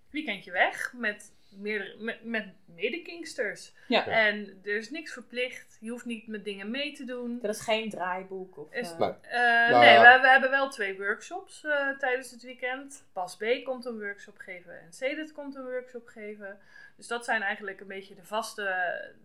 weekendje 0.09 0.51
weg 0.51 0.93
met, 0.95 1.33
meerdere, 1.49 1.95
met, 2.03 2.23
met 2.23 2.45
medekingsters. 2.65 3.73
Ja. 3.87 4.07
En 4.07 4.59
er 4.63 4.75
is 4.77 4.89
niks 4.89 5.13
verplicht. 5.13 5.77
Je 5.81 5.89
hoeft 5.89 6.05
niet 6.05 6.27
met 6.27 6.43
dingen 6.43 6.71
mee 6.71 6.93
te 6.93 7.05
doen. 7.05 7.39
Er 7.43 7.49
is 7.49 7.59
geen 7.61 7.89
draaiboek 7.89 8.57
of... 8.57 8.71
Is- 8.73 8.91
eh, 8.91 8.99
Nee. 8.99 9.09
Eh, 9.21 9.69
Nou 9.69 9.85
nee, 9.85 9.97
we, 9.99 10.19
we 10.21 10.27
hebben 10.29 10.49
wel 10.49 10.69
twee 10.69 10.97
workshops 10.97 11.63
eh, 11.63 11.89
tijdens 11.97 12.31
het 12.31 12.41
weekend. 12.43 13.05
Bas 13.13 13.35
B 13.37 13.43
komt 13.63 13.85
een 13.85 13.99
workshop 13.99 14.37
geven 14.37 14.79
en 14.81 14.93
Cedit 14.93 15.31
komt 15.31 15.55
een 15.55 15.63
workshop 15.65 16.07
geven. 16.07 16.59
Dus 16.95 17.07
dat 17.07 17.25
zijn 17.25 17.41
eigenlijk 17.41 17.79
een 17.79 17.87
beetje 17.87 18.15
de 18.15 18.25
vaste, 18.25 18.75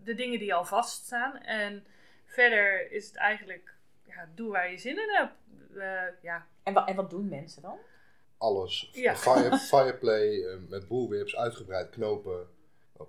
de 0.03 0.15
dingen 0.15 0.39
die 0.39 0.55
al 0.55 0.65
vaststaan. 0.65 1.39
En 1.39 1.87
verder 2.25 2.91
is 2.93 3.07
het 3.07 3.17
eigenlijk, 3.17 3.74
ja, 4.15 4.29
doe 4.35 4.51
waar 4.51 4.71
je 4.71 4.79
zin 4.79 4.97
in 4.99 5.09
hebt. 5.17 5.33
Eh, 5.79 6.23
ja, 6.23 6.47
en, 6.63 6.73
wa- 6.75 6.87
en 6.87 6.97
wat 6.97 7.11
doen 7.11 7.29
mensen 7.29 7.63
dan? 7.63 7.77
Alles. 8.39 8.89
Ja. 8.93 9.17
Fire, 9.27 9.57
fireplay, 9.59 10.45
eh, 10.45 10.57
met 10.69 10.89
boelwips, 10.89 11.37
uitgebreid 11.37 11.91
knopen, 11.91 12.47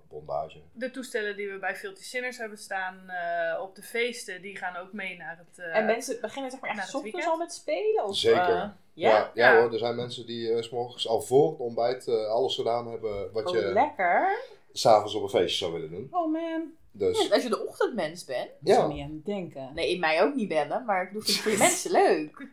bondage. 0.08 0.60
de 0.74 0.92
toestellen 0.92 1.36
die 1.36 1.50
we 1.52 1.58
bij 1.60 1.76
Filthy 1.76 2.04
Sinners 2.04 2.38
hebben 2.38 2.58
staan 2.58 3.10
eh, 3.10 3.62
op 3.62 3.76
de 3.76 3.82
feesten, 3.84 4.42
die 4.42 4.58
gaan 4.58 4.76
ook 4.76 4.94
mee 4.94 5.18
naar 5.18 5.38
het... 5.38 5.60
eh, 5.60 5.76
en 5.76 5.86
mensen 5.86 6.22
beginnen 6.22 6.52
zeg 6.52 6.60
maar 6.60 6.70
echt 6.70 6.96
ochtends 6.96 7.26
al 7.28 7.38
met 7.38 7.54
spelen? 7.54 8.04
Of, 8.06 8.18
Zeker. 8.18 8.40
eh, 8.42 8.48
ja? 8.56 8.70
Ja, 8.94 9.32
ja, 9.34 9.52
Ja. 9.54 9.62
hoor, 9.62 9.74
er 9.74 9.80
zijn 9.80 9.96
mensen 9.96 10.26
die 10.26 10.54
eh, 10.54 10.62
s 10.62 10.70
morgens 10.70 11.08
al 11.08 11.22
voor 11.22 11.50
het 11.52 11.60
ontbijt 11.60 12.08
eh, 12.08 12.28
alles 12.28 12.56
gedaan 12.56 12.88
hebben 12.88 13.32
wat 13.34 13.46
Oh, 13.46 13.54
je 13.56 13.62
lekker. 13.74 14.40
s'avonds 14.72 15.16
op 15.16 15.24
een 15.24 15.30
feestje 15.30 15.58
zou 15.58 15.74
willen 15.74 15.90
doen. 15.92 16.08
Oh 16.12 16.32
man. 16.32 16.74
Dus 16.98 17.28
Ja, 17.28 17.34
als 17.34 17.44
je 17.44 17.50
de 17.50 17.68
ochtendmens 17.68 18.26
bent. 18.26 18.46
Ik 18.48 18.54
ja, 18.62 18.88
niet 18.88 19.02
aan 19.04 19.22
denken. 19.26 19.72
Nee, 19.74 19.90
in 19.92 20.00
mij 20.00 20.24
ook 20.24 20.36
niet 20.36 20.48
bellen, 20.48 20.86
maar 20.86 21.04
ik 21.04 21.12
doe 21.12 21.22
het 21.22 21.32
voor 21.38 21.52
je 21.52 21.58
mensen 21.68 21.92
leuk. 21.92 22.48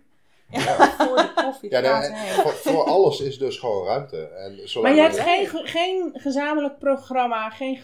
Voor 0.98 1.16
de 1.16 1.32
koffie. 1.34 1.70
ja 1.70 2.02
voor, 2.42 2.52
voor 2.52 2.84
alles 2.84 3.20
is 3.20 3.38
dus 3.38 3.58
gewoon 3.58 3.86
ruimte. 3.86 4.22
En 4.22 4.80
Maar 4.82 4.94
je 4.94 5.00
hebt 5.00 5.18
geen, 5.18 5.46
ge- 5.46 5.66
geen 5.66 6.10
gezamenlijk 6.14 6.78
programma, 6.78 7.50
geen 7.50 7.76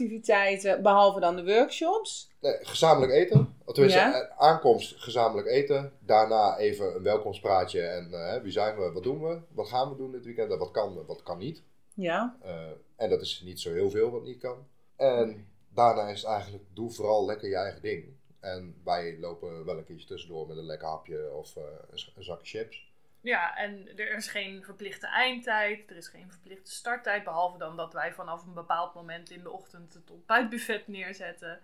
groepsactiviteiten, 0.00 0.82
behalve 0.82 1.20
dan 1.20 1.36
de 1.36 1.44
workshops. 1.44 2.30
nee, 2.40 2.56
gezamenlijk 2.60 3.12
eten. 3.12 3.54
Of 3.64 3.74
Tenminste, 3.74 4.00
Ja. 4.00 4.12
eh, 4.22 4.38
aankomst 4.38 4.94
gezamenlijk 4.96 5.48
eten. 5.48 5.92
Daarna 6.00 6.56
even 6.58 6.94
een 6.96 7.02
welkomstpraatje 7.02 7.80
en 7.80 8.12
eh, 8.12 8.42
wie 8.42 8.52
zijn 8.52 8.76
we, 8.76 8.92
wat 8.92 9.02
doen 9.02 9.22
we, 9.22 9.38
wat 9.54 9.68
gaan 9.68 9.90
we 9.90 9.96
doen 9.96 10.12
dit 10.12 10.24
weekend 10.24 10.52
en 10.52 10.58
wat 10.58 10.70
kan, 10.70 11.04
wat 11.06 11.22
kan 11.22 11.38
niet. 11.38 11.62
Ja. 11.94 12.36
Eh, 12.42 12.54
en 12.96 13.10
dat 13.10 13.20
is 13.20 13.42
niet 13.44 13.60
zo 13.60 13.72
heel 13.72 13.90
veel 13.90 14.10
wat 14.10 14.24
niet 14.24 14.38
kan. 14.40 14.56
En 14.96 15.46
daarna 15.76 16.08
is 16.08 16.22
het 16.22 16.30
eigenlijk, 16.30 16.64
doe 16.74 16.90
vooral 16.90 17.26
lekker 17.26 17.48
je 17.48 17.56
eigen 17.56 17.82
ding. 17.82 18.14
En 18.40 18.80
wij 18.84 19.18
lopen 19.18 19.64
wel 19.64 19.78
een 19.78 19.84
keertje 19.84 20.06
tussendoor 20.06 20.46
met 20.46 20.56
een 20.56 20.66
lekker 20.66 20.88
hapje 20.88 21.30
of 21.32 21.56
eh, 21.56 21.62
een, 21.90 21.98
z- 21.98 22.12
een 22.16 22.24
zakje 22.24 22.58
chips. 22.58 22.84
Ja, 23.20 23.56
en 23.56 23.88
er 23.98 24.14
is 24.16 24.28
geen 24.28 24.64
verplichte 24.64 25.06
eindtijd, 25.06 25.90
er 25.90 25.96
is 25.96 26.08
geen 26.08 26.30
verplichte 26.30 26.70
starttijd, 26.72 27.24
behalve 27.24 27.58
dan 27.58 27.76
dat 27.76 27.92
wij 27.92 28.12
vanaf 28.12 28.46
een 28.46 28.54
bepaald 28.54 28.94
moment 28.94 29.30
in 29.30 29.42
de 29.42 29.50
ochtend 29.50 29.94
het 29.94 30.10
ontbijtbuffet 30.10 30.88
neerzetten. 30.88 31.60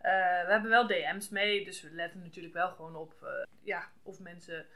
Eh, 0.00 0.12
we 0.44 0.50
hebben 0.50 0.70
wel 0.70 0.86
DM's 0.86 1.28
mee, 1.28 1.64
dus 1.64 1.82
we 1.82 1.90
letten 1.90 2.22
natuurlijk 2.22 2.54
wel 2.54 2.70
gewoon 2.70 2.96
op 2.96 3.14
eh, 3.22 3.28
ja, 3.62 3.90
of 4.02 4.20
mensen 4.20 4.66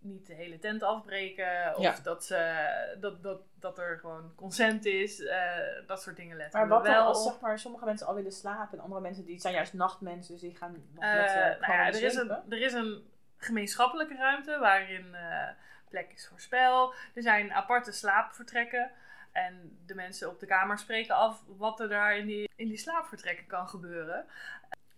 niet 0.00 0.26
de 0.26 0.34
hele 0.34 0.58
tent 0.58 0.82
afbreken, 0.82 1.76
of 1.76 1.82
Ja. 1.82 1.96
dat, 2.02 2.24
ze, 2.24 2.96
dat, 3.00 3.22
dat, 3.22 3.40
dat 3.54 3.78
er 3.78 3.98
gewoon 3.98 4.32
consent 4.36 4.84
is, 4.84 5.24
eh, 5.24 5.52
dat 5.86 6.02
soort 6.02 6.16
dingen 6.16 6.36
letten 6.36 6.58
Maar 6.58 6.68
we 6.68 6.74
wat 6.74 6.84
dan 6.84 6.94
wel 6.94 7.06
als 7.06 7.24
zeg 7.24 7.40
maar, 7.40 7.58
sommige 7.58 7.84
mensen 7.84 8.06
al 8.06 8.14
willen 8.14 8.32
slapen 8.32 8.78
en 8.78 8.84
andere 8.84 9.00
mensen 9.00 9.24
die 9.24 9.40
zijn 9.40 9.54
juist 9.54 9.72
nachtmensen, 9.72 10.32
dus 10.32 10.42
die 10.42 10.56
gaan 10.56 10.72
nog 10.94 11.04
Eh, 11.04 11.14
met 11.14 11.28
uh, 11.28 11.34
nou 11.34 11.72
ja, 11.72 11.86
er, 11.86 12.02
is 12.02 12.14
een, 12.14 12.30
er 12.48 12.60
is 12.60 12.72
een 12.72 13.04
gemeenschappelijke 13.36 14.16
ruimte 14.16 14.58
waarin 14.58 15.14
eh, 15.14 15.48
plek 15.88 16.12
is 16.12 16.28
voor 16.28 16.40
spel. 16.40 16.94
Er 17.14 17.22
zijn 17.22 17.52
aparte 17.52 17.92
slaapvertrekken. 17.92 18.90
En 19.32 19.78
de 19.86 19.94
mensen 19.94 20.28
op 20.28 20.40
de 20.40 20.46
kamer 20.46 20.78
spreken 20.78 21.14
af 21.14 21.42
wat 21.46 21.80
er 21.80 21.88
daar 21.88 22.16
in 22.16 22.26
die, 22.26 22.50
in 22.56 22.68
die 22.68 22.76
slaapvertrekken 22.76 23.46
kan 23.46 23.68
gebeuren. 23.68 24.26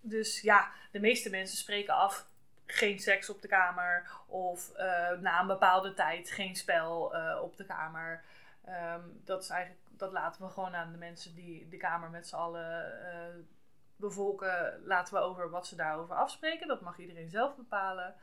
Dus 0.01 0.41
ja, 0.41 0.71
de 0.91 1.01
meeste 1.01 1.31
mensen 1.31 1.57
spreken 1.57 1.95
af 1.95 2.27
geen 2.73 2.99
seks 2.99 3.31
op 3.31 3.43
de 3.43 3.49
kamer. 3.49 4.11
Of 4.27 4.73
eh, 4.75 5.11
na 5.21 5.41
een 5.41 5.47
bepaalde 5.47 5.95
tijd 5.95 6.31
geen 6.31 6.57
spel 6.57 7.15
eh, 7.15 7.43
op 7.43 7.57
de 7.57 7.65
kamer. 7.65 8.25
Ehm, 8.65 9.01
dat 9.25 9.43
is 9.43 9.49
eigenlijk, 9.49 9.83
dat 9.91 10.13
laten 10.13 10.43
we 10.43 10.49
gewoon 10.49 10.75
aan 10.75 10.93
de 10.93 10.99
mensen 10.99 11.35
die 11.35 11.69
de 11.69 11.77
kamer 11.77 12.11
met 12.11 12.27
z'n 12.27 12.35
allen 12.37 13.03
eh, 13.13 13.35
bevolken, 13.97 14.81
laten 14.85 15.15
we 15.15 15.21
over 15.21 15.51
wat 15.51 15.67
ze 15.67 15.77
daarover 15.77 16.15
afspreken. 16.15 16.69
Dat 16.69 16.81
mag 16.81 16.99
iedereen 16.99 17.31
zelf 17.31 17.57
bepalen. 17.57 18.15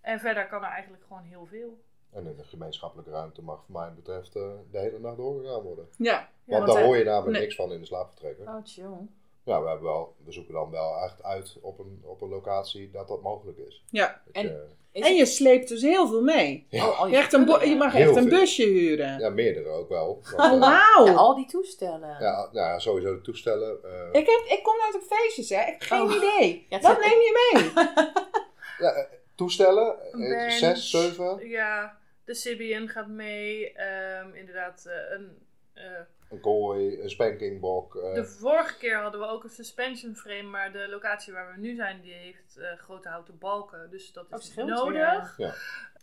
En 0.00 0.20
verder 0.20 0.48
kan 0.48 0.64
er 0.64 0.70
eigenlijk 0.70 1.02
gewoon 1.06 1.22
heel 1.22 1.46
veel. 1.46 1.82
En 2.10 2.26
in 2.26 2.36
de 2.36 2.44
gemeenschappelijke 2.44 3.10
ruimte 3.10 3.42
mag 3.42 3.64
voor 3.64 3.74
mij 3.74 3.92
betreft 3.92 4.32
de 4.32 4.66
hele 4.70 4.98
nacht 4.98 5.16
doorgegaan 5.16 5.62
worden. 5.62 5.88
Ja. 5.96 6.28
Want, 6.44 6.64
want 6.64 6.78
daar 6.78 6.84
hoor 6.84 6.96
je 6.96 7.04
namelijk 7.04 7.32
nee. 7.32 7.40
niks 7.40 7.54
van 7.54 7.72
in 7.72 7.80
de 7.80 7.86
slaapvertrekken. 7.86 8.48
Oh, 8.48 8.60
chill. 8.64 9.08
Ja, 9.48 9.62
we, 9.62 9.68
hebben 9.68 9.86
wel, 9.86 10.14
we 10.24 10.32
zoeken 10.32 10.54
dan 10.54 10.70
wel 10.70 11.02
echt 11.04 11.22
uit 11.22 11.56
op 11.60 11.78
een, 11.78 12.00
op 12.04 12.20
een 12.22 12.28
locatie 12.28 12.90
dat 12.90 13.08
dat 13.08 13.22
mogelijk 13.22 13.58
is. 13.58 13.84
Ja. 13.90 14.20
Dat 14.24 14.34
En- 14.34 14.42
je- 14.42 14.76
Is 14.92 15.06
En 15.06 15.14
je 15.14 15.26
sleept 15.26 15.68
dus 15.68 15.82
heel 15.82 16.08
veel 16.08 16.22
mee. 16.22 16.66
ja, 16.70 16.88
Oh, 16.88 17.00
al 17.00 17.08
Je, 17.08 17.16
echt 17.16 17.32
een 17.32 17.46
je 17.68 17.76
mag 17.76 17.92
Heel 17.92 18.08
echt 18.08 18.16
een 18.16 18.28
veel. 18.28 18.38
busje 18.38 18.62
huren. 18.64 19.18
ja, 19.18 19.30
meerdere 19.30 19.68
ook 19.68 19.88
wel. 19.88 20.06
Want, 20.36 20.52
Oh, 20.52 20.52
eh, 20.52 20.60
wauw. 20.60 21.06
Ja, 21.06 21.12
al 21.14 21.34
die 21.34 21.46
toestellen. 21.46 22.08
ja, 22.20 22.48
nou 22.52 22.52
ja, 22.52 22.78
sowieso 22.78 23.14
de 23.14 23.20
toestellen. 23.20 23.78
eh, 23.84 24.20
Ik, 24.20 24.26
heb, 24.26 24.58
ik 24.58 24.60
kom 24.62 24.74
nooit 24.76 24.94
op 24.94 25.02
feestjes, 25.16 25.48
hè. 25.48 25.60
Ik 25.60 25.66
heb 25.66 25.80
geen 25.82 26.00
Oh. 26.02 26.14
idee. 26.14 26.66
Wat 26.82 27.00
neem 27.00 27.18
je 27.20 27.50
mee? 27.52 27.84
ja, 28.86 28.92
eh, 28.92 29.04
toestellen, 29.34 29.96
bench, 30.12 30.52
zes, 30.52 30.90
zeven. 30.90 31.48
Ja, 31.48 31.98
de 32.24 32.34
Sibian 32.34 32.88
gaat 32.88 33.08
mee. 33.08 33.72
ehm, 33.72 34.34
inderdaad, 34.34 34.84
eh, 34.86 35.16
een... 35.18 35.38
eh, 35.74 35.82
Een 36.30 36.40
kooi, 36.40 37.00
een 37.02 37.10
spankingbok. 37.10 37.96
eh, 37.96 38.14
De 38.14 38.24
vorige 38.26 38.76
keer 38.78 39.02
hadden 39.02 39.20
we 39.20 39.26
ook 39.26 39.44
een 39.44 39.50
suspension 39.50 40.14
frame, 40.14 40.42
maar 40.42 40.72
de 40.72 40.88
locatie 40.88 41.32
waar 41.32 41.52
we 41.54 41.60
nu 41.60 41.74
zijn, 41.74 42.00
die 42.00 42.12
heeft 42.12 42.56
eh, 42.56 42.78
grote 42.78 43.08
houten 43.08 43.38
balken. 43.38 43.90
Dus 43.90 44.12
dat 44.12 44.24
Oh, 44.24 44.30
is 44.30 44.36
niet 44.44 44.52
scheelt 44.52 44.68
nodig. 44.68 45.34
Ja. 45.36 45.54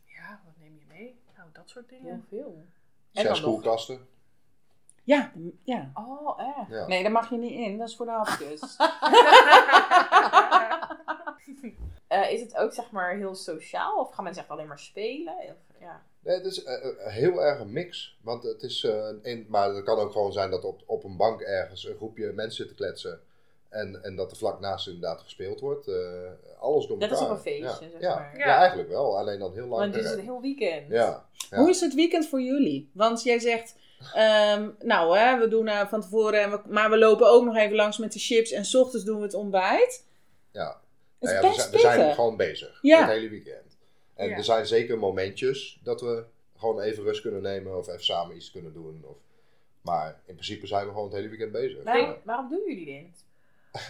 Ja, 0.05 0.41
wat 0.45 0.53
neem 0.57 0.75
je 0.79 0.85
mee? 0.87 1.19
Nou, 1.37 1.49
dat 1.53 1.69
soort 1.69 1.89
Heel 1.89 1.99
dingen. 1.99 2.25
veel. 2.29 2.65
En 3.13 3.21
zes 3.21 3.23
dan 3.23 3.41
nog- 3.41 3.61
koelkasten. 3.61 4.07
Ja, 5.03 5.31
ja. 5.63 5.91
Oh, 5.93 6.39
echt? 6.57 6.69
Ja. 6.69 6.87
Nee, 6.87 7.03
daar 7.03 7.11
mag 7.11 7.29
je 7.29 7.37
niet 7.37 7.59
in. 7.59 7.77
Dat 7.77 7.87
is 7.89 7.95
voor 7.95 8.05
de 8.05 8.11
hapjes. 8.11 8.77
Eh, 12.07 12.31
is 12.31 12.41
het 12.41 12.57
ook 12.57 12.73
zeg 12.73 12.91
maar 12.91 13.15
heel 13.15 13.35
sociaal? 13.35 13.99
Of 13.99 14.13
gaan 14.13 14.23
mensen 14.23 14.41
echt 14.43 14.51
alleen 14.51 14.67
maar 14.67 14.79
spelen? 14.79 15.33
Of, 15.33 15.79
ja. 15.79 16.01
Nee, 16.19 16.35
het 16.35 16.45
is 16.45 16.63
eh, 16.63 16.73
eh, 16.73 17.13
heel 17.13 17.43
erg 17.43 17.59
een 17.59 17.71
mix. 17.71 18.17
Want 18.21 18.43
het 18.43 18.63
is, 18.63 18.83
eh, 18.83 19.09
een, 19.21 19.45
maar 19.49 19.73
het 19.73 19.83
kan 19.83 19.97
ook 19.97 20.11
gewoon 20.11 20.33
zijn 20.33 20.49
dat 20.49 20.63
op, 20.63 20.81
op 20.85 21.03
een 21.03 21.17
bank 21.17 21.41
ergens 21.41 21.85
een 21.85 21.95
groepje 21.95 22.31
mensen 22.31 22.55
zitten 22.57 22.75
kletsen. 22.75 23.21
En, 23.75 24.03
en 24.03 24.15
dat 24.15 24.31
er 24.31 24.37
vlak 24.37 24.59
naast 24.59 24.87
inderdaad 24.87 25.21
gespeeld 25.21 25.59
wordt. 25.59 25.87
Eh, 25.87 25.95
alles 26.59 26.87
door 26.87 26.97
Net 26.97 27.09
als 27.11 27.19
elkaar. 27.19 27.35
op 27.35 27.45
een 27.45 27.51
feestje, 27.51 27.85
ja. 27.85 27.91
zeg 27.91 28.01
ja. 28.01 28.15
maar. 28.15 28.37
Ja. 28.37 28.45
Ja. 28.45 28.57
eigenlijk 28.57 28.89
wel. 28.89 29.17
Alleen 29.17 29.39
dan 29.39 29.53
heel 29.53 29.67
lang. 29.67 29.81
Want 29.81 29.93
dit 29.93 30.03
is 30.03 30.11
een 30.11 30.19
heel 30.19 30.41
weekend. 30.41 30.89
Ja. 30.89 31.25
Ja. 31.49 31.57
Hoe 31.57 31.69
is 31.69 31.81
het 31.81 31.93
weekend 31.93 32.27
voor 32.27 32.41
jullie? 32.41 32.89
Want 32.93 33.23
jij 33.23 33.39
zegt, 33.39 33.75
ehm, 34.13 34.69
nou 34.79 35.17
hè, 35.17 35.39
we 35.39 35.47
doen 35.47 35.67
eh, 35.67 35.87
van 35.87 36.01
tevoren, 36.01 36.61
maar 36.67 36.89
we 36.89 36.97
lopen 36.97 37.27
ook 37.27 37.43
nog 37.43 37.55
even 37.55 37.75
langs 37.75 37.97
met 37.97 38.13
de 38.13 38.19
chips 38.19 38.51
en 38.51 38.65
's 38.65 38.75
ochtends 38.75 39.05
doen 39.05 39.17
we 39.17 39.23
het 39.23 39.33
ontbijt. 39.33 40.05
Ja. 40.51 40.81
Het 41.19 41.29
is 41.29 41.35
Nou 41.35 41.45
ja, 41.45 41.49
we, 41.51 41.55
zijn, 41.59 41.71
we 41.71 41.79
zijn 41.79 41.97
pittig. 41.99 42.15
gewoon 42.15 42.37
bezig. 42.37 42.79
Ja. 42.81 42.99
Het 42.99 43.09
hele 43.09 43.29
weekend. 43.29 43.77
En 44.15 44.29
Ja. 44.29 44.35
er 44.37 44.43
zijn 44.43 44.65
zeker 44.67 44.97
momentjes 44.97 45.79
dat 45.83 46.01
we 46.01 46.23
gewoon 46.57 46.79
even 46.81 47.03
rust 47.03 47.21
kunnen 47.21 47.41
nemen. 47.41 47.77
Of 47.77 47.87
even 47.87 48.03
samen 48.03 48.35
iets 48.35 48.51
kunnen 48.51 48.73
doen. 48.73 49.03
Of, 49.05 49.17
maar 49.81 50.07
in 50.25 50.33
principe 50.33 50.67
zijn 50.67 50.83
we 50.85 50.89
gewoon 50.91 51.05
het 51.05 51.13
hele 51.15 51.27
weekend 51.29 51.51
bezig. 51.51 51.83
Waarom, 51.83 52.15
waarom 52.23 52.49
doen 52.49 52.63
jullie 52.67 52.85
dit? 52.85 53.23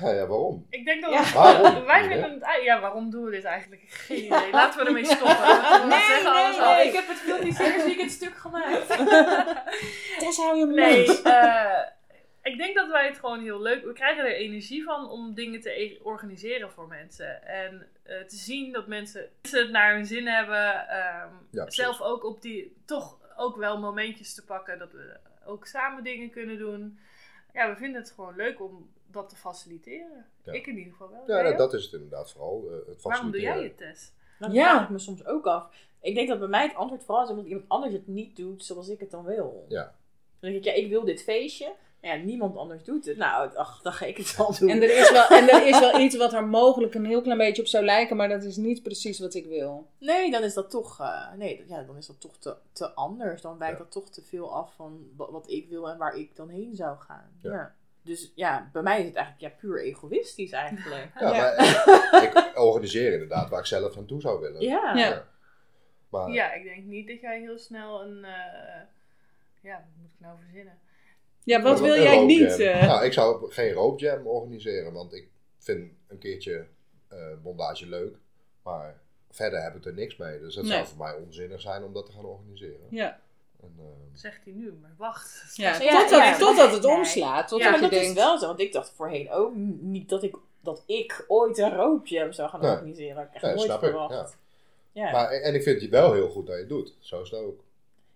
Ja, 0.02 0.28
waarom? 0.28 0.66
Ik 0.70 0.86
denk 0.86 1.02
dat 1.02 1.12
Ja. 1.14 1.24
we- 1.24 1.34
Waarom? 1.34 1.86
wij 1.94 2.08
vinden 2.08 2.32
het... 2.32 2.64
Ja, 2.64 2.80
waarom 2.82 3.10
doen 3.10 3.24
we 3.24 3.32
dit 3.32 3.44
eigenlijk? 3.44 3.82
Geen 3.88 4.18
idee. 4.26 4.52
Laten 4.52 4.80
we 4.80 4.86
ermee 4.86 5.06
stoppen. 5.06 5.28
We 5.28 5.86
Nee, 5.90 6.00
zeggen 6.00 6.34
nee, 6.34 6.44
alles 6.44 6.58
nee, 6.58 6.88
ik 6.88 6.94
heb 6.94 7.08
het 7.08 7.18
veel 7.18 7.44
niet 7.44 7.56
serieus 7.56 7.84
weekend 7.92 8.12
stuk 8.12 8.36
gemaakt. 8.38 8.88
Tess, 10.20 10.38
hou 10.38 10.58
je 10.58 10.66
Nee, 10.66 11.08
mond. 11.08 11.22
Ik 12.46 12.58
denk 12.58 12.76
dat 12.76 12.90
wij 12.90 13.06
het 13.08 13.20
gewoon 13.20 13.42
heel 13.42 13.62
leuk... 13.62 13.84
We 13.86 13.94
krijgen 13.94 14.26
er 14.26 14.36
energie 14.36 14.84
van 14.84 15.10
om 15.10 15.34
dingen 15.34 15.62
te 15.62 15.82
e- 15.82 16.00
organiseren 16.04 16.72
voor 16.72 16.88
mensen. 16.88 17.44
En 17.48 17.88
eh, 18.04 18.22
te 18.22 18.36
zien 18.36 18.72
dat 18.72 18.88
mensen 18.88 19.30
het 19.52 19.70
naar 19.72 19.96
hun 19.96 20.06
zin 20.06 20.28
hebben. 20.28 20.88
ehm, 20.88 21.34
Ja, 21.52 21.70
zelf 21.70 22.02
ook 22.02 22.24
op 22.24 22.42
die... 22.42 22.76
Toch 22.86 23.20
ook 23.38 23.56
wel 23.58 23.80
momentjes 23.80 24.34
te 24.36 24.46
pakken 24.46 24.80
dat 24.80 24.92
we 24.92 25.18
ook 25.46 25.66
samen 25.68 26.04
dingen 26.04 26.30
kunnen 26.30 26.58
doen. 26.58 27.00
Ja, 27.54 27.70
we 27.70 27.76
vinden 27.76 28.02
het 28.02 28.12
gewoon 28.12 28.36
leuk 28.36 28.62
om 28.62 28.90
dat 29.12 29.30
te 29.30 29.36
faciliteren. 29.36 30.26
Ja. 30.44 30.52
Ik 30.54 30.68
in 30.68 30.78
ieder 30.78 30.92
geval 30.92 31.10
wel. 31.10 31.24
Ja, 31.44 31.52
dat, 31.58 31.74
is 31.74 31.84
het 31.84 31.94
inderdaad 31.94 32.32
vooral. 32.32 32.66
eh, 32.70 32.88
het 32.88 33.02
Waarom 33.02 33.32
doe 33.32 33.42
jij 33.42 33.52
faciliteren. 33.52 33.88
het, 33.88 33.96
Tess? 33.98 34.14
Dat 34.40 34.54
Ja. 34.54 34.70
vraag 34.72 34.84
ik 34.84 34.90
me 34.90 35.00
soms 35.00 35.26
ook 35.26 35.46
af. 35.48 35.70
Ik 36.02 36.16
denk 36.16 36.28
dat 36.28 36.40
bij 36.40 36.48
mij 36.48 36.68
het 36.68 36.76
antwoord 36.76 37.04
vooral 37.04 37.24
is 37.24 37.30
omdat 37.30 37.46
iemand 37.46 37.70
anders 37.70 37.94
het 37.94 38.08
niet 38.08 38.36
doet 38.36 38.66
zoals 38.66 38.90
ik 38.90 39.00
het 39.00 39.12
dan 39.12 39.24
wil. 39.26 39.66
Ja. 39.70 39.84
Dan 40.40 40.52
denk 40.52 40.56
ik, 40.56 40.64
ja, 40.64 40.74
ik 40.74 40.90
wil 40.90 41.04
dit 41.06 41.24
feestje. 41.24 41.74
Ja, 42.06 42.16
niemand 42.16 42.58
anders 42.58 42.84
doet 42.84 43.06
het. 43.06 43.18
Nou, 43.18 43.56
ach, 43.56 43.82
dan 43.82 43.94
ga 43.94 44.06
ik 44.06 44.18
het 44.18 44.36
wel 44.38 44.56
doen. 44.60 44.70
En 44.70 44.82
er, 44.82 44.98
is 44.98 45.12
wel, 45.12 45.28
en 45.28 45.50
er 45.50 45.68
is 45.68 45.80
wel 45.80 46.00
iets 46.06 46.16
wat 46.18 46.34
er 46.34 46.48
mogelijk 46.48 46.94
een 46.96 47.06
heel 47.06 47.22
klein 47.22 47.38
beetje 47.38 47.62
op 47.62 47.68
zou 47.68 47.86
lijken, 47.86 48.16
maar 48.18 48.30
dat 48.30 48.44
is 48.44 48.56
niet 48.58 48.84
precies 48.84 49.20
wat 49.20 49.34
ik 49.34 49.46
wil. 49.46 49.88
Nee, 50.00 50.32
dan 50.32 50.44
is 50.44 50.54
dat 50.54 50.70
toch, 50.70 51.00
eh, 51.00 51.32
nee, 51.38 51.64
ja, 51.68 51.82
dan 51.84 51.98
is 51.98 52.06
dat 52.08 52.22
toch 52.22 52.38
te, 52.38 52.56
te 52.74 52.94
anders. 52.94 53.42
Dan 53.42 53.58
wijkt 53.58 53.78
Ja. 53.78 53.84
dat 53.84 53.92
toch 53.92 54.10
te 54.10 54.22
veel 54.22 54.54
af 54.54 54.74
van 54.76 55.08
wat, 55.16 55.30
wat 55.30 55.50
ik 55.50 55.70
wil 55.70 55.90
en 55.90 55.98
waar 55.98 56.16
ik 56.16 56.36
dan 56.36 56.50
heen 56.50 56.76
zou 56.76 56.98
gaan. 57.00 57.32
Ja. 57.42 57.52
Ja. 57.52 57.76
Dus 58.02 58.32
ja, 58.36 58.70
bij 58.74 58.82
mij 58.82 59.00
is 59.00 59.06
het 59.06 59.16
eigenlijk 59.16 59.54
ja, 59.54 59.60
puur 59.60 59.84
egoïstisch 59.84 60.52
eigenlijk. 60.52 61.12
Ja, 61.20 61.34
Ja. 61.36 61.54
maar 61.56 62.24
ik 62.46 62.52
organiseer 62.60 63.14
inderdaad 63.14 63.50
waar 63.50 63.60
ik 63.60 63.66
zelf 63.66 63.96
naartoe 63.96 64.22
zou 64.22 64.40
willen. 64.42 64.62
Ja. 64.62 64.94
Ja. 64.96 65.28
Maar 66.10 66.30
Ja, 66.32 66.54
ik 66.54 66.64
denk 66.64 66.84
niet 66.86 67.08
dat 67.08 67.20
jij 67.22 67.40
heel 67.40 67.58
snel 67.58 68.02
een... 68.02 68.24
eh, 68.26 68.82
ja, 69.62 69.74
wat 69.76 69.96
moet 69.98 70.12
ik 70.14 70.20
nou 70.20 70.38
verzinnen? 70.44 70.80
Ja, 71.46 71.62
wat 71.62 71.80
wil 71.80 71.96
jij 72.02 72.26
niet? 72.26 72.60
eh? 72.60 72.88
Nou, 72.88 73.06
ik 73.06 73.14
zou 73.14 73.52
geen 73.52 73.72
roadjam 73.72 74.28
organiseren, 74.28 74.94
want 74.94 75.14
ik 75.14 75.28
vind 75.60 75.92
een 76.08 76.18
keertje 76.18 76.66
eh, 77.08 77.18
bondage 77.44 77.88
leuk. 77.88 78.16
Maar 78.64 79.00
verder 79.32 79.64
heb 79.64 79.76
ik 79.76 79.86
er 79.86 79.94
niks 79.94 80.16
mee. 80.16 80.40
Dus 80.40 80.56
het 80.56 80.66
Nee. 80.66 80.74
zou 80.74 80.88
voor 80.88 80.98
mij 80.98 81.14
onzinnig 81.26 81.62
zijn 81.62 81.84
om 81.84 81.94
dat 81.94 82.06
te 82.06 82.12
gaan 82.12 82.26
organiseren. 82.26 82.88
Ja, 82.90 83.20
En, 83.62 83.74
eh, 83.80 83.84
Zegt 84.14 84.40
hij 84.44 84.54
nu, 84.54 84.74
maar 84.82 84.94
wacht. 84.98 85.44
ja. 85.56 85.82
Ja, 85.82 86.00
totdat, 86.02 86.20
ja. 86.20 86.38
totdat 86.38 86.72
het 86.72 86.86
omslaat. 86.86 87.48
Totdat 87.48 87.60
Ja, 87.60 87.66
maar 87.66 87.76
je 87.76 87.82
dat 87.82 88.00
denkt, 88.00 88.08
is 88.18 88.24
wel 88.24 88.38
zo. 88.40 88.48
Want 88.48 88.60
ik 88.60 88.74
dacht 88.74 88.90
voorheen 88.96 89.32
ook 89.32 89.56
niet 89.80 90.10
dat 90.10 90.24
ik, 90.24 90.36
dat 90.62 90.84
ik 90.86 91.26
ooit 91.28 91.58
een 91.58 91.76
roadjam 91.76 92.32
zou 92.32 92.50
gaan 92.50 92.62
Nee. 92.62 92.72
organiseren. 92.72 93.16
Dat 93.16 93.24
heb 93.24 93.28
ik 93.28 93.34
echt 93.34 93.44
Nee, 93.44 93.54
nooit 93.56 93.66
snap 93.66 93.84
ik, 93.84 93.90
verwacht. 93.90 94.38
Ja. 94.92 95.12
maar, 95.12 95.30
en 95.32 95.54
ik 95.56 95.64
vind 95.64 95.82
het 95.82 95.90
wel 95.90 96.14
heel 96.14 96.30
goed 96.30 96.46
dat 96.46 96.56
je 96.56 96.60
het 96.62 96.70
doet. 96.70 96.96
Zo 97.00 97.22
is 97.22 97.30
het 97.30 97.40
ook. 97.40 97.64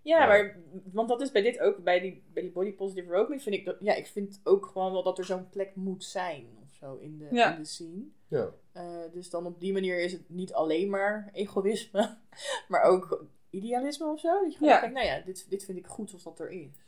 Ja, 0.09 0.19
Ja. 0.21 0.27
maar 0.27 0.57
want 0.93 1.09
dat 1.09 1.21
is 1.21 1.31
bij 1.31 1.41
dit 1.41 1.59
ook, 1.59 1.83
bij 1.83 1.99
die, 1.99 2.23
bij 2.33 2.41
die 2.43 2.51
body 2.51 2.73
positive 2.73 3.11
road 3.11 3.29
meet, 3.29 3.43
vind 3.43 3.55
ik 3.55 3.65
dat, 3.65 3.75
ja, 3.79 3.93
ik 3.95 4.07
vind 4.07 4.41
ook 4.43 4.65
gewoon 4.65 4.91
wel 4.91 5.03
dat 5.03 5.17
er 5.17 5.25
zo'n 5.25 5.49
plek 5.49 5.75
moet 5.75 6.03
zijn 6.03 6.47
of 6.63 6.73
zo 6.73 6.95
in 7.01 7.17
de, 7.17 7.27
Ja. 7.31 7.53
in 7.55 7.61
de 7.61 7.67
scene. 7.67 8.03
Ja. 8.27 8.49
Eh, 8.71 8.83
dus 9.13 9.29
dan 9.29 9.45
op 9.45 9.59
die 9.59 9.73
manier 9.73 9.99
is 9.99 10.11
het 10.11 10.29
niet 10.29 10.53
alleen 10.53 10.89
maar 10.89 11.29
egoïsme, 11.33 12.17
maar 12.69 12.81
ook 12.81 13.25
idealisme 13.49 14.07
of 14.11 14.19
zo. 14.19 14.41
Dat 14.43 14.51
je 14.51 14.57
gewoon 14.57 14.73
Ja. 14.73 14.79
denkt, 14.79 14.95
nou 14.95 15.07
ja, 15.07 15.19
dit, 15.19 15.49
dit 15.49 15.65
vind 15.65 15.77
ik 15.77 15.87
goed 15.87 16.09
zoals 16.09 16.23
dat 16.23 16.39
er 16.39 16.49
is. 16.51 16.85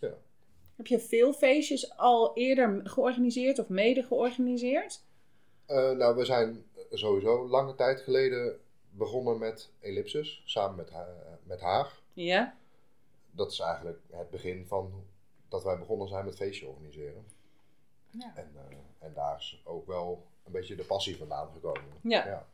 heb 0.76 0.88
je 0.88 1.00
veel 1.00 1.34
feestjes 1.34 1.98
al 1.98 2.32
eerder 2.38 2.82
georganiseerd 2.84 3.60
of 3.60 3.70
mede 3.70 4.04
georganiseerd? 4.04 5.04
Eh, 5.66 5.92
nou, 5.92 6.16
we 6.16 6.26
zijn 6.26 6.64
sowieso 6.92 7.48
lange 7.48 7.76
tijd 7.76 8.02
geleden 8.02 8.60
begonnen 8.90 9.38
met 9.38 9.72
Ellipsis, 9.80 10.42
samen 10.46 10.76
met, 10.76 10.90
Ha- 10.90 11.40
met 11.44 11.62
Haag. 11.62 12.04
Ja. 12.14 12.58
Dat 13.32 13.52
is 13.52 13.60
eigenlijk 13.60 14.00
het 14.12 14.30
begin 14.30 14.66
van 14.68 15.06
dat 15.50 15.64
wij 15.64 15.78
begonnen 15.78 16.08
zijn 16.08 16.26
met 16.26 16.36
feestje 16.36 16.68
organiseren. 16.68 17.26
Ja. 18.10 18.32
En, 18.36 18.52
eh, 18.56 18.78
en 19.08 19.14
daar 19.14 19.38
is 19.38 19.62
ook 19.66 19.88
wel 19.88 20.28
een 20.46 20.52
beetje 20.52 20.76
de 20.76 20.84
passie 20.84 21.18
vandaan 21.18 21.50
gekomen. 21.54 21.84
Ja. 22.02 22.26
ja. 22.26 22.46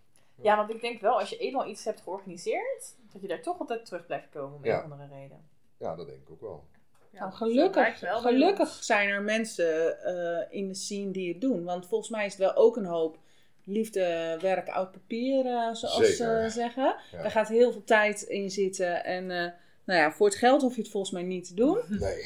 Ja, 0.41 0.55
want 0.57 0.69
ik 0.69 0.81
denk 0.81 1.01
wel, 1.01 1.19
als 1.19 1.29
je 1.29 1.37
eenmaal 1.37 1.67
iets 1.67 1.85
hebt 1.85 2.01
georganiseerd, 2.01 2.95
dat 3.11 3.21
je 3.21 3.27
daar 3.27 3.41
toch 3.41 3.59
altijd 3.59 3.85
terug 3.85 4.05
blijft 4.05 4.29
komen 4.29 4.57
om 4.57 4.65
Ja. 4.65 4.77
een 4.79 4.85
of 4.85 4.91
andere 4.91 5.13
reden. 5.15 5.49
Ja, 5.77 5.95
dat 5.95 6.07
denk 6.07 6.21
ik 6.21 6.29
ook 6.29 6.41
wel. 6.41 6.63
Ja, 7.09 7.19
Nou, 7.19 7.31
zo 7.31 7.37
gelukkig, 7.37 7.99
wel 7.99 8.19
gelukkig 8.19 8.69
zijn 8.69 9.09
er 9.09 9.21
mensen 9.21 10.01
eh, 10.03 10.57
in 10.57 10.67
de 10.67 10.73
scene 10.73 11.11
die 11.11 11.31
het 11.31 11.41
doen. 11.41 11.63
Want 11.63 11.87
volgens 11.87 12.09
mij 12.09 12.25
is 12.25 12.31
het 12.31 12.41
wel 12.41 12.55
ook 12.55 12.75
een 12.77 12.85
hoop 12.85 13.17
liefde, 13.63 14.37
werk, 14.41 14.69
oud 14.69 14.91
papier, 14.91 15.45
eh, 15.45 15.73
zoals 15.73 15.95
Zeker. 15.95 16.13
ze 16.15 16.45
zeggen. 16.49 16.95
Ja. 17.11 17.21
Daar 17.21 17.31
gaat 17.31 17.47
heel 17.47 17.71
veel 17.71 17.83
tijd 17.83 18.21
in 18.21 18.49
zitten. 18.51 19.03
En 19.03 19.31
eh, 19.31 19.51
nou 19.87 19.99
ja, 19.99 20.11
voor 20.11 20.27
het 20.27 20.35
geld 20.35 20.61
hoef 20.61 20.75
je 20.75 20.81
het 20.81 20.91
volgens 20.91 21.11
mij 21.13 21.23
niet 21.23 21.47
te 21.47 21.53
doen. 21.53 21.77
Nee. 21.99 22.25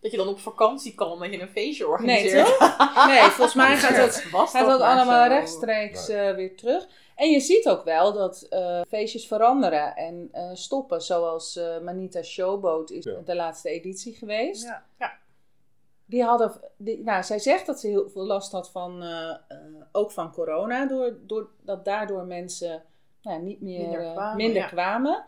Dat 0.00 0.10
je 0.10 0.16
dan 0.16 0.28
op 0.28 0.38
vakantie 0.38 0.94
kan 0.94 1.10
omdat 1.10 1.32
je 1.32 1.40
een 1.40 1.48
feestje 1.48 1.84
Nee, 1.84 1.92
organiseert. 1.92 2.46
toch? 2.46 3.06
Nee, 3.06 3.20
volgens 3.20 3.54
mij 3.54 3.76
gaat 3.76 3.96
dat, 3.96 4.14
gaat 4.50 4.66
dat 4.66 4.80
allemaal 4.80 5.24
zo? 5.24 5.28
rechtstreeks 5.34 6.08
eh, 6.08 6.34
weer 6.34 6.56
terug. 6.56 6.86
En 7.14 7.30
je 7.30 7.40
ziet 7.40 7.68
ook 7.68 7.84
wel 7.84 8.12
dat 8.12 8.42
eh, 8.42 8.80
feestjes 8.88 9.26
veranderen 9.26 9.96
en 9.96 10.28
eh, 10.32 10.50
stoppen. 10.52 11.02
Zoals 11.02 11.56
eh, 11.56 11.78
Manita 11.80 12.22
Showboat 12.22 12.90
is 12.90 13.04
Ja. 13.04 13.20
de 13.24 13.34
laatste 13.34 13.68
editie 13.70 14.14
geweest. 14.14 14.64
Ja. 14.98 15.18
Die 16.04 16.22
hadden, 16.24 16.52
die, 16.76 17.02
nou, 17.02 17.22
zij 17.22 17.38
zegt 17.38 17.66
dat 17.66 17.80
ze 17.80 17.86
heel 17.86 18.08
veel 18.10 18.26
last 18.26 18.52
had 18.52 18.70
van, 18.70 19.04
ook 19.92 20.10
van 20.10 20.32
corona. 20.32 20.86
Door, 20.86 21.18
door, 21.22 21.50
dat 21.62 21.84
daardoor 21.84 22.24
mensen 22.24 22.84
nou, 23.22 23.42
niet 23.42 23.60
meer 23.60 23.80
Minder 23.80 24.12
kwamen, 24.12 24.36
minder 24.36 24.62
ja. 24.62 24.68
kwamen. 24.68 25.24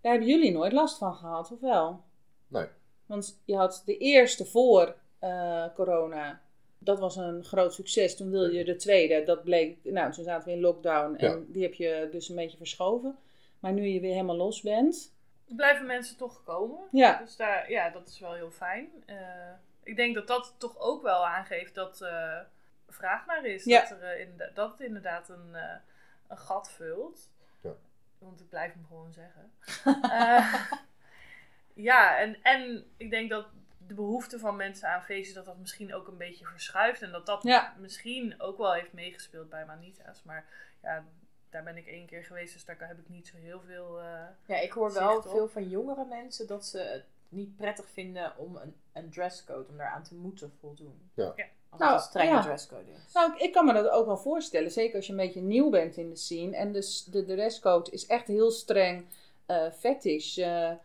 Daar 0.00 0.12
hebben 0.12 0.30
jullie 0.30 0.52
nooit 0.52 0.72
last 0.72 0.98
van 0.98 1.14
gehad, 1.14 1.52
of 1.52 1.60
wel? 1.60 2.02
Nee. 2.48 2.66
Want 3.06 3.40
je 3.44 3.56
had 3.56 3.82
de 3.84 3.96
eerste 3.98 4.44
voor 4.44 4.94
eh, 5.18 5.64
corona. 5.74 6.40
dat 6.78 6.98
was 6.98 7.16
een 7.16 7.44
groot 7.44 7.74
succes. 7.74 8.16
Toen 8.16 8.30
wilde 8.30 8.52
je 8.52 8.64
de 8.64 8.76
tweede. 8.76 9.22
Dat 9.24 9.44
bleek, 9.44 9.78
nou, 9.84 10.12
toen 10.12 10.24
zaten 10.24 10.48
we 10.48 10.54
in 10.54 10.60
lockdown. 10.60 11.14
En 11.16 11.38
Ja. 11.38 11.44
die 11.46 11.62
heb 11.62 11.74
je 11.74 12.08
dus 12.12 12.28
een 12.28 12.36
beetje 12.36 12.56
verschoven. 12.56 13.18
Maar 13.58 13.72
nu 13.72 13.86
je 13.86 14.00
weer 14.00 14.12
helemaal 14.12 14.36
los 14.36 14.60
bent. 14.62 15.14
Blijven 15.46 15.86
mensen 15.86 16.16
toch 16.16 16.42
komen. 16.44 16.78
Ja, 16.90 17.18
Dus 17.18 17.36
daar, 17.36 17.70
ja, 17.70 17.90
dat 17.90 18.08
is 18.08 18.18
wel 18.18 18.32
heel 18.34 18.50
fijn. 18.50 18.88
Eh, 19.06 19.16
ik 19.82 19.96
denk 19.96 20.14
dat 20.14 20.26
dat 20.26 20.54
toch 20.58 20.78
ook 20.78 21.02
wel 21.02 21.26
aangeeft 21.26 21.74
dat 21.74 22.00
eh 22.00 22.38
vraag 22.88 23.26
naar 23.26 23.44
is. 23.46 23.64
Ja. 23.64 23.80
Dat, 23.88 24.00
er, 24.00 24.20
inderdaad- 24.20 24.54
dat 24.56 24.70
het 24.70 24.80
inderdaad 24.80 25.28
een, 25.28 25.54
eh, 25.54 25.74
een 26.28 26.38
gat 26.38 26.70
vult. 26.70 27.30
Want 28.18 28.40
ik 28.40 28.48
blijf 28.48 28.72
hem 28.72 28.86
gewoon 28.86 29.12
zeggen. 29.12 29.52
Eh, 30.10 30.72
ja, 31.74 32.18
en, 32.18 32.42
en 32.42 32.84
ik 32.96 33.10
denk 33.10 33.30
dat 33.30 33.46
de 33.86 33.94
behoefte 33.94 34.38
van 34.38 34.56
mensen 34.56 34.88
aan 34.88 35.02
feestjes, 35.02 35.34
dat 35.34 35.44
dat 35.44 35.58
misschien 35.58 35.94
ook 35.94 36.08
een 36.08 36.16
beetje 36.16 36.44
verschuift. 36.46 37.02
En 37.02 37.10
dat 37.10 37.26
dat 37.26 37.42
Ja. 37.42 37.74
misschien 37.78 38.40
ook 38.40 38.58
wel 38.58 38.72
heeft 38.72 38.92
meegespeeld 38.92 39.48
bij 39.48 39.66
Manita's. 39.66 40.22
Maar 40.22 40.46
ja, 40.82 41.04
daar 41.50 41.62
ben 41.62 41.76
ik 41.76 41.86
één 41.86 42.06
keer 42.06 42.24
geweest, 42.24 42.52
dus 42.52 42.64
daar 42.64 42.76
heb 42.88 42.98
ik 42.98 43.08
niet 43.08 43.26
zo 43.28 43.36
heel 43.36 43.60
veel... 43.60 44.00
eh, 44.00 44.26
Ja, 44.46 44.56
ik 44.60 44.72
hoor 44.72 44.92
wel 44.92 45.16
op. 45.16 45.28
veel 45.28 45.48
van 45.48 45.68
jongere 45.68 46.04
mensen 46.04 46.46
dat 46.46 46.66
ze 46.66 46.78
het 46.78 47.04
niet 47.28 47.56
prettig 47.56 47.90
vinden 47.90 48.36
om 48.36 48.56
een, 48.56 48.76
een 48.92 49.10
dresscode, 49.10 49.68
om 49.68 49.76
daaraan 49.76 50.02
te 50.02 50.14
moeten 50.14 50.52
voldoen. 50.60 51.10
Ja. 51.14 51.32
Ja. 51.36 51.44
Als 51.70 51.80
Nou, 51.80 51.92
het 51.94 52.02
een 52.02 52.08
strenge 52.08 52.30
ja. 52.34 52.42
dresscode 52.42 52.82
is. 53.06 53.12
Nou, 53.12 53.32
ik- 53.32 53.40
ik 53.40 53.52
kan 53.52 53.64
me 53.66 53.72
dat 53.72 53.88
ook 53.88 54.06
wel 54.06 54.16
voorstellen. 54.16 54.70
Zeker 54.70 54.96
als 54.96 55.06
je 55.06 55.12
een 55.12 55.18
beetje 55.18 55.40
nieuw 55.40 55.70
bent 55.70 55.96
in 55.96 56.08
de 56.10 56.16
scene. 56.16 56.56
En 56.56 56.72
dus 56.72 57.04
de 57.04 57.24
dresscode 57.24 57.90
is 57.90 58.06
echt 58.06 58.26
heel 58.26 58.50
streng 58.50 59.04
eh 59.46 59.62
fetish. 59.78 60.38
eh, 60.38 60.70
eh, 60.70 60.76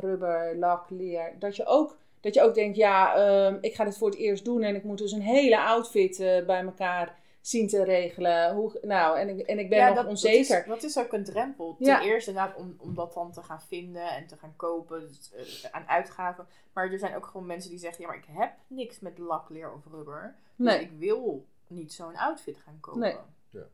rubber, 0.00 0.56
lak, 0.56 0.90
leer. 0.90 1.32
Dat 1.38 1.56
je 1.56 1.66
ook, 1.66 1.96
dat 2.20 2.34
je 2.34 2.42
ook 2.42 2.54
denkt, 2.54 2.76
ja, 2.76 3.14
ehm, 3.16 3.56
ik 3.60 3.74
ga 3.74 3.84
dit 3.84 3.98
voor 3.98 4.08
het 4.08 4.18
eerst 4.18 4.44
doen. 4.44 4.62
En 4.62 4.74
ik 4.74 4.84
moet 4.84 4.98
dus 4.98 5.12
een 5.12 5.20
hele 5.22 5.60
outfit 5.60 6.16
bij 6.46 6.62
elkaar 6.64 7.18
zien 7.46 7.68
te 7.68 7.84
regelen. 7.84 8.54
Hoe, 8.54 8.78
nou, 8.82 9.18
en 9.18 9.28
ik, 9.28 9.46
en 9.46 9.58
ik 9.58 9.68
ben 9.68 9.94
nog 9.94 10.06
onzeker. 10.06 10.64
Dat 10.66 10.76
is, 10.76 10.82
dat 10.82 10.82
is 10.82 10.98
ook 10.98 11.12
een 11.12 11.24
drempel. 11.24 11.76
Ten 11.76 11.86
Ja. 11.86 12.02
eerste 12.02 12.30
inderdaad 12.30 12.56
om, 12.56 12.74
om 12.78 12.94
dat 12.94 13.14
dan 13.14 13.32
te 13.32 13.42
gaan 13.42 13.62
vinden 13.62 14.08
en 14.10 14.26
te 14.26 14.36
gaan 14.36 14.52
kopen 14.56 15.00
dus, 15.00 15.32
eh, 15.64 15.70
aan 15.72 15.88
uitgaven. 15.88 16.46
Maar 16.72 16.92
er 16.92 16.98
zijn 16.98 17.16
ook 17.16 17.26
gewoon 17.26 17.46
mensen 17.46 17.70
die 17.70 17.78
zeggen, 17.78 18.00
ja 18.02 18.08
maar 18.08 18.16
ik 18.16 18.26
heb 18.30 18.52
niks 18.66 19.00
met 19.00 19.18
lakleer 19.18 19.72
of 19.72 19.80
rubber. 19.92 20.34
Dus 20.56 20.66
nee, 20.66 20.80
ik 20.80 20.90
wil 20.98 21.46
niet 21.66 21.92
zo'n 21.92 22.16
outfit 22.16 22.56
gaan 22.56 22.78
kopen. 22.80 23.00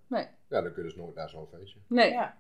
Nee. 0.06 0.26
Ja, 0.48 0.60
dan 0.62 0.72
kun 0.72 0.82
je 0.82 0.88
dus 0.88 0.96
nooit 0.96 1.14
naar 1.14 1.28
zo'n 1.28 1.46
feestje. 1.46 1.78
nee. 1.86 2.10
Ja. 2.10 2.36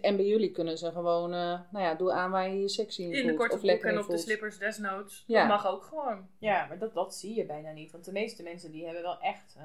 En 0.00 0.16
bij 0.16 0.26
jullie 0.26 0.50
kunnen 0.50 0.78
ze 0.78 0.90
gewoon, 0.92 1.32
eh, 1.32 1.60
nou 1.70 1.84
ja, 1.84 1.94
doe 1.94 2.12
aan 2.12 2.30
waar 2.30 2.48
je 2.48 2.60
je 2.60 2.68
sexy 2.68 3.02
in, 3.02 3.12
in 3.12 3.12
de 3.14 3.22
voelt. 3.22 3.36
korte 3.36 3.52
of 3.54 3.58
broek 3.60 3.70
lekker 3.70 3.88
en 3.90 3.94
op 3.96 4.00
de 4.02 4.06
voelt. 4.08 4.20
slippers 4.20 4.58
desnoods. 4.58 5.24
Ja. 5.26 5.38
Dat 5.40 5.48
mag 5.48 5.66
ook 5.72 5.82
gewoon. 5.82 6.28
Ja, 6.38 6.66
maar 6.66 6.78
dat, 6.78 6.94
dat 6.94 7.14
zie 7.14 7.34
je 7.34 7.46
bijna 7.46 7.72
niet. 7.72 7.90
Want 7.92 8.04
de 8.04 8.12
meeste 8.12 8.42
mensen 8.42 8.70
die 8.72 8.84
hebben 8.84 9.02
wel 9.02 9.20
echt, 9.20 9.54
eh 9.58 9.64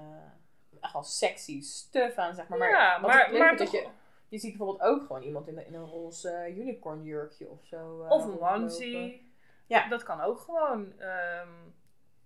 echt 0.82 0.94
wel 0.94 1.04
sexy 1.04 1.62
stuff 1.62 2.16
aan, 2.18 2.36
zeg 2.36 2.48
maar. 2.48 2.58
maar 2.58 2.70
ja, 2.70 2.98
maar, 2.98 3.32
maar 3.32 3.56
vind, 3.56 3.58
toch... 3.58 3.72
je, 3.82 3.88
je 4.28 4.38
ziet 4.38 4.58
bijvoorbeeld 4.58 4.90
ook 4.90 5.06
gewoon 5.06 5.22
iemand 5.22 5.48
in, 5.48 5.58
een- 5.58 5.66
in 5.66 5.74
een 5.74 5.86
roze 5.86 6.30
eh, 6.30 6.58
unicorn 6.58 7.04
jurkje 7.04 7.50
of 7.50 7.66
zo. 7.66 8.04
eh, 8.04 8.10
Of 8.12 8.26
een 8.26 8.40
onesie. 8.42 9.32
Ja. 9.68 9.88
Dat 9.90 10.04
kan 10.04 10.22
ook 10.22 10.40
gewoon. 10.40 11.00
Ehm, 11.00 11.50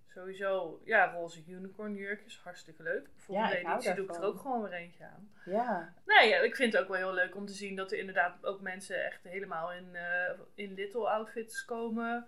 sowieso, 0.08 0.82
ja, 0.86 1.12
roze 1.12 1.44
unicorn 1.48 1.96
jurkjes, 1.96 2.40
hartstikke 2.44 2.84
leuk. 2.84 3.10
Volgende 3.18 3.60
Ja, 3.60 3.72
editie 3.74 3.94
doe 3.94 4.06
ik 4.06 4.16
er 4.16 4.24
ook 4.24 4.40
gewoon 4.40 4.62
weer 4.62 4.74
eentje 4.74 5.04
aan. 5.04 5.32
Ja. 5.46 5.94
Nee, 6.06 6.30
ja, 6.30 6.38
ik 6.38 6.56
vind 6.56 6.74
het 6.74 6.82
ook 6.82 6.88
wel 6.88 6.98
heel 6.98 7.14
leuk 7.14 7.36
om 7.36 7.46
te 7.46 7.54
zien 7.54 7.76
dat 7.76 7.92
er 7.92 7.98
inderdaad 7.98 8.46
ook 8.46 8.62
mensen 8.62 9.06
echt 9.06 9.24
helemaal 9.24 9.72
in, 9.74 9.96
eh, 9.96 10.32
in 10.54 10.74
little 10.74 11.10
outfits 11.10 11.66
komen. 11.66 12.28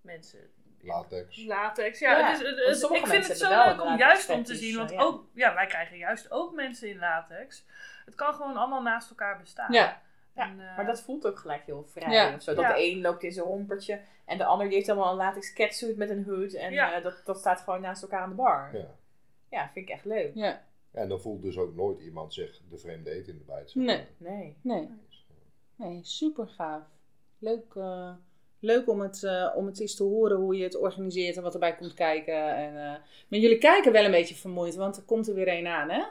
Mensen 0.00 0.50
Latex. 0.82 1.44
latex. 1.46 1.98
Ja, 1.98 2.18
Ja, 2.18 2.30
het- 2.38 2.78
sommige 2.78 3.04
ik 3.04 3.10
vind 3.10 3.28
het 3.28 3.38
zo 3.38 3.48
leuk 3.64 3.82
om 3.84 3.96
juist 3.96 4.30
om 4.30 4.44
te 4.44 4.54
zien, 4.54 4.76
want 4.76 4.90
ja. 4.90 5.00
ook, 5.02 5.24
ja, 5.34 5.54
wij 5.54 5.66
krijgen 5.66 5.96
juist 5.96 6.30
ook 6.30 6.54
mensen 6.54 6.88
in 6.88 6.98
latex. 6.98 7.66
Het 8.04 8.14
kan 8.14 8.34
gewoon 8.34 8.56
allemaal 8.56 8.82
naast 8.82 9.10
elkaar 9.10 9.38
bestaan. 9.38 9.72
Ja. 9.72 10.02
Ja, 10.34 10.42
En, 10.42 10.60
eh, 10.60 10.76
Maar 10.76 10.86
dat 10.86 11.00
voelt 11.02 11.26
ook 11.26 11.38
gelijk 11.38 11.62
heel 11.64 11.84
vrij. 11.84 12.12
Ja. 12.12 12.34
Of 12.34 12.42
zo. 12.42 12.54
Dat 12.54 12.64
Ja. 12.64 12.72
de 12.74 12.82
een 12.90 13.00
loopt 13.00 13.22
in 13.22 13.32
zijn 13.32 13.46
rompertje 13.46 14.00
en 14.24 14.38
de 14.38 14.44
ander 14.44 14.66
die 14.66 14.76
heeft 14.76 14.88
allemaal 14.88 15.10
een 15.10 15.16
latex 15.16 15.52
catsuit 15.52 15.96
met 15.96 16.10
een 16.10 16.24
hood. 16.24 16.52
En 16.52 16.72
Ja. 16.72 16.92
eh, 16.94 17.02
dat, 17.02 17.22
dat 17.24 17.38
staat 17.38 17.60
gewoon 17.60 17.80
naast 17.80 18.02
elkaar 18.02 18.20
aan 18.20 18.28
de 18.28 18.34
bar. 18.34 18.70
Ja. 18.76 18.86
Ja, 19.50 19.70
vind 19.72 19.88
ik 19.88 19.94
echt 19.94 20.04
leuk. 20.04 20.30
Ja, 20.34 20.62
En 20.92 21.08
dan 21.08 21.20
voelt 21.20 21.42
dus 21.42 21.58
ook 21.58 21.74
nooit 21.74 22.00
iemand 22.00 22.34
zich 22.34 22.60
de 22.68 22.78
vreemde 22.78 23.14
eet 23.14 23.28
in 23.28 23.38
de 23.38 23.44
bijt. 23.44 23.70
zeg 23.70 23.82
Nee. 23.82 23.96
maar. 23.96 24.06
Nee. 24.32 24.56
nee. 24.62 24.88
Nee, 25.76 26.00
super 26.04 26.48
gaaf. 26.48 26.82
Leuk, 27.38 27.74
eh, 27.74 28.12
leuk 28.60 28.88
om, 28.88 29.00
het, 29.00 29.22
eh, 29.24 29.50
om 29.54 29.66
het 29.66 29.80
eens 29.80 29.94
te 29.96 30.02
horen 30.02 30.36
hoe 30.36 30.56
je 30.56 30.64
het 30.64 30.76
organiseert 30.78 31.36
en 31.36 31.42
wat 31.42 31.52
erbij 31.54 31.74
komt 31.74 31.94
kijken. 31.94 32.56
En, 32.56 32.76
eh, 32.76 32.92
maar 33.28 33.38
jullie 33.38 33.58
kijken 33.58 33.92
wel 33.92 34.04
een 34.04 34.10
beetje 34.10 34.34
vermoeid, 34.34 34.74
want 34.74 34.96
er 34.96 35.02
komt 35.02 35.28
er 35.28 35.34
weer 35.34 35.48
een 35.48 35.66
aan, 35.66 35.90
hè? 35.90 36.02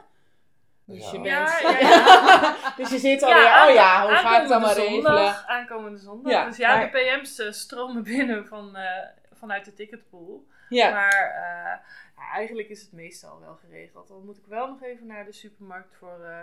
Dus 0.84 1.04
Ja. 1.04 1.12
je 1.12 1.20
bent... 1.20 1.26
Ja, 1.26 1.60
ja, 1.60 1.78
ja. 1.88 2.74
dus 2.76 2.90
je 2.90 2.98
zit 2.98 3.22
alweer, 3.22 3.44
oh 3.68 3.74
ja, 3.74 4.02
hoe 4.06 4.16
ga 4.16 4.36
ik 4.36 4.42
het 4.42 4.50
allemaal 4.50 4.68
aankomende 4.68 4.74
regelen? 4.96 5.02
zondag, 5.16 5.46
Aankomende 5.46 5.98
zondag. 5.98 6.32
Ja, 6.32 6.46
dus 6.46 6.56
ja, 6.56 6.76
maar- 6.76 6.90
de 6.90 6.98
PM's 7.18 7.38
eh, 7.38 7.50
stromen 7.52 8.02
binnen 8.02 8.46
van, 8.46 8.76
eh, 8.76 9.06
vanuit 9.32 9.64
de 9.64 9.74
ticketpool. 9.74 10.46
Ja, 10.68 10.90
Maar 10.90 11.32
eh, 11.34 11.80
ja, 12.16 12.32
eigenlijk 12.34 12.68
is 12.68 12.80
het 12.82 12.92
meestal 12.92 13.40
wel 13.40 13.58
geregeld. 13.64 14.08
Dan 14.08 14.24
moet 14.24 14.36
ik 14.36 14.44
wel 14.48 14.66
nog 14.66 14.82
even 14.82 15.06
naar 15.06 15.24
de 15.24 15.32
supermarkt 15.32 15.94
voor 15.98 16.24
eh, 16.24 16.38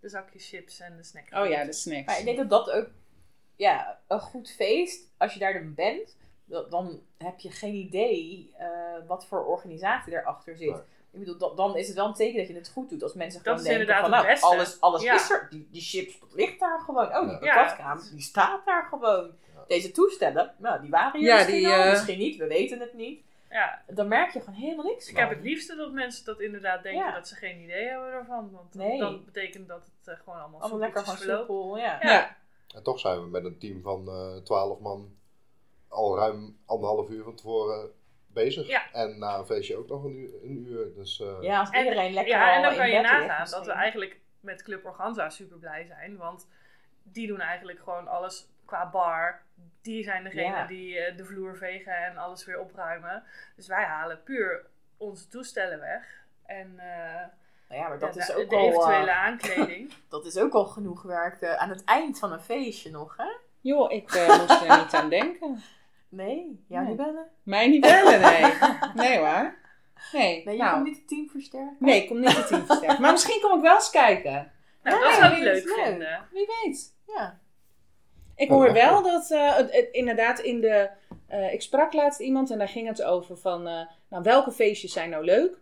de 0.00 0.08
zakjes 0.08 0.48
chips 0.48 0.80
en 0.80 0.96
de 0.96 1.02
snacks. 1.02 1.32
oh 1.32 1.48
ja, 1.48 1.64
de 1.64 1.72
snacks. 1.72 2.06
Maar 2.06 2.18
ik 2.18 2.24
denk 2.24 2.36
dat 2.36 2.50
dat 2.50 2.70
ook, 2.70 2.88
ja, 3.56 3.98
een 4.08 4.20
goed 4.20 4.50
feest, 4.50 5.10
als 5.18 5.32
je 5.34 5.38
daar 5.38 5.52
dan 5.52 5.74
bent, 5.74 6.16
dan 6.70 7.00
heb 7.18 7.38
je 7.38 7.50
geen 7.50 7.74
idee 7.74 8.52
eh, 8.58 8.66
wat 9.06 9.26
voor 9.26 9.44
organisatie 9.46 10.12
erachter 10.12 10.56
zit. 10.56 10.70
Nee. 10.70 10.80
Ik 11.10 11.18
bedoel, 11.24 11.38
dan- 11.38 11.56
dan 11.56 11.76
is 11.76 11.86
het 11.86 11.96
wel 11.96 12.06
een 12.06 12.14
teken 12.14 12.38
dat 12.38 12.48
je 12.48 12.54
het 12.54 12.68
goed 12.68 12.88
doet. 12.90 13.02
Als 13.02 13.14
mensen 13.14 13.42
Dat 13.42 13.52
gewoon 13.52 13.58
is 13.58 13.76
denken 13.76 13.86
van, 13.94 14.04
inderdaad 14.04 14.22
nou, 14.24 14.32
het 14.32 14.40
beste. 14.40 14.56
alles, 14.56 14.80
alles 14.80 15.02
Ja. 15.02 15.14
is 15.14 15.30
er. 15.30 15.46
Die, 15.50 15.68
die 15.70 15.80
chips, 15.82 16.20
dat 16.20 16.34
ligt 16.34 16.60
daar 16.60 16.80
gewoon. 16.80 17.16
Oh, 17.16 17.28
die 17.38 17.48
Ja. 17.48 17.54
patatkraam, 17.54 18.00
die 18.12 18.20
staat 18.20 18.64
daar 18.66 18.84
gewoon. 18.84 19.30
Deze 19.66 19.90
toestellen, 19.90 20.54
nou, 20.58 20.80
die 20.80 20.90
waren 20.90 21.20
hier 21.20 21.28
Ja, 21.28 21.34
misschien 21.34 21.56
die, 21.56 21.66
al, 21.68 21.82
eh, 21.82 21.90
misschien 21.90 22.18
niet, 22.18 22.36
we 22.36 22.46
weten 22.46 22.80
het 22.80 22.94
niet. 22.94 23.24
Ja, 23.50 23.82
Dan 23.86 24.08
merk 24.08 24.30
je 24.30 24.40
gewoon 24.40 24.54
helemaal 24.60 24.84
niks 24.84 25.08
ik 25.08 25.12
van. 25.14 25.20
heb 25.26 25.30
het 25.36 25.44
liefste 25.44 25.76
dat 25.76 25.92
mensen 25.92 26.24
dat 26.24 26.40
inderdaad 26.40 26.82
denken 26.82 27.04
Ja. 27.04 27.14
dat 27.14 27.28
ze 27.28 27.34
geen 27.34 27.60
idee 27.60 27.88
hebben 27.88 28.12
ervan. 28.12 28.50
Want 28.52 28.74
Nee. 28.74 28.98
dan 28.98 29.24
betekent 29.24 29.68
dat 29.68 29.90
het 29.98 30.14
eh, 30.14 30.22
gewoon 30.24 30.40
allemaal, 30.40 30.60
Allemaal 30.60 30.78
lekker 30.78 31.04
verloopt. 31.04 31.38
soepel, 31.38 31.78
ja. 31.78 31.98
Ja. 32.00 32.36
En 32.74 32.82
toch 32.82 33.00
zijn 33.00 33.20
we 33.20 33.26
met 33.26 33.44
een 33.44 33.58
team 33.58 33.82
van 33.82 34.08
eh 34.08 34.36
12 34.42 34.80
man 34.80 35.16
al 35.88 36.16
ruim 36.16 36.58
anderhalf 36.66 37.08
uur 37.10 37.24
van 37.24 37.34
tevoren 37.34 37.90
bezig. 38.26 38.66
Ja. 38.66 38.92
En 38.92 39.18
na 39.18 39.38
een 39.38 39.46
feestje 39.46 39.76
ook 39.76 39.88
nog 39.88 40.04
een 40.04 40.16
uur. 40.16 40.34
Een 40.42 40.56
uur 40.66 40.94
dus, 40.94 41.20
eh, 41.20 41.36
Ja, 41.40 41.58
als 41.58 41.70
En- 41.70 41.84
iedereen 41.84 42.12
lekker 42.12 42.34
Ja, 42.34 42.54
en 42.56 42.62
dan 42.62 42.74
kan 42.76 42.86
je 42.86 42.92
ligt 43.00 43.10
nagaan 43.12 43.50
dat 43.50 43.66
we 43.66 43.72
eigenlijk 43.72 44.20
met 44.40 44.62
Club 44.62 44.84
Organza 44.84 45.30
super 45.30 45.58
blij 45.58 45.84
zijn. 45.84 46.16
Want 46.16 46.48
die 47.02 47.26
doen 47.26 47.40
eigenlijk 47.40 47.78
gewoon 47.82 48.08
alles 48.08 48.48
qua 48.64 48.90
bar. 48.90 49.42
Die 49.82 50.04
zijn 50.04 50.24
degene 50.24 50.42
Ja. 50.56 50.66
die 50.66 50.98
eh, 50.98 51.16
de 51.16 51.24
vloer 51.24 51.56
vegen 51.56 51.96
en 51.96 52.16
alles 52.16 52.44
weer 52.44 52.60
opruimen. 52.60 53.24
Dus 53.56 53.66
wij 53.66 53.84
halen 53.84 54.22
puur 54.22 54.66
onze 54.96 55.28
toestellen 55.28 55.80
weg. 55.80 56.24
En 56.46 56.78
eh, 56.78 57.22
Nou 57.68 57.80
ja, 57.80 57.88
maar 57.88 57.98
ja, 57.98 58.06
dat, 58.06 58.16
is 58.16 58.26
de, 58.26 58.36
ook 58.36 58.50
de 58.50 58.56
al, 58.56 58.62
eventuele 58.68 59.10
eh, 59.10 59.24
aankleding. 59.24 59.92
dat 60.08 60.24
is 60.24 60.36
ook 60.38 60.52
al 60.54 60.64
genoeg 60.64 61.02
werk 61.02 61.40
eh, 61.40 61.54
aan 61.54 61.68
het 61.68 61.84
eind 61.84 62.18
van 62.18 62.32
een 62.32 62.40
feestje 62.40 62.90
nog, 62.90 63.16
hè? 63.16 63.28
Joh, 63.60 63.92
ik 63.92 64.14
eh, 64.14 64.38
moest 64.40 64.62
er 64.62 64.78
niet 64.78 64.94
aan 64.94 65.08
denken. 65.08 65.62
Nee, 66.08 66.64
jou 66.68 66.80
Nee. 66.84 66.88
niet 66.94 66.96
bellen? 67.06 67.26
Mij 67.42 67.68
niet 67.68 67.80
bellen, 67.80 68.20
nee. 68.20 68.52
Nee 69.06 69.18
hoor. 69.18 69.54
Nee, 70.12 70.44
Nee, 70.44 70.56
je 70.56 70.62
nou, 70.62 70.72
komt 70.74 70.84
niet 70.86 70.96
het 70.96 71.08
team 71.08 71.28
versterken? 71.28 71.76
nee, 71.78 72.02
ik 72.02 72.08
kom 72.08 72.20
niet 72.20 72.36
het 72.36 72.46
team 72.46 72.66
versterken. 72.66 73.00
Maar 73.00 73.12
misschien 73.12 73.40
kom 73.40 73.56
ik 73.56 73.62
wel 73.62 73.74
eens 73.74 73.90
kijken. 73.90 74.52
nou, 74.82 75.00
dat 75.04 75.14
zou 75.14 75.32
ik 75.34 75.38
leuk 75.42 75.68
vinden. 75.68 76.28
Wie 76.32 76.48
weet. 76.62 76.94
Ja. 77.06 77.38
Ik 78.36 78.50
Oh, 78.50 78.56
hoor 78.56 78.66
echt 78.66 78.74
wel 78.74 79.02
dat, 79.02 79.30
eh, 79.30 79.56
het, 79.56 79.72
het- 79.72 79.88
inderdaad, 79.92 80.38
in 80.38 80.60
de. 80.60 80.90
eh, 81.26 81.52
ik 81.52 81.62
sprak 81.62 81.92
laatst 81.92 82.20
iemand 82.20 82.50
en 82.50 82.58
daar 82.58 82.68
ging 82.68 82.88
het 82.88 83.02
over 83.02 83.36
van. 83.36 83.66
eh, 83.68 83.86
nou, 84.08 84.22
welke 84.22 84.52
feestjes 84.52 84.92
zijn 84.92 85.10
nou 85.10 85.24
leuk? 85.24 85.58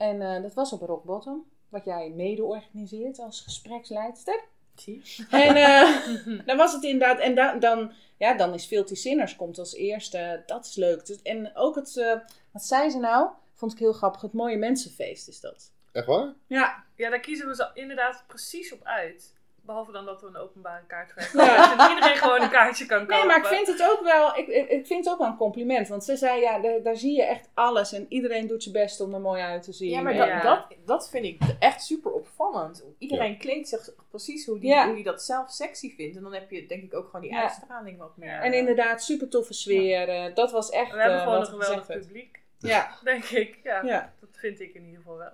En 0.00 0.22
eh, 0.22 0.42
dat 0.42 0.54
was 0.54 0.72
op 0.72 0.80
Rock 0.80 1.04
Bottom, 1.04 1.44
wat 1.68 1.84
jij 1.84 2.10
mede 2.10 2.44
organiseert 2.44 3.18
als 3.18 3.40
gespreksleidster. 3.40 4.44
Zie. 4.74 5.02
En 5.30 5.56
eh, 5.56 6.06
dan 6.46 6.56
was 6.56 6.72
het 6.72 6.82
inderdaad. 6.84 7.18
En 7.18 7.34
da- 7.34 7.54
dan, 7.58 7.92
ja, 8.16 8.34
dan 8.34 8.54
is 8.54 8.66
Filthy 8.66 8.94
Sinners 8.94 9.36
komt 9.36 9.58
als 9.58 9.74
eerste. 9.74 10.42
Dat 10.46 10.64
is 10.64 10.74
leuk. 10.74 11.06
Dus- 11.06 11.22
En 11.22 11.50
ook 11.56 11.74
het. 11.74 11.96
eh, 11.96 12.18
wat 12.52 12.62
zei 12.62 12.90
ze 12.90 12.98
nou? 12.98 13.28
Vond 13.54 13.72
ik 13.72 13.78
heel 13.78 13.92
grappig. 13.92 14.20
Het 14.20 14.32
mooie 14.32 14.56
mensenfeest 14.56 15.28
is 15.28 15.40
dat. 15.40 15.72
Echt 15.92 16.06
waar? 16.06 16.34
Ja, 16.46 16.84
Ja, 16.96 17.10
daar 17.10 17.20
kiezen 17.20 17.48
we 17.48 17.54
ze 17.54 17.70
inderdaad 17.74 18.24
precies 18.26 18.72
op 18.72 18.80
uit. 18.84 19.34
Behalve 19.62 19.92
dan 19.92 20.04
dat 20.04 20.20
we 20.20 20.26
een 20.26 20.36
openbare 20.36 20.84
kaart 20.86 21.12
krijgen. 21.12 21.44
Ja. 21.44 21.74
Dat 21.76 21.88
iedereen 21.88 22.16
gewoon 22.16 22.42
een 22.42 22.50
kaartje 22.50 22.86
kan 22.86 22.98
kopen. 22.98 23.16
Nee, 23.16 23.26
maar 23.26 23.36
ik 23.36 23.44
vind 23.44 23.66
het 23.66 23.82
ook 23.90 24.00
wel, 24.02 24.36
ik, 24.36 24.46
ik, 24.46 24.86
vind 24.86 25.04
het 25.04 25.12
ook 25.14 25.18
wel 25.18 25.28
een 25.28 25.36
compliment. 25.36 25.88
Want 25.88 26.04
ze 26.04 26.16
zei, 26.16 26.40
ja, 26.40 26.58
daar, 26.58 26.82
daar 26.82 26.96
zie 26.96 27.16
je 27.16 27.22
echt 27.24 27.48
alles. 27.54 27.92
En 27.92 28.06
iedereen 28.08 28.46
doet 28.46 28.62
zijn 28.62 28.74
best 28.74 29.00
om 29.00 29.14
er 29.14 29.20
mooi 29.20 29.42
uit 29.42 29.62
te 29.62 29.72
zien. 29.72 29.90
Ja, 29.90 30.00
maar 30.02 30.12
En- 30.12 30.18
dat, 30.18 30.28
Ja. 30.28 30.42
Dat, 30.42 30.66
dat 30.84 31.10
vind 31.10 31.24
ik 31.24 31.40
echt 31.58 31.82
super 31.82 32.12
opvallend. 32.12 32.84
Iedereen 32.98 33.38
kleedt 33.38 33.68
zich 33.68 33.90
precies 34.10 34.46
hoe 34.46 34.58
die, 34.58 34.68
Ja. 34.68 34.86
hoe 34.86 34.94
die 34.94 35.04
dat 35.04 35.22
zelf 35.22 35.50
sexy 35.50 35.94
vindt. 35.94 36.16
En 36.16 36.22
dan 36.22 36.34
heb 36.34 36.50
je 36.50 36.66
denk 36.66 36.82
ik 36.82 36.94
ook 36.94 37.04
gewoon 37.06 37.20
die 37.20 37.30
Ja. 37.30 37.42
uitstraling 37.42 37.98
wat 37.98 38.16
meer. 38.16 38.28
Ja. 38.28 38.40
En 38.42 38.52
inderdaad, 38.52 39.02
super 39.02 39.28
toffe 39.28 39.52
sfeer. 39.52 40.08
eh, 40.08 40.34
dat 40.34 40.50
was 40.50 40.70
echt 40.70 40.92
We 40.92 40.98
hebben 41.00 41.16
eh, 41.18 41.22
gewoon 41.24 41.40
een 41.40 41.46
geweldig 41.46 41.86
publiek. 41.86 42.40
Ja, 42.58 42.90
denk 43.04 43.24
ik. 43.24 43.58
Ja, 43.62 43.82
ja. 43.82 44.12
dat 44.20 44.28
vind 44.32 44.60
ik 44.60 44.74
in 44.74 44.84
ieder 44.84 44.98
geval 45.00 45.16
wel. 45.16 45.32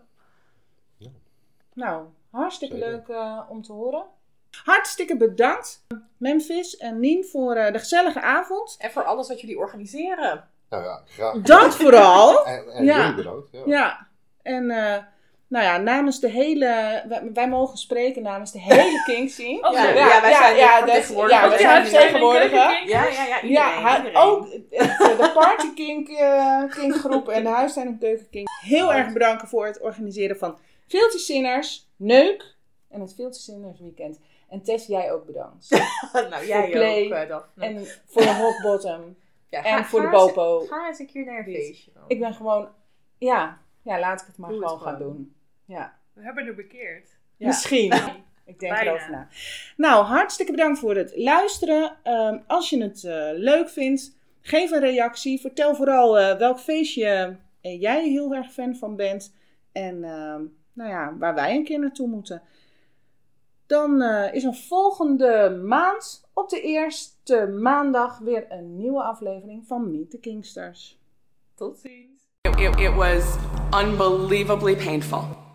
Nou, 1.72 2.07
hartstikke 2.31 2.74
Zeker. 2.77 2.91
leuk 2.91 3.09
eh, 3.09 3.41
om 3.49 3.62
te 3.62 3.72
horen. 3.72 4.05
Hartstikke 4.64 5.16
bedankt, 5.16 5.84
Memphis 6.16 6.76
en 6.76 7.00
Nien, 7.00 7.24
voor 7.24 7.54
eh, 7.54 7.72
de 7.72 7.78
gezellige 7.78 8.20
avond. 8.20 8.76
En 8.78 8.90
voor 8.90 9.04
alles 9.04 9.28
wat 9.28 9.40
jullie 9.40 9.59
organiseren. 9.59 10.48
Nou 10.70 10.84
ja, 10.84 11.02
graag. 11.07 11.34
Dat 11.40 11.76
vooral. 11.76 12.44
En, 12.46 12.72
en 12.72 12.84
Ja. 12.84 12.98
jullie 13.00 13.14
bedankt. 13.14 13.48
Ja. 13.52 13.62
Ja, 13.66 14.07
en 14.42 14.70
eh, 14.70 15.02
nou 15.48 15.64
ja, 15.64 15.76
namens 15.76 16.20
de 16.20 16.28
hele, 16.28 17.02
wij, 17.09 17.30
wij 17.34 17.48
mogen 17.48 17.78
spreken 17.78 18.22
namens 18.22 18.52
de 18.52 18.61
hele 18.61 19.02
King 19.14 19.30
Scene. 19.30 19.68
Oh, 19.68 19.72
Ja, 19.72 19.82
ja, 19.88 19.94
ja, 20.07 20.20
wij 20.20 20.34
zijn 20.34 20.57
ja, 20.57 20.78
vertegenwoordigers. 20.78 21.61
ja, 21.61 21.68
wij 21.80 21.88
zijn 21.88 22.12
keukenking. 22.12 22.88
Ja, 22.90 23.04
ja, 23.04 23.24
ja. 23.24 23.26
Ja, 23.26 23.42
Iedereen, 23.42 23.82
hij- 23.84 23.96
iedereen. 23.96 24.16
ook 24.16 24.52
het, 24.52 24.62
eh, 24.70 24.98
de 25.18 25.30
Party 25.34 25.74
Kink, 25.74 26.09
eh, 26.09 26.62
Kink 26.70 26.94
groep 26.94 27.28
en 27.28 27.42
de 27.42 27.48
Huistuin 27.48 27.86
en 27.86 27.98
Keukenkink. 27.98 28.48
Heel 28.61 28.92
erg 28.94 29.12
bedanken 29.12 29.48
voor 29.48 29.66
het 29.66 29.80
organiseren 29.80 30.36
van 30.38 30.59
Veeltje 30.88 31.18
Sinners, 31.18 31.88
Neuk 31.96 32.54
en 32.90 33.00
het 33.00 33.14
Veeltje 33.14 33.40
Sinners 33.42 33.80
Weekend. 33.80 34.18
En 34.49 34.62
Tess, 34.62 34.86
jij 34.86 35.12
ook 35.12 35.26
bedankt. 35.26 35.70
nou, 36.30 36.47
jij 36.47 36.70
Play. 36.70 37.05
ook, 37.07 37.12
eh, 37.12 37.28
Daphne. 37.28 37.64
En 37.66 37.86
voor 38.07 38.22
de 38.22 38.34
Hot 38.34 38.61
Bottom 38.62 39.16
Ja, 39.49 39.62
en 39.64 39.76
ga- 39.78 39.84
voor 39.84 40.01
de 40.01 40.07
ga 40.07 40.12
eens- 40.12 40.24
Bopo. 40.34 40.66
Ga 40.66 40.86
eens 40.88 40.99
een 40.99 41.07
keer 41.07 41.24
naar 41.24 41.38
een 41.38 41.44
feestje. 41.55 41.90
dan. 41.94 42.03
Ik 42.07 42.18
ben 42.18 42.34
gewoon, 42.34 42.68
ja, 43.18 43.59
ja 43.82 43.99
laat 43.99 44.20
ik 44.20 44.26
het 44.26 44.36
maar 44.38 44.51
Doe 44.51 44.59
het 44.61 44.68
gewoon 44.68 44.84
gaan 44.86 44.97
gewoon. 44.97 45.12
doen. 45.12 45.34
Ja. 45.64 45.99
We 46.12 46.22
hebben 46.22 46.47
er 46.47 46.55
bekeerd. 46.55 47.09
Ja. 47.36 47.47
Misschien. 47.47 47.92
Ik 48.44 48.59
denk 48.59 48.72
Bijna. 48.74 48.90
erover 48.90 49.11
na. 49.11 49.28
Nou, 49.76 50.05
hartstikke 50.05 50.53
bedankt 50.53 50.78
voor 50.78 50.97
het 50.97 51.12
luisteren. 51.16 51.97
Ehm, 52.03 52.38
als 52.47 52.70
je 52.70 52.82
het 52.82 53.05
eh, 53.05 53.28
leuk 53.32 53.68
vindt, 53.68 54.16
geef 54.40 54.70
een 54.70 54.80
reactie. 54.80 55.40
Vertel 55.40 55.74
vooral 55.74 56.18
eh, 56.18 56.36
welk 56.38 56.59
feestje 56.59 57.36
eh, 57.61 57.80
jij 57.80 58.09
heel 58.09 58.34
erg 58.34 58.53
fan 58.53 58.76
van 58.76 58.97
bent. 58.97 59.34
En 59.72 60.05
ehm, 60.05 60.42
nou 60.72 60.90
ja, 60.90 61.16
waar 61.18 61.34
wij 61.34 61.55
een 61.57 61.64
keer 61.64 61.78
naartoe 61.78 62.09
moeten. 62.09 62.42
Dan 63.67 64.03
eh, 64.03 64.35
is 64.35 64.45
er 64.45 64.55
volgende 64.55 65.61
maand 65.64 66.29
op 66.35 66.49
de 66.49 66.61
eerste 66.61 67.47
maandag 67.61 68.19
weer 68.19 68.53
een 68.53 68.77
nieuwe 68.77 69.03
aflevering 69.03 69.67
van 69.67 69.91
Meet 69.91 70.11
the 70.11 70.19
Kingsters. 70.19 71.01
Tot 71.55 71.79
ziens. 71.79 72.29
It, 72.41 72.61
it, 72.61 72.81
it 72.81 72.95
was 72.95 73.37
unbelievably 73.83 74.77
painful. 74.77 75.45